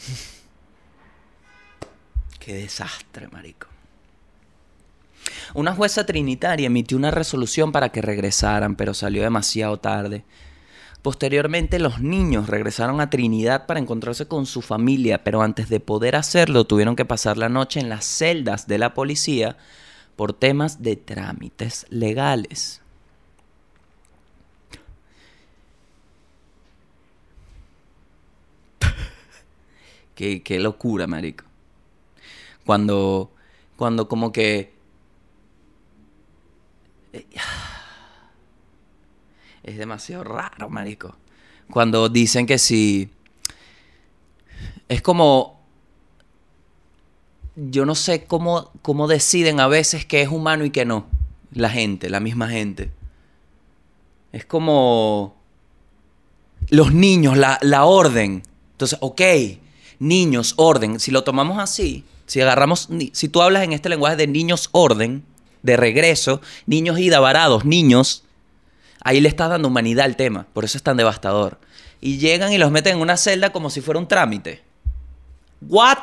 Qué 2.40 2.54
desastre, 2.54 3.28
marico. 3.28 3.68
Una 5.54 5.74
jueza 5.74 6.06
trinitaria 6.06 6.66
emitió 6.66 6.96
una 6.96 7.10
resolución 7.10 7.72
para 7.72 7.90
que 7.90 8.02
regresaran, 8.02 8.76
pero 8.76 8.94
salió 8.94 9.22
demasiado 9.22 9.78
tarde. 9.78 10.24
Posteriormente 11.02 11.78
los 11.78 12.00
niños 12.00 12.48
regresaron 12.48 13.00
a 13.00 13.08
Trinidad 13.08 13.66
para 13.66 13.80
encontrarse 13.80 14.28
con 14.28 14.46
su 14.46 14.60
familia, 14.60 15.24
pero 15.24 15.42
antes 15.42 15.68
de 15.68 15.80
poder 15.80 16.14
hacerlo 16.14 16.64
tuvieron 16.64 16.94
que 16.94 17.06
pasar 17.06 17.38
la 17.38 17.48
noche 17.48 17.80
en 17.80 17.88
las 17.88 18.04
celdas 18.04 18.66
de 18.66 18.78
la 18.78 18.92
policía 18.92 19.56
por 20.14 20.34
temas 20.34 20.82
de 20.82 20.96
trámites 20.96 21.86
legales. 21.88 22.82
Qué, 30.42 30.58
locura, 30.58 31.06
marico. 31.06 31.44
Cuando, 32.64 33.32
cuando 33.76 34.08
como 34.08 34.32
que 34.32 34.72
es 39.62 39.78
demasiado 39.78 40.24
raro, 40.24 40.68
marico. 40.68 41.16
Cuando 41.70 42.08
dicen 42.08 42.46
que 42.46 42.58
si. 42.58 43.10
Es 44.88 45.02
como. 45.02 45.60
Yo 47.56 47.84
no 47.84 47.94
sé 47.94 48.24
cómo, 48.24 48.70
cómo 48.82 49.08
deciden 49.08 49.60
a 49.60 49.66
veces 49.66 50.06
que 50.06 50.22
es 50.22 50.28
humano 50.28 50.64
y 50.64 50.70
que 50.70 50.84
no. 50.84 51.06
La 51.52 51.68
gente, 51.68 52.10
la 52.10 52.20
misma 52.20 52.48
gente. 52.48 52.90
Es 54.32 54.44
como. 54.44 55.36
Los 56.68 56.92
niños, 56.92 57.36
la, 57.36 57.58
la 57.62 57.84
orden. 57.84 58.42
Entonces, 58.72 58.98
ok, 59.00 59.20
niños, 60.00 60.54
orden. 60.56 60.98
Si 60.98 61.12
lo 61.12 61.22
tomamos 61.22 61.60
así, 61.60 62.04
si 62.26 62.40
agarramos. 62.40 62.88
Si 63.12 63.28
tú 63.28 63.40
hablas 63.42 63.62
en 63.62 63.72
este 63.72 63.88
lenguaje 63.88 64.16
de 64.16 64.26
niños, 64.26 64.68
orden, 64.72 65.24
de 65.62 65.76
regreso, 65.76 66.40
niños 66.66 66.98
ida 66.98 67.20
varados, 67.20 67.64
niños. 67.64 68.24
Ahí 69.02 69.20
le 69.20 69.28
estás 69.28 69.48
dando 69.50 69.68
humanidad 69.68 70.04
al 70.06 70.16
tema, 70.16 70.46
por 70.52 70.64
eso 70.64 70.76
es 70.76 70.82
tan 70.82 70.96
devastador. 70.96 71.58
Y 72.00 72.18
llegan 72.18 72.52
y 72.52 72.58
los 72.58 72.70
meten 72.70 72.96
en 72.96 73.02
una 73.02 73.16
celda 73.16 73.52
como 73.52 73.70
si 73.70 73.80
fuera 73.80 74.00
un 74.00 74.08
trámite. 74.08 74.62
¿What? 75.60 75.98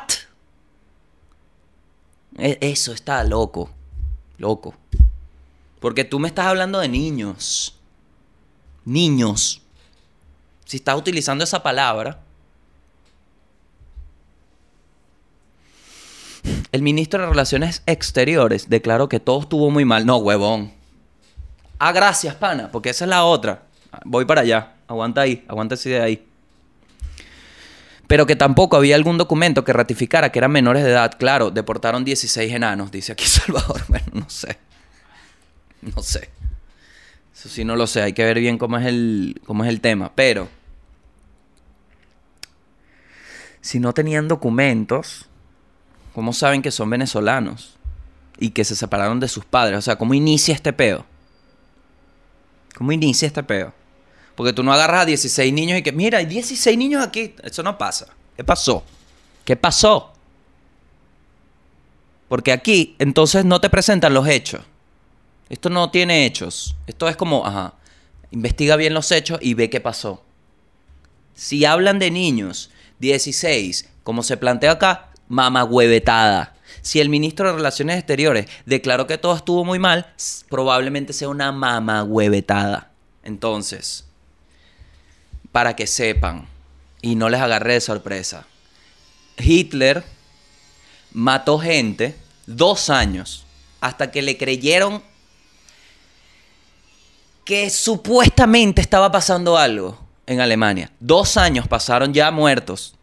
E- 2.38 2.58
Eso 2.60 2.92
está 2.92 3.22
loco. 3.24 3.70
Loco. 4.38 4.74
Porque 5.80 6.04
tú 6.04 6.18
me 6.18 6.28
estás 6.28 6.46
hablando 6.46 6.78
de 6.80 6.88
niños. 6.88 7.76
Niños. 8.84 9.62
Si 10.64 10.76
estás 10.76 10.96
utilizando 10.96 11.42
esa 11.44 11.62
palabra. 11.62 12.20
El 16.70 16.82
ministro 16.82 17.22
de 17.22 17.28
Relaciones 17.28 17.82
Exteriores 17.86 18.68
declaró 18.68 19.08
que 19.08 19.20
todo 19.20 19.40
estuvo 19.40 19.70
muy 19.70 19.84
mal. 19.84 20.04
No, 20.04 20.18
huevón. 20.18 20.72
Ah, 21.78 21.92
gracias, 21.92 22.34
pana, 22.34 22.70
porque 22.70 22.90
esa 22.90 23.04
es 23.04 23.08
la 23.08 23.24
otra. 23.24 23.62
Voy 24.04 24.24
para 24.24 24.42
allá. 24.42 24.74
Aguanta 24.86 25.22
ahí, 25.22 25.44
aguanta 25.48 25.76
idea 25.84 26.02
ahí. 26.02 26.26
Pero 28.06 28.26
que 28.26 28.36
tampoco 28.36 28.76
había 28.76 28.96
algún 28.96 29.18
documento 29.18 29.64
que 29.64 29.72
ratificara 29.72 30.32
que 30.32 30.38
eran 30.38 30.50
menores 30.50 30.82
de 30.82 30.90
edad. 30.90 31.12
Claro, 31.18 31.50
deportaron 31.50 32.04
16 32.04 32.52
enanos, 32.52 32.90
dice 32.90 33.12
aquí 33.12 33.24
Salvador. 33.26 33.84
Bueno, 33.88 34.06
no 34.12 34.30
sé. 34.30 34.58
No 35.82 36.02
sé. 36.02 36.30
Eso 37.34 37.48
sí 37.48 37.64
no 37.64 37.76
lo 37.76 37.86
sé. 37.86 38.02
Hay 38.02 38.14
que 38.14 38.24
ver 38.24 38.40
bien 38.40 38.58
cómo 38.58 38.78
es 38.78 38.86
el, 38.86 39.40
cómo 39.44 39.62
es 39.62 39.70
el 39.70 39.80
tema. 39.80 40.10
Pero, 40.14 40.48
si 43.60 43.78
no 43.78 43.92
tenían 43.92 44.26
documentos, 44.26 45.28
¿cómo 46.18 46.32
saben 46.32 46.62
que 46.62 46.72
son 46.72 46.90
venezolanos? 46.90 47.76
Y 48.40 48.50
que 48.50 48.64
se 48.64 48.74
separaron 48.74 49.20
de 49.20 49.28
sus 49.28 49.44
padres. 49.44 49.78
O 49.78 49.82
sea, 49.82 49.94
¿cómo 49.94 50.14
inicia 50.14 50.52
este 50.52 50.72
peo? 50.72 51.06
¿Cómo 52.76 52.90
inicia 52.90 53.28
este 53.28 53.44
peo? 53.44 53.72
Porque 54.34 54.52
tú 54.52 54.64
no 54.64 54.72
agarras 54.72 55.02
a 55.02 55.04
16 55.04 55.52
niños 55.52 55.78
y 55.78 55.82
que, 55.84 55.92
mira, 55.92 56.18
hay 56.18 56.26
16 56.26 56.76
niños 56.76 57.06
aquí. 57.06 57.36
Eso 57.44 57.62
no 57.62 57.78
pasa. 57.78 58.08
¿Qué 58.36 58.42
pasó? 58.42 58.82
¿Qué 59.44 59.54
pasó? 59.54 60.12
Porque 62.28 62.50
aquí, 62.50 62.96
entonces, 62.98 63.44
no 63.44 63.60
te 63.60 63.70
presentan 63.70 64.12
los 64.12 64.26
hechos. 64.26 64.62
Esto 65.48 65.70
no 65.70 65.92
tiene 65.92 66.26
hechos. 66.26 66.74
Esto 66.88 67.08
es 67.08 67.16
como, 67.16 67.46
ajá, 67.46 67.74
investiga 68.32 68.74
bien 68.74 68.92
los 68.92 69.12
hechos 69.12 69.38
y 69.40 69.54
ve 69.54 69.70
qué 69.70 69.80
pasó. 69.80 70.24
Si 71.36 71.64
hablan 71.64 72.00
de 72.00 72.10
niños, 72.10 72.70
16, 72.98 73.88
como 74.02 74.24
se 74.24 74.36
plantea 74.36 74.72
acá, 74.72 75.07
mamagüevetada. 75.28 76.54
Si 76.82 77.00
el 77.00 77.08
ministro 77.08 77.48
de 77.48 77.56
Relaciones 77.56 77.98
Exteriores 77.98 78.46
declaró 78.66 79.06
que 79.06 79.18
todo 79.18 79.36
estuvo 79.36 79.64
muy 79.64 79.78
mal, 79.78 80.12
probablemente 80.48 81.12
sea 81.12 81.28
una 81.28 81.52
mamagüevetada. 81.52 82.90
Entonces, 83.22 84.06
para 85.52 85.76
que 85.76 85.86
sepan 85.86 86.46
y 87.02 87.14
no 87.14 87.28
les 87.28 87.40
agarre 87.40 87.74
de 87.74 87.80
sorpresa, 87.80 88.46
Hitler 89.38 90.04
mató 91.12 91.58
gente 91.58 92.16
dos 92.46 92.90
años 92.90 93.44
hasta 93.80 94.10
que 94.10 94.22
le 94.22 94.36
creyeron 94.36 95.02
que 97.44 97.70
supuestamente 97.70 98.80
estaba 98.80 99.10
pasando 99.10 99.56
algo 99.56 99.98
en 100.26 100.40
Alemania. 100.40 100.90
Dos 101.00 101.36
años 101.36 101.66
pasaron 101.66 102.12
ya 102.12 102.30
muertos. 102.30 102.94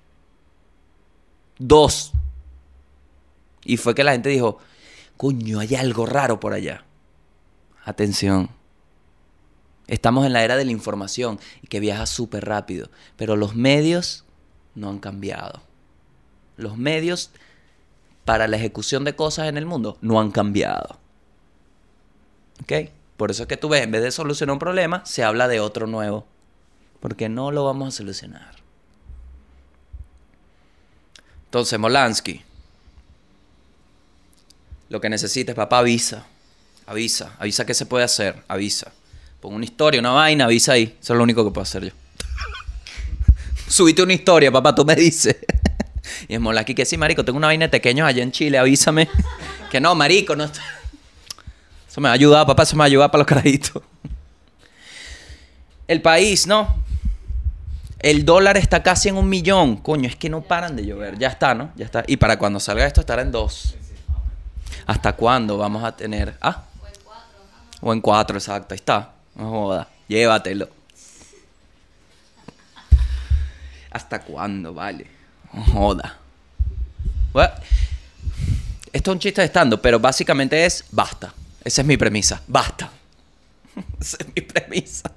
Dos. 1.57 2.11
Y 3.65 3.77
fue 3.77 3.95
que 3.95 4.03
la 4.03 4.13
gente 4.13 4.29
dijo, 4.29 4.59
coño, 5.17 5.59
hay 5.59 5.75
algo 5.75 6.05
raro 6.05 6.39
por 6.39 6.53
allá. 6.53 6.85
Atención. 7.83 8.49
Estamos 9.87 10.25
en 10.25 10.33
la 10.33 10.43
era 10.43 10.55
de 10.55 10.65
la 10.65 10.71
información 10.71 11.39
y 11.61 11.67
que 11.67 11.79
viaja 11.79 12.05
súper 12.05 12.45
rápido. 12.45 12.89
Pero 13.17 13.35
los 13.35 13.55
medios 13.55 14.23
no 14.75 14.89
han 14.89 14.99
cambiado. 14.99 15.61
Los 16.57 16.77
medios 16.77 17.31
para 18.23 18.47
la 18.47 18.57
ejecución 18.57 19.03
de 19.03 19.15
cosas 19.15 19.47
en 19.47 19.57
el 19.57 19.65
mundo 19.65 19.97
no 20.01 20.19
han 20.19 20.31
cambiado. 20.31 20.99
¿Ok? 22.63 22.91
Por 23.17 23.31
eso 23.31 23.43
es 23.43 23.47
que 23.47 23.57
tú 23.57 23.69
ves, 23.69 23.83
en 23.83 23.91
vez 23.91 24.01
de 24.01 24.11
solucionar 24.11 24.53
un 24.53 24.59
problema, 24.59 25.05
se 25.05 25.23
habla 25.23 25.47
de 25.47 25.59
otro 25.59 25.87
nuevo. 25.87 26.25
Porque 26.99 27.29
no 27.29 27.51
lo 27.51 27.65
vamos 27.65 27.89
a 27.89 27.97
solucionar. 27.97 28.55
Entonces, 31.45 31.79
Molansky. 31.79 32.43
Lo 34.89 35.01
que 35.01 35.09
necesites, 35.09 35.55
papá, 35.55 35.79
avisa. 35.79 36.25
Avisa. 36.85 37.35
Avisa 37.39 37.65
qué 37.65 37.73
se 37.73 37.85
puede 37.85 38.05
hacer. 38.05 38.43
Avisa. 38.47 38.91
Pon 39.39 39.53
una 39.53 39.65
historia, 39.65 39.99
una 39.99 40.11
vaina, 40.11 40.45
avisa 40.45 40.73
ahí. 40.73 40.97
Eso 41.01 41.13
es 41.13 41.17
lo 41.17 41.23
único 41.23 41.43
que 41.43 41.51
puedo 41.51 41.63
hacer 41.63 41.85
yo. 41.85 41.91
Subite 43.67 44.03
una 44.03 44.13
historia, 44.13 44.51
papá, 44.51 44.73
tú 44.75 44.85
me 44.85 44.95
dices. 44.95 45.37
y 46.27 46.35
es 46.35 46.39
Molansky 46.39 46.75
que 46.75 46.85
sí, 46.85 46.97
marico, 46.97 47.25
tengo 47.25 47.37
una 47.37 47.47
vaina 47.47 47.65
de 47.65 47.69
pequeños 47.69 48.07
allá 48.07 48.23
en 48.23 48.31
Chile, 48.31 48.57
avísame. 48.57 49.09
que 49.71 49.79
no, 49.79 49.95
marico, 49.95 50.35
no. 50.35 50.45
Eso 50.45 52.01
me 52.01 52.09
va 52.09 52.45
papá, 52.45 52.63
eso 52.63 52.75
me 52.75 52.79
va 52.79 52.85
a 52.85 52.87
ayudar 52.87 53.09
para 53.09 53.19
los 53.19 53.27
carajitos. 53.27 53.81
El 55.87 56.01
país, 56.01 56.45
¿no? 56.45 56.83
El 57.99 58.25
dólar 58.25 58.57
está 58.57 58.83
casi 58.83 59.09
en 59.09 59.17
un 59.17 59.29
millón. 59.29 59.77
Coño, 59.77 60.07
es 60.07 60.15
que 60.15 60.29
no 60.29 60.41
paran 60.41 60.75
de 60.75 60.85
llover. 60.85 61.17
Ya 61.17 61.29
está, 61.29 61.55
¿no? 61.55 61.71
Ya 61.75 61.85
está. 61.85 62.03
Y 62.05 62.17
para 62.17 62.37
cuando 62.37 62.59
salga 62.59 62.85
esto 62.85 62.99
estará 63.01 63.21
en 63.21 63.31
dos. 63.31 63.75
¿Hasta 64.85 65.13
cuándo 65.13 65.57
vamos 65.57 65.83
a 65.83 65.95
tener? 65.95 66.37
Ah. 66.41 66.63
O 67.81 67.93
en 67.93 68.01
cuatro, 68.01 68.37
exacto. 68.37 68.73
Ahí 68.73 68.77
está. 68.77 69.13
No 69.35 69.49
joda. 69.49 69.87
Llévatelo. 70.07 70.69
¿Hasta 73.91 74.21
cuándo, 74.21 74.73
vale? 74.73 75.07
No 75.53 75.63
joda. 75.63 76.17
Bueno, 77.31 77.53
esto 78.91 79.11
es 79.11 79.13
un 79.13 79.19
chiste 79.19 79.41
de 79.41 79.47
estando, 79.47 79.81
pero 79.81 79.99
básicamente 79.99 80.65
es 80.65 80.85
basta. 80.91 81.33
Esa 81.63 81.81
es 81.81 81.87
mi 81.87 81.97
premisa. 81.97 82.41
Basta. 82.47 82.89
Esa 83.99 84.17
es 84.19 84.27
mi 84.35 84.41
premisa. 84.41 85.11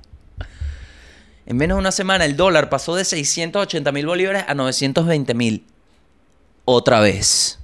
En 1.47 1.57
menos 1.57 1.77
de 1.77 1.81
una 1.81 1.93
semana 1.93 2.25
el 2.25 2.37
dólar 2.37 2.69
pasó 2.69 2.95
de 2.95 3.05
680 3.05 3.91
mil 3.93 4.07
bolívares 4.07 4.45
a 4.47 4.55
920 4.55 5.35
mil. 5.35 5.65
Otra 6.65 7.01
vez. 7.01 7.59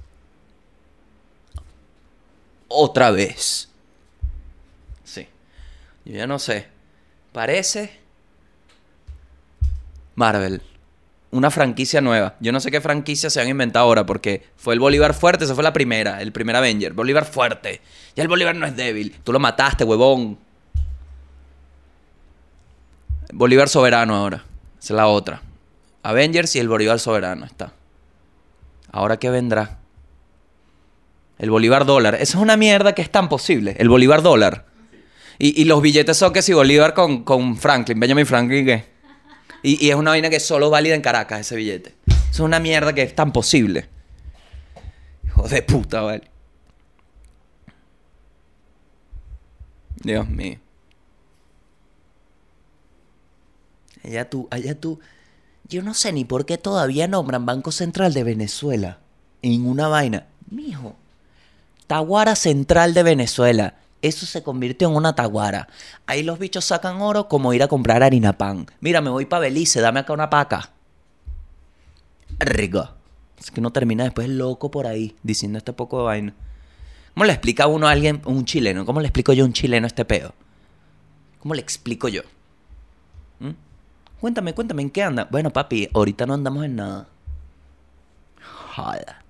Otra 2.67 3.11
vez. 3.11 3.69
Sí. 5.03 5.27
Yo 6.05 6.13
ya 6.13 6.27
no 6.27 6.39
sé. 6.39 6.67
Parece 7.31 8.05
Marvel. 10.15 10.61
Una 11.31 11.51
franquicia 11.51 11.99
nueva. 11.99 12.35
Yo 12.39 12.51
no 12.51 12.61
sé 12.61 12.71
qué 12.71 12.79
franquicia 12.79 13.29
se 13.29 13.41
han 13.41 13.49
inventado 13.49 13.85
ahora 13.85 14.05
porque 14.05 14.47
fue 14.55 14.73
el 14.73 14.79
Bolívar 14.79 15.13
fuerte, 15.13 15.43
esa 15.43 15.53
fue 15.53 15.63
la 15.63 15.73
primera, 15.73 16.21
el 16.21 16.31
primer 16.31 16.55
Avenger. 16.55 16.93
Bolívar 16.93 17.25
fuerte. 17.25 17.81
Ya 18.15 18.23
el 18.23 18.29
Bolívar 18.29 18.55
no 18.55 18.65
es 18.65 18.75
débil. 18.75 19.15
Tú 19.23 19.33
lo 19.33 19.39
mataste, 19.39 19.83
huevón. 19.83 20.37
Bolívar 23.33 23.67
soberano 23.67 24.15
ahora. 24.15 24.45
Esa 24.79 24.93
es 24.93 24.97
la 24.97 25.07
otra. 25.07 25.41
Avengers 26.03 26.55
y 26.55 26.59
el 26.59 26.69
Bolívar 26.69 26.99
soberano 26.99 27.45
está. 27.45 27.73
Ahora 28.91 29.17
qué 29.17 29.29
vendrá. 29.29 29.79
El 31.37 31.49
Bolívar 31.49 31.85
dólar. 31.85 32.15
Esa 32.15 32.37
es 32.37 32.43
una 32.43 32.57
mierda 32.57 32.95
que 32.95 33.01
es 33.01 33.11
tan 33.11 33.29
posible. 33.29 33.75
El 33.77 33.89
Bolívar 33.89 34.21
dólar. 34.21 34.65
Y, 35.37 35.61
y 35.61 35.65
los 35.65 35.81
billetes 35.81 36.15
son 36.15 36.31
que 36.31 36.41
si 36.41 36.53
Bolívar 36.53 36.93
con, 36.93 37.23
con 37.23 37.57
Franklin, 37.57 37.99
Benjamin 37.99 38.25
Franklin, 38.25 38.65
¿qué? 38.65 38.85
Y, 39.63 39.85
y 39.85 39.89
es 39.89 39.95
una 39.95 40.11
vaina 40.11 40.29
que 40.29 40.39
solo 40.39 40.67
es 40.67 40.71
válida 40.71 40.95
en 40.95 41.01
Caracas, 41.01 41.41
ese 41.41 41.55
billete. 41.55 41.95
Eso 42.07 42.17
es 42.31 42.39
una 42.39 42.59
mierda 42.59 42.93
que 42.93 43.01
es 43.01 43.15
tan 43.15 43.33
posible. 43.33 43.89
Hijo 45.25 45.47
de 45.47 45.61
puta, 45.61 46.01
vale. 46.01 46.29
Dios 49.95 50.29
mío. 50.29 50.59
Allá 54.03 54.29
tú, 54.29 54.47
allá 54.51 54.79
tú. 54.79 54.99
Yo 55.67 55.81
no 55.81 55.95
sé 55.95 56.13
ni 56.13 56.25
por 56.25 56.45
qué 56.45 56.59
todavía 56.59 57.07
nombran 57.07 57.45
Banco 57.45 57.71
Central 57.71 58.13
de 58.13 58.23
Venezuela 58.23 58.99
en 59.41 59.65
una 59.65 59.87
vaina. 59.87 60.27
Mijo, 60.51 60.95
Taguara 61.87 62.35
Central 62.35 62.93
de 62.93 63.03
Venezuela. 63.03 63.75
Eso 64.01 64.25
se 64.25 64.43
convirtió 64.43 64.87
en 64.89 64.95
una 64.95 65.15
taguara. 65.15 65.67
Ahí 66.05 66.23
los 66.23 66.37
bichos 66.37 66.65
sacan 66.65 67.01
oro 67.01 67.27
como 67.27 67.53
ir 67.53 67.63
a 67.63 67.67
comprar 67.67 68.03
harina 68.03 68.37
pan. 68.37 68.67
Mira, 68.79 69.01
me 69.01 69.09
voy 69.09 69.25
para 69.25 69.41
Belice, 69.41 69.81
dame 69.81 69.99
acá 69.99 70.13
una 70.13 70.29
paca. 70.29 70.71
Rico. 72.39 72.89
Es 73.39 73.51
que 73.51 73.59
uno 73.59 73.71
termina 73.71 74.03
después 74.03 74.29
loco 74.29 74.71
por 74.71 74.87
ahí 74.87 75.15
diciendo 75.23 75.57
este 75.57 75.73
poco 75.73 75.99
de 75.99 76.03
vaina. 76.05 76.33
¿Cómo 77.13 77.25
le 77.25 77.33
explica 77.33 77.67
uno 77.67 77.87
a 77.87 77.91
alguien, 77.91 78.21
un 78.25 78.45
chileno? 78.45 78.85
¿Cómo 78.85 78.99
le 78.99 79.07
explico 79.07 79.33
yo 79.33 79.43
a 79.43 79.47
un 79.47 79.53
chileno 79.53 79.87
este 79.87 80.05
peo? 80.05 80.33
¿Cómo 81.39 81.53
le 81.53 81.61
explico 81.61 82.07
yo? 82.07 82.21
¿Mm? 83.39 83.51
Cuéntame, 84.19 84.53
cuéntame, 84.53 84.81
¿en 84.81 84.89
qué 84.89 85.03
anda? 85.03 85.27
Bueno, 85.29 85.51
papi, 85.51 85.89
ahorita 85.93 86.25
no 86.25 86.33
andamos 86.33 86.65
en 86.65 86.75
nada. 86.75 87.07
Joda. 88.75 89.24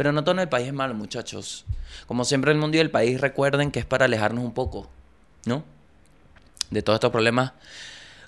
Pero 0.00 0.12
no 0.12 0.24
todo 0.24 0.40
el 0.40 0.48
país 0.48 0.66
es 0.66 0.72
malo, 0.72 0.94
muchachos. 0.94 1.66
Como 2.06 2.24
siempre, 2.24 2.52
el 2.52 2.56
mundo 2.56 2.78
y 2.78 2.80
el 2.80 2.90
país 2.90 3.20
recuerden 3.20 3.70
que 3.70 3.80
es 3.80 3.84
para 3.84 4.06
alejarnos 4.06 4.42
un 4.42 4.54
poco, 4.54 4.88
¿no? 5.44 5.62
De 6.70 6.80
todos 6.80 6.96
estos 6.96 7.10
problemas 7.10 7.52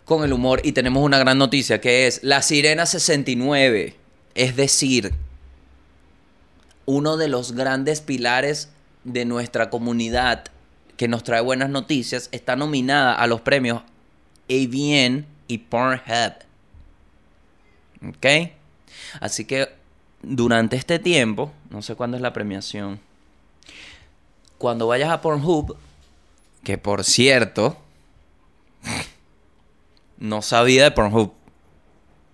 con 0.04 0.22
el 0.22 0.34
humor. 0.34 0.60
Y 0.64 0.72
tenemos 0.72 1.02
una 1.02 1.18
gran 1.18 1.38
noticia 1.38 1.80
que 1.80 2.06
es 2.06 2.22
la 2.22 2.42
Sirena 2.42 2.84
69. 2.84 3.96
Es 4.34 4.54
decir, 4.54 5.14
uno 6.84 7.16
de 7.16 7.28
los 7.28 7.52
grandes 7.52 8.02
pilares 8.02 8.68
de 9.04 9.24
nuestra 9.24 9.70
comunidad 9.70 10.44
que 10.98 11.08
nos 11.08 11.24
trae 11.24 11.40
buenas 11.40 11.70
noticias 11.70 12.28
está 12.32 12.54
nominada 12.54 13.14
a 13.14 13.26
los 13.26 13.40
premios 13.40 13.80
AVN 14.50 15.24
y 15.48 15.56
Pornhub. 15.56 16.34
¿Ok? 18.06 18.26
Así 19.20 19.46
que 19.46 19.80
durante 20.22 20.76
este 20.76 20.98
tiempo, 20.98 21.52
no 21.70 21.82
sé 21.82 21.94
cuándo 21.94 22.16
es 22.16 22.22
la 22.22 22.32
premiación, 22.32 23.00
cuando 24.58 24.86
vayas 24.86 25.10
a 25.10 25.20
Pornhub, 25.20 25.76
que 26.62 26.78
por 26.78 27.04
cierto, 27.04 27.76
no 30.18 30.42
sabía 30.42 30.84
de 30.84 30.90
Pornhub. 30.92 31.32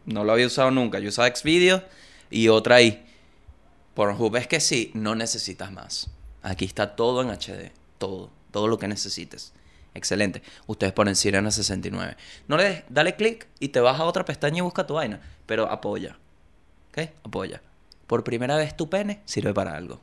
No 0.04 0.24
lo 0.24 0.32
había 0.32 0.46
usado 0.46 0.70
nunca. 0.70 0.98
Yo 0.98 1.08
usaba 1.08 1.34
Xvideos 1.34 1.82
y 2.30 2.48
otra 2.48 2.76
ahí. 2.76 3.06
Pornhub 3.94 4.36
es 4.36 4.46
que 4.46 4.60
sí, 4.60 4.90
no 4.94 5.14
necesitas 5.14 5.72
más. 5.72 6.10
Aquí 6.42 6.64
está 6.64 6.96
todo 6.96 7.22
en 7.22 7.30
HD. 7.30 7.72
Todo. 7.98 8.30
Todo 8.50 8.68
lo 8.68 8.78
que 8.78 8.88
necesites. 8.88 9.52
Excelente. 9.94 10.42
Ustedes 10.66 10.92
ponen 10.92 11.16
Sirena 11.16 11.50
69. 11.50 12.16
No 12.46 12.56
le 12.56 12.64
des, 12.64 12.84
dale 12.88 13.16
clic 13.16 13.46
y 13.58 13.68
te 13.68 13.80
vas 13.80 13.98
a 13.98 14.04
otra 14.04 14.24
pestaña 14.24 14.58
y 14.58 14.60
busca 14.62 14.86
tu 14.86 14.94
vaina. 14.94 15.20
Pero 15.46 15.70
apoya. 15.70 16.16
¿Ok? 16.90 17.10
Apoya. 17.24 17.60
Por 18.08 18.24
primera 18.24 18.56
vez 18.56 18.76
tu 18.76 18.90
pene 18.90 19.20
sirve 19.26 19.54
para 19.54 19.76
algo. 19.76 20.00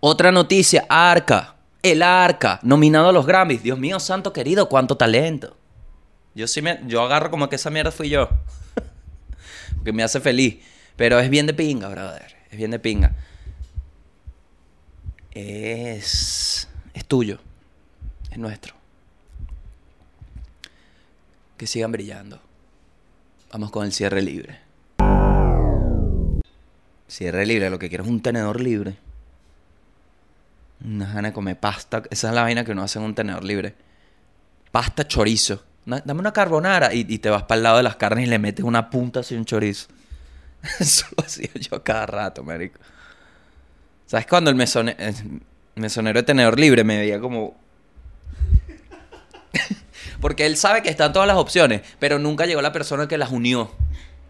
Otra 0.00 0.32
noticia, 0.32 0.86
Arca. 0.88 1.56
El 1.82 2.00
Arca, 2.02 2.60
nominado 2.62 3.08
a 3.08 3.12
los 3.12 3.26
Grammys. 3.26 3.62
Dios 3.62 3.78
mío, 3.78 3.98
santo 3.98 4.32
querido, 4.32 4.68
cuánto 4.68 4.96
talento. 4.96 5.56
Yo 6.34 6.46
sí 6.46 6.62
me, 6.62 6.80
yo 6.86 7.02
agarro 7.02 7.30
como 7.30 7.48
que 7.48 7.56
esa 7.56 7.70
mierda 7.70 7.90
fui 7.90 8.08
yo. 8.08 8.28
Porque 9.74 9.92
me 9.92 10.04
hace 10.04 10.20
feliz. 10.20 10.58
Pero 10.94 11.18
es 11.18 11.28
bien 11.28 11.46
de 11.46 11.54
pinga, 11.54 11.88
brother. 11.88 12.36
Es 12.50 12.56
bien 12.56 12.70
de 12.70 12.78
pinga. 12.78 13.16
Es. 15.32 16.68
Es 16.94 17.04
tuyo. 17.04 17.40
Es 18.30 18.38
nuestro. 18.38 18.74
Que 21.56 21.66
sigan 21.66 21.90
brillando. 21.90 22.40
Vamos 23.52 23.70
con 23.70 23.84
el 23.84 23.92
cierre 23.92 24.22
libre. 24.22 24.58
Cierre 27.06 27.44
libre, 27.44 27.68
lo 27.68 27.78
que 27.78 27.90
quiero 27.90 28.04
es 28.04 28.10
un 28.10 28.22
tenedor 28.22 28.60
libre. 28.60 28.96
Una 30.82 31.12
gana 31.12 31.28
de 31.28 31.34
comer 31.34 31.60
pasta. 31.60 32.02
Esa 32.10 32.28
es 32.30 32.34
la 32.34 32.42
vaina 32.42 32.64
que 32.64 32.72
uno 32.72 32.82
hace 32.82 32.98
en 32.98 33.04
un 33.04 33.14
tenedor 33.14 33.44
libre. 33.44 33.74
Pasta 34.70 35.06
chorizo. 35.06 35.62
Dame 35.84 36.20
una 36.20 36.32
carbonara 36.32 36.94
y, 36.94 37.18
te 37.18 37.28
vas 37.28 37.42
para 37.42 37.56
el 37.56 37.62
lado 37.64 37.76
de 37.76 37.82
las 37.82 37.96
carnes 37.96 38.26
y 38.26 38.30
le 38.30 38.38
metes 38.38 38.64
una 38.64 38.88
punta 38.88 39.20
así 39.20 39.34
un 39.34 39.44
chorizo. 39.44 39.88
Eso 40.80 41.06
lo 41.16 41.24
hacía 41.24 41.50
yo 41.54 41.82
cada 41.82 42.06
rato, 42.06 42.42
marico. 42.42 42.78
¿Sabes 44.06 44.26
cuando 44.26 44.50
el 44.50 44.56
mesone- 44.56 44.96
eh, 44.98 45.14
mesonero 45.74 46.20
de 46.20 46.22
tenedor 46.22 46.58
libre 46.58 46.84
me 46.84 46.96
veía 46.96 47.20
como... 47.20 47.60
Porque 50.22 50.46
él 50.46 50.56
sabe 50.56 50.82
que 50.84 50.88
están 50.88 51.12
todas 51.12 51.26
las 51.26 51.36
opciones, 51.36 51.82
pero 51.98 52.20
nunca 52.20 52.46
llegó 52.46 52.62
la 52.62 52.70
persona 52.70 53.08
que 53.08 53.18
las 53.18 53.32
unió. 53.32 53.72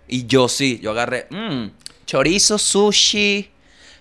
Y 0.09 0.25
yo 0.25 0.49
sí, 0.49 0.81
yo 0.83 0.93
agarré 0.93 1.27
mm, 1.29 1.67
chorizo, 2.07 2.57
sushi, 2.57 3.51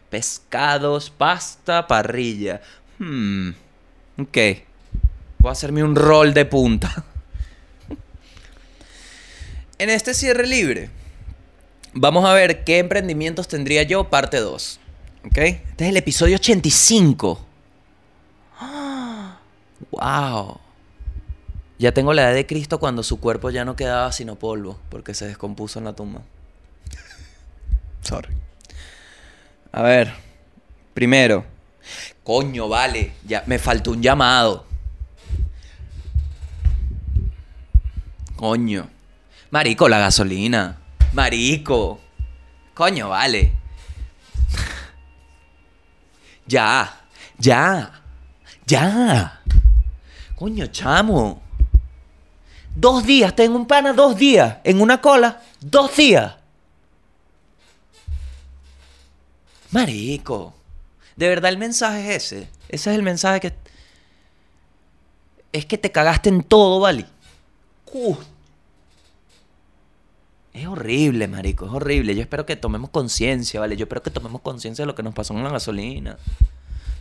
pescados, 0.10 1.10
pasta, 1.10 1.88
parrilla. 1.88 2.62
Hmm, 2.98 3.50
ok. 4.18 4.38
Voy 5.40 5.50
a 5.50 5.52
hacerme 5.52 5.84
un 5.84 5.98
rol 5.98 6.34
de 6.34 6.46
punta. 6.46 7.04
en 9.78 9.90
este 9.90 10.14
cierre 10.14 10.48
libre, 10.48 10.90
vamos 11.92 12.24
a 12.24 12.34
ver 12.34 12.64
qué 12.64 12.80
emprendimientos 12.80 13.50
tendría 13.50 13.84
yo, 13.84 14.10
parte 14.10 14.38
2. 14.38 14.80
¿Ok? 15.26 15.38
Este 15.38 15.84
es 15.84 15.90
el 15.90 15.98
episodio 15.98 16.38
85. 16.38 17.46
¡Wow! 19.92 20.60
Ya 21.82 21.92
tengo 21.92 22.14
la 22.14 22.22
edad 22.22 22.36
de 22.36 22.46
Cristo 22.46 22.80
cuando 22.80 23.02
su 23.02 23.20
cuerpo 23.20 23.50
ya 23.50 23.66
no 23.66 23.76
quedaba 23.76 24.12
sino 24.12 24.36
polvo, 24.36 24.80
porque 24.90 25.16
se 25.16 25.26
descompuso 25.26 25.80
en 25.80 25.86
la 25.86 25.94
tumba. 25.94 26.22
Sorry. 28.04 28.30
A 29.72 29.82
ver, 29.82 30.14
primero. 30.94 31.44
Coño, 32.24 32.70
vale, 32.70 33.14
ya 33.26 33.44
me 33.48 33.58
faltó 33.58 33.94
un 33.94 34.04
llamado. 34.04 34.68
Coño. 38.36 38.88
Marico, 39.50 39.90
la 39.90 39.98
gasolina. 39.98 40.78
Marico. 41.14 42.00
Coño, 42.76 43.10
vale. 43.10 43.54
Ya. 46.46 47.02
Ya. 47.40 48.04
Ya. 48.68 49.42
Coño, 50.36 50.68
chamo. 50.68 51.42
Dos 52.76 53.06
días, 53.06 53.36
tengo 53.36 53.56
un 53.58 53.66
pana, 53.68 53.94
dos 53.94 54.16
días. 54.18 54.58
En 54.64 54.82
una 54.82 55.02
cola, 55.02 55.42
dos 55.60 55.96
días. 55.96 56.36
Marico. 59.72 60.54
De 61.16 61.28
verdad 61.28 61.52
el 61.52 61.58
mensaje 61.58 62.16
es 62.16 62.24
ese. 62.26 62.50
Ese 62.70 62.90
es 62.92 62.96
el 62.96 63.04
mensaje 63.04 63.40
que... 63.40 63.54
Es 65.54 65.66
que 65.66 65.78
te 65.78 65.92
cagaste 65.92 66.30
en 66.30 66.44
todo, 66.44 66.80
¿vale? 66.80 67.06
Cu- 67.86 68.18
Es 70.54 70.66
horrible, 70.66 71.28
marico, 71.28 71.66
es 71.66 71.72
horrible. 71.74 72.16
Yo 72.16 72.22
espero 72.22 72.46
que 72.46 72.56
tomemos 72.56 72.90
conciencia, 72.90 73.60
¿vale? 73.60 73.76
Yo 73.76 73.84
espero 73.84 74.02
que 74.02 74.12
tomemos 74.12 74.42
conciencia 74.42 74.84
de 74.84 74.88
lo 74.88 74.96
que 74.96 75.04
nos 75.04 75.14
pasó 75.14 75.34
con 75.34 75.44
la 75.44 75.50
gasolina. 75.50 76.18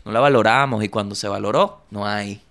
No 0.04 0.10
la 0.12 0.20
valoramos 0.20 0.82
y 0.82 0.88
cuando 0.88 1.14
se 1.14 1.28
valoró, 1.28 1.82
no 1.90 2.06
hay. 2.06 2.42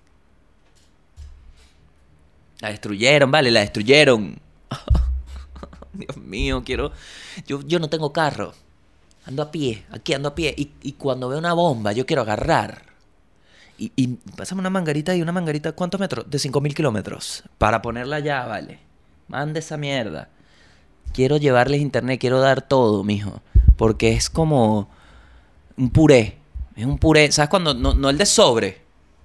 La 2.60 2.70
destruyeron, 2.70 3.32
¿vale? 3.32 3.52
La 3.52 3.62
destruyeron. 3.62 4.40
Dios 5.94 6.18
mío, 6.18 6.62
quiero... 6.66 6.92
Yo, 7.48 7.62
yo 7.62 7.80
no 7.80 7.90
tengo 7.90 8.12
carro. 8.12 8.54
Ando 9.26 9.44
a 9.44 9.52
pie, 9.52 9.86
aquí 9.92 10.14
ando 10.14 10.30
a 10.30 10.36
pie. 10.36 10.54
Y, 10.58 10.72
y 10.82 10.94
cuando 10.94 11.30
veo 11.30 11.40
una 11.40 11.54
bomba, 11.54 11.92
yo 11.94 12.06
quiero 12.06 12.22
agarrar. 12.22 12.84
Y, 13.78 13.92
y 13.96 14.08
pásame 14.36 14.60
una 14.60 14.70
mangarita 14.70 15.16
y 15.16 15.22
una 15.22 15.32
mangarita, 15.32 15.72
¿cuántos 15.72 16.00
metros? 16.00 16.30
De 16.30 16.38
5.000 16.38 16.74
kilómetros. 16.74 17.44
Para 17.58 17.82
ponerla 17.82 18.18
allá, 18.18 18.46
¿vale? 18.46 18.80
Mande 19.30 19.60
esa 19.60 19.78
mierda. 19.78 20.30
Quiero 21.14 21.38
llevarles 21.38 21.82
internet, 21.82 22.20
quiero 22.20 22.40
dar 22.40 22.62
todo, 22.62 23.04
mijo. 23.04 23.42
Porque 23.78 24.12
es 24.12 24.30
como 24.30 24.90
un 25.78 25.90
puré. 25.92 26.38
Es 26.76 26.86
un 26.86 26.98
puré. 26.98 27.32
¿Sabes 27.32 27.50
cuando? 27.50 27.74
No, 27.74 27.94
no 27.94 28.10
el 28.10 28.18
de 28.18 28.26
sobre. 28.26 28.82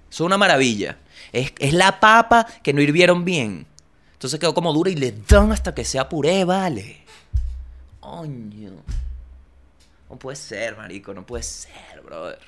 Es 0.09 0.21
una 0.21 0.37
maravilla. 0.37 0.97
Es, 1.35 1.53
es 1.59 1.73
la 1.73 1.99
papa 1.99 2.47
que 2.63 2.73
no 2.73 2.81
hirvieron 2.81 3.25
bien. 3.25 3.67
Entonces 4.13 4.39
quedó 4.39 4.53
como 4.53 4.73
dura 4.73 4.89
y 4.89 4.95
le 4.95 5.11
dan 5.11 5.51
hasta 5.51 5.75
que 5.75 5.83
sea 5.83 6.07
puré, 6.07 6.45
vale. 6.45 7.03
Coño. 7.99 8.71
No 10.09 10.15
puede 10.17 10.37
ser, 10.37 10.77
marico. 10.77 11.13
No 11.13 11.25
puede 11.25 11.43
ser, 11.43 12.01
brother. 12.03 12.39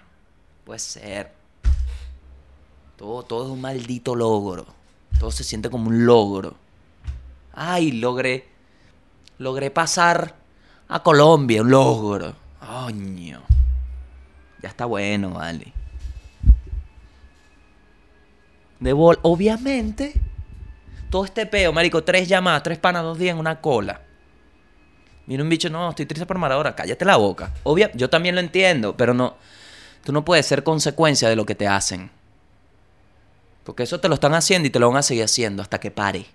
Puede 0.63 0.79
ser. 0.79 1.31
Todo, 2.95 3.23
todo 3.23 3.45
es 3.45 3.51
un 3.51 3.61
maldito 3.61 4.15
logro. 4.15 4.65
Todo 5.19 5.31
se 5.31 5.43
siente 5.43 5.69
como 5.69 5.89
un 5.89 6.05
logro. 6.05 6.55
Ay, 7.53 7.91
logré. 7.91 8.47
Logré 9.37 9.69
pasar 9.69 10.35
a 10.87 11.03
Colombia, 11.03 11.61
un 11.61 11.71
logro. 11.71 12.35
Coño. 12.59 13.41
Ya 14.61 14.69
está 14.69 14.85
bueno, 14.85 15.31
vale. 15.31 15.73
De 18.79 18.93
bol, 18.93 19.19
obviamente. 19.23 20.13
Todo 21.09 21.25
este 21.25 21.45
peo, 21.45 21.71
marico, 21.71 22.03
tres 22.03 22.27
llamadas, 22.27 22.63
tres 22.63 22.77
panas, 22.77 23.03
dos 23.03 23.17
días 23.17 23.33
en 23.33 23.39
una 23.39 23.61
cola. 23.61 24.01
Viene 25.25 25.43
un 25.43 25.49
bicho, 25.49 25.69
no, 25.69 25.89
estoy 25.89 26.05
triste 26.05 26.25
por 26.25 26.37
Maradona, 26.37 26.75
cállate 26.75 27.05
la 27.05 27.17
boca. 27.17 27.53
Obvia, 27.63 27.91
yo 27.93 28.09
también 28.09 28.35
lo 28.35 28.41
entiendo, 28.41 28.95
pero 28.95 29.13
no. 29.13 29.35
Tú 30.03 30.13
no 30.13 30.23
puedes 30.23 30.45
ser 30.45 30.63
consecuencia 30.63 31.27
de 31.27 31.35
lo 31.35 31.45
que 31.45 31.55
te 31.55 31.67
hacen. 31.67 32.09
Porque 33.65 33.83
eso 33.83 33.99
te 33.99 34.07
lo 34.07 34.15
están 34.15 34.33
haciendo 34.33 34.67
y 34.67 34.71
te 34.71 34.79
lo 34.79 34.87
van 34.87 34.97
a 34.97 35.03
seguir 35.03 35.25
haciendo 35.25 35.61
hasta 35.61 35.79
que 35.79 35.91
pare. 35.91 36.25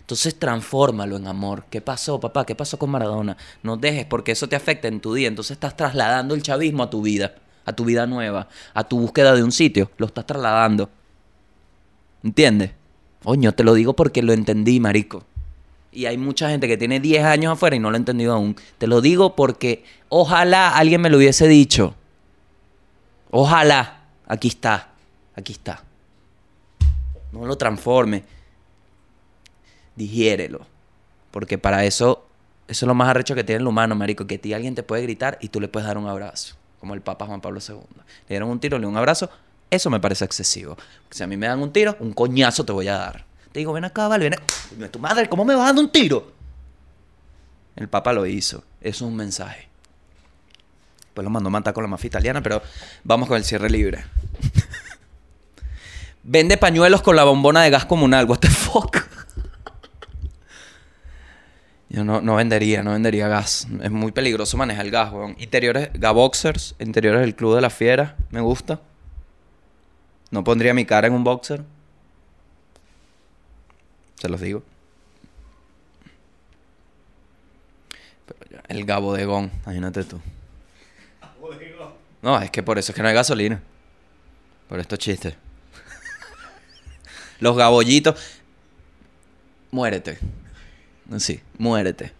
Entonces 0.00 0.38
transfórmalo 0.38 1.16
en 1.16 1.26
amor. 1.26 1.64
¿Qué 1.70 1.80
pasó, 1.80 2.20
papá? 2.20 2.44
¿Qué 2.44 2.54
pasó 2.54 2.78
con 2.78 2.90
Maradona? 2.90 3.38
No 3.62 3.78
dejes 3.78 4.04
porque 4.04 4.32
eso 4.32 4.46
te 4.46 4.56
afecta 4.56 4.88
en 4.88 5.00
tu 5.00 5.14
día. 5.14 5.28
Entonces 5.28 5.52
estás 5.52 5.76
trasladando 5.76 6.34
el 6.34 6.42
chavismo 6.42 6.82
a 6.82 6.90
tu 6.90 7.00
vida, 7.00 7.34
a 7.64 7.72
tu 7.72 7.86
vida 7.86 8.06
nueva, 8.06 8.48
a 8.74 8.84
tu 8.84 9.00
búsqueda 9.00 9.34
de 9.34 9.42
un 9.42 9.52
sitio. 9.52 9.90
Lo 9.96 10.06
estás 10.06 10.26
trasladando. 10.26 10.90
¿Entiendes? 12.26 12.72
Coño, 13.22 13.52
te 13.52 13.62
lo 13.62 13.72
digo 13.72 13.94
porque 13.94 14.20
lo 14.20 14.32
entendí, 14.32 14.80
marico. 14.80 15.22
Y 15.92 16.06
hay 16.06 16.18
mucha 16.18 16.50
gente 16.50 16.66
que 16.66 16.76
tiene 16.76 16.98
10 16.98 17.22
años 17.22 17.52
afuera 17.52 17.76
y 17.76 17.78
no 17.78 17.88
lo 17.88 17.94
ha 17.94 17.98
entendido 17.98 18.34
aún. 18.34 18.56
Te 18.78 18.88
lo 18.88 19.00
digo 19.00 19.36
porque 19.36 19.84
ojalá 20.08 20.76
alguien 20.76 21.00
me 21.00 21.08
lo 21.08 21.18
hubiese 21.18 21.46
dicho. 21.46 21.94
Ojalá. 23.30 24.00
Aquí 24.26 24.48
está. 24.48 24.88
Aquí 25.36 25.52
está. 25.52 25.84
No 27.30 27.46
lo 27.46 27.56
transforme. 27.56 28.24
Digiérelo. 29.94 30.66
Porque 31.30 31.58
para 31.58 31.84
eso, 31.84 32.26
eso 32.66 32.86
es 32.86 32.88
lo 32.88 32.94
más 32.94 33.08
arrecho 33.08 33.36
que 33.36 33.44
tiene 33.44 33.60
el 33.60 33.68
humano, 33.68 33.94
marico. 33.94 34.26
Que 34.26 34.34
a 34.34 34.38
ti 34.38 34.52
alguien 34.52 34.74
te 34.74 34.82
puede 34.82 35.02
gritar 35.02 35.38
y 35.40 35.48
tú 35.48 35.60
le 35.60 35.68
puedes 35.68 35.86
dar 35.86 35.96
un 35.96 36.08
abrazo. 36.08 36.56
Como 36.80 36.94
el 36.94 37.02
Papa 37.02 37.26
Juan 37.26 37.40
Pablo 37.40 37.60
II. 37.66 37.76
Le 37.94 38.02
dieron 38.28 38.50
un 38.50 38.58
tiro, 38.58 38.78
le 38.78 38.80
dieron 38.80 38.94
un 38.94 38.98
abrazo. 38.98 39.30
Eso 39.70 39.90
me 39.90 40.00
parece 40.00 40.24
excesivo. 40.24 40.76
Si 41.10 41.22
a 41.22 41.26
mí 41.26 41.36
me 41.36 41.46
dan 41.46 41.60
un 41.60 41.72
tiro, 41.72 41.96
un 42.00 42.12
coñazo 42.12 42.64
te 42.64 42.72
voy 42.72 42.88
a 42.88 42.96
dar. 42.96 43.24
Te 43.52 43.60
digo, 43.60 43.72
ven 43.72 43.84
acá, 43.84 44.08
vale, 44.08 44.30
ven 44.30 44.90
tu 44.90 44.98
madre, 44.98 45.28
¿cómo 45.28 45.44
me 45.44 45.54
vas 45.54 45.66
dando 45.66 45.82
un 45.82 45.90
tiro? 45.90 46.32
El 47.74 47.88
Papa 47.88 48.12
lo 48.12 48.26
hizo. 48.26 48.64
Eso 48.80 49.04
es 49.04 49.10
un 49.10 49.16
mensaje. 49.16 49.68
Pues 51.14 51.24
lo 51.24 51.30
mandó 51.30 51.48
a 51.48 51.50
matar 51.50 51.74
con 51.74 51.82
la 51.82 51.88
mafia 51.88 52.08
italiana, 52.08 52.42
pero 52.42 52.62
vamos 53.04 53.28
con 53.28 53.36
el 53.36 53.44
cierre 53.44 53.70
libre. 53.70 54.04
Vende 56.22 56.56
pañuelos 56.56 57.02
con 57.02 57.16
la 57.16 57.24
bombona 57.24 57.62
de 57.62 57.70
gas 57.70 57.84
comunal. 57.84 58.26
What 58.26 58.38
the 58.38 58.48
fuck? 58.48 58.98
Yo 61.88 62.04
no, 62.04 62.20
no 62.20 62.34
vendería, 62.34 62.82
no 62.82 62.92
vendería 62.92 63.28
gas. 63.28 63.66
Es 63.82 63.90
muy 63.90 64.12
peligroso 64.12 64.56
manejar 64.56 64.86
el 64.86 64.90
gas, 64.90 65.12
weón. 65.12 65.36
Interiores, 65.38 65.90
Gaboxers, 65.94 66.74
interiores 66.78 67.20
del 67.20 67.34
Club 67.36 67.54
de 67.54 67.60
la 67.60 67.70
Fiera. 67.70 68.16
Me 68.30 68.40
gusta. 68.40 68.80
No 70.30 70.44
pondría 70.44 70.74
mi 70.74 70.84
cara 70.84 71.06
en 71.06 71.14
un 71.14 71.24
boxer. 71.24 71.62
Se 74.16 74.28
los 74.28 74.40
digo. 74.40 74.62
El 78.68 78.84
gabodegón, 78.84 79.52
imagínate 79.64 80.04
tú. 80.04 80.20
No, 82.22 82.40
es 82.40 82.50
que 82.50 82.62
por 82.62 82.78
eso 82.78 82.90
es 82.90 82.96
que 82.96 83.02
no 83.02 83.08
hay 83.08 83.14
gasolina. 83.14 83.62
Por 84.68 84.80
estos 84.80 84.98
chistes. 84.98 85.34
Los 87.40 87.56
gabollitos. 87.56 88.18
Muérete. 89.70 90.18
Sí, 91.18 91.40
muérete. 91.58 92.12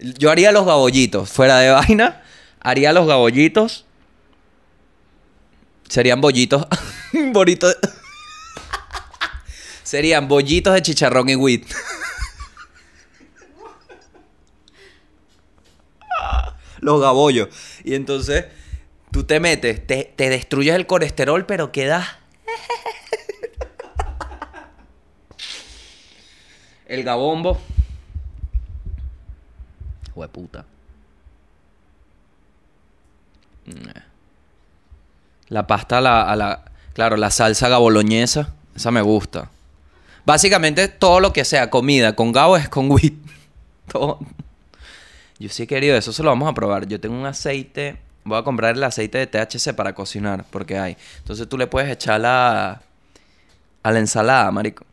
Yo 0.00 0.30
haría 0.30 0.50
los 0.50 0.66
gabollitos. 0.66 1.30
Fuera 1.30 1.58
de 1.58 1.70
vaina, 1.70 2.22
haría 2.58 2.92
los 2.92 3.06
gabollitos. 3.06 3.84
Serían 5.90 6.20
bollitos. 6.20 6.66
Bolitos. 7.32 7.76
Serían 9.82 10.28
bollitos 10.28 10.72
de 10.72 10.82
chicharrón 10.82 11.28
y 11.28 11.34
wheat. 11.34 11.62
los 16.78 17.00
gabollos. 17.00 17.48
Y 17.82 17.94
entonces 17.94 18.46
tú 19.10 19.24
te 19.24 19.40
metes, 19.40 19.84
te, 19.84 20.04
te 20.04 20.28
destruyes 20.28 20.76
el 20.76 20.86
colesterol, 20.86 21.44
pero 21.44 21.72
quedas. 21.72 22.06
el 26.86 27.02
gabombo. 27.02 27.60
Hueputa. 30.14 30.64
La 35.50 35.66
pasta 35.66 35.98
a 35.98 36.00
la, 36.00 36.22
a 36.22 36.36
la. 36.36 36.64
Claro, 36.94 37.16
la 37.16 37.30
salsa 37.30 37.68
gaboloñesa. 37.68 38.54
Esa 38.74 38.90
me 38.90 39.02
gusta. 39.02 39.50
Básicamente 40.24 40.88
todo 40.88 41.20
lo 41.20 41.32
que 41.32 41.44
sea 41.44 41.70
comida 41.70 42.14
con 42.14 42.32
gabo 42.32 42.56
es 42.56 42.68
con 42.68 42.90
wheat. 42.90 43.12
Todo. 43.92 44.20
Yo 45.38 45.48
sí 45.48 45.66
querido, 45.66 45.96
eso 45.96 46.12
se 46.12 46.22
lo 46.22 46.30
vamos 46.30 46.48
a 46.48 46.54
probar. 46.54 46.86
Yo 46.86 47.00
tengo 47.00 47.18
un 47.18 47.26
aceite, 47.26 47.98
voy 48.24 48.38
a 48.38 48.42
comprar 48.42 48.76
el 48.76 48.84
aceite 48.84 49.18
de 49.18 49.26
THC 49.26 49.74
para 49.74 49.94
cocinar, 49.94 50.44
porque 50.50 50.78
hay. 50.78 50.96
Entonces 51.18 51.48
tú 51.48 51.58
le 51.58 51.66
puedes 51.66 51.90
echar 51.90 52.20
la, 52.20 52.82
a 53.82 53.90
la 53.90 53.98
ensalada, 53.98 54.50
marico. 54.50 54.84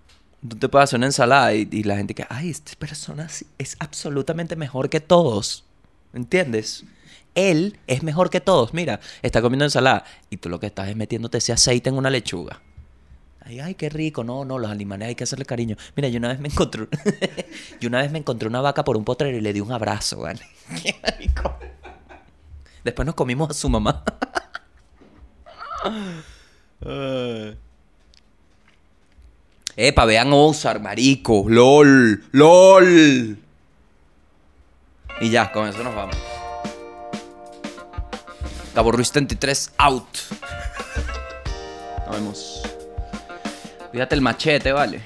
Tú 0.47 0.55
te 0.55 0.70
puedes 0.70 0.86
hacer 0.86 0.97
una 0.97 1.08
ensalada 1.08 1.53
y, 1.53 1.68
y 1.72 1.84
la 1.84 1.97
gente 1.97 2.16
que, 2.16 2.26
ay, 2.30 2.49
esta 2.49 2.72
persona 2.80 3.28
es 3.58 3.76
absolutamente 3.80 4.55
mejor 4.55 4.89
que 4.89 5.01
todos. 5.01 5.66
¿Entiendes? 6.14 6.86
Él 7.38 7.78
es 7.86 8.02
mejor 8.02 8.32
que 8.32 8.42
todos. 8.42 8.74
Mira, 8.74 9.00
está 9.22 9.44
comiendo 9.44 9.64
ensalada 9.64 10.04
y 10.32 10.38
tú 10.38 10.50
lo 10.50 10.60
que 10.60 10.66
estás 10.66 10.90
es 10.90 10.96
metiéndote 10.96 11.38
ese 11.38 11.54
aceite 11.54 11.88
en 11.90 11.96
una 11.96 12.10
lechuga. 12.10 12.64
Ay, 13.42 13.60
ay, 13.60 13.76
qué 13.76 13.90
rico. 13.90 14.24
No, 14.24 14.44
no, 14.44 14.58
los 14.58 14.72
animales 14.72 15.10
hay 15.10 15.16
que 15.16 15.24
hacerle 15.24 15.46
cariño. 15.46 15.78
Mira, 15.96 16.10
yo 16.10 16.18
una 16.18 16.30
vez 16.30 16.40
me 16.40 16.48
encontré. 16.48 16.88
yo 17.80 17.90
una 17.90 18.02
vez 18.02 18.12
me 18.12 18.18
encontré 18.18 18.48
una 18.48 18.60
vaca 18.60 18.84
por 18.84 18.98
un 18.98 19.06
potrero 19.06 19.38
y 19.38 19.42
le 19.42 19.54
di 19.54 19.62
un 19.62 19.72
abrazo, 19.72 20.22
¿vale? 20.22 20.42
Qué 20.84 20.96
rico. 21.20 21.56
Después 22.84 23.06
nos 23.06 23.14
comimos 23.14 23.52
a 23.52 23.54
su 23.54 23.70
mamá. 23.70 24.04
Epa, 29.76 30.06
vean 30.06 30.30
Ozark, 30.34 30.82
marico. 30.82 31.46
LOL. 31.48 32.24
LOL. 32.32 33.38
Y 35.22 35.30
ya, 35.30 35.52
con 35.52 35.68
eso 35.68 35.84
nos 35.84 35.94
vamos. 35.94 36.18
Cabo 38.78 38.91
Ruiz 38.91 39.11
33 39.11 39.71
out. 39.80 40.05
Nos 42.05 42.15
vemos. 42.15 42.61
Fíjate 43.91 44.13
el 44.13 44.21
machete, 44.21 44.71
vale. 44.71 45.01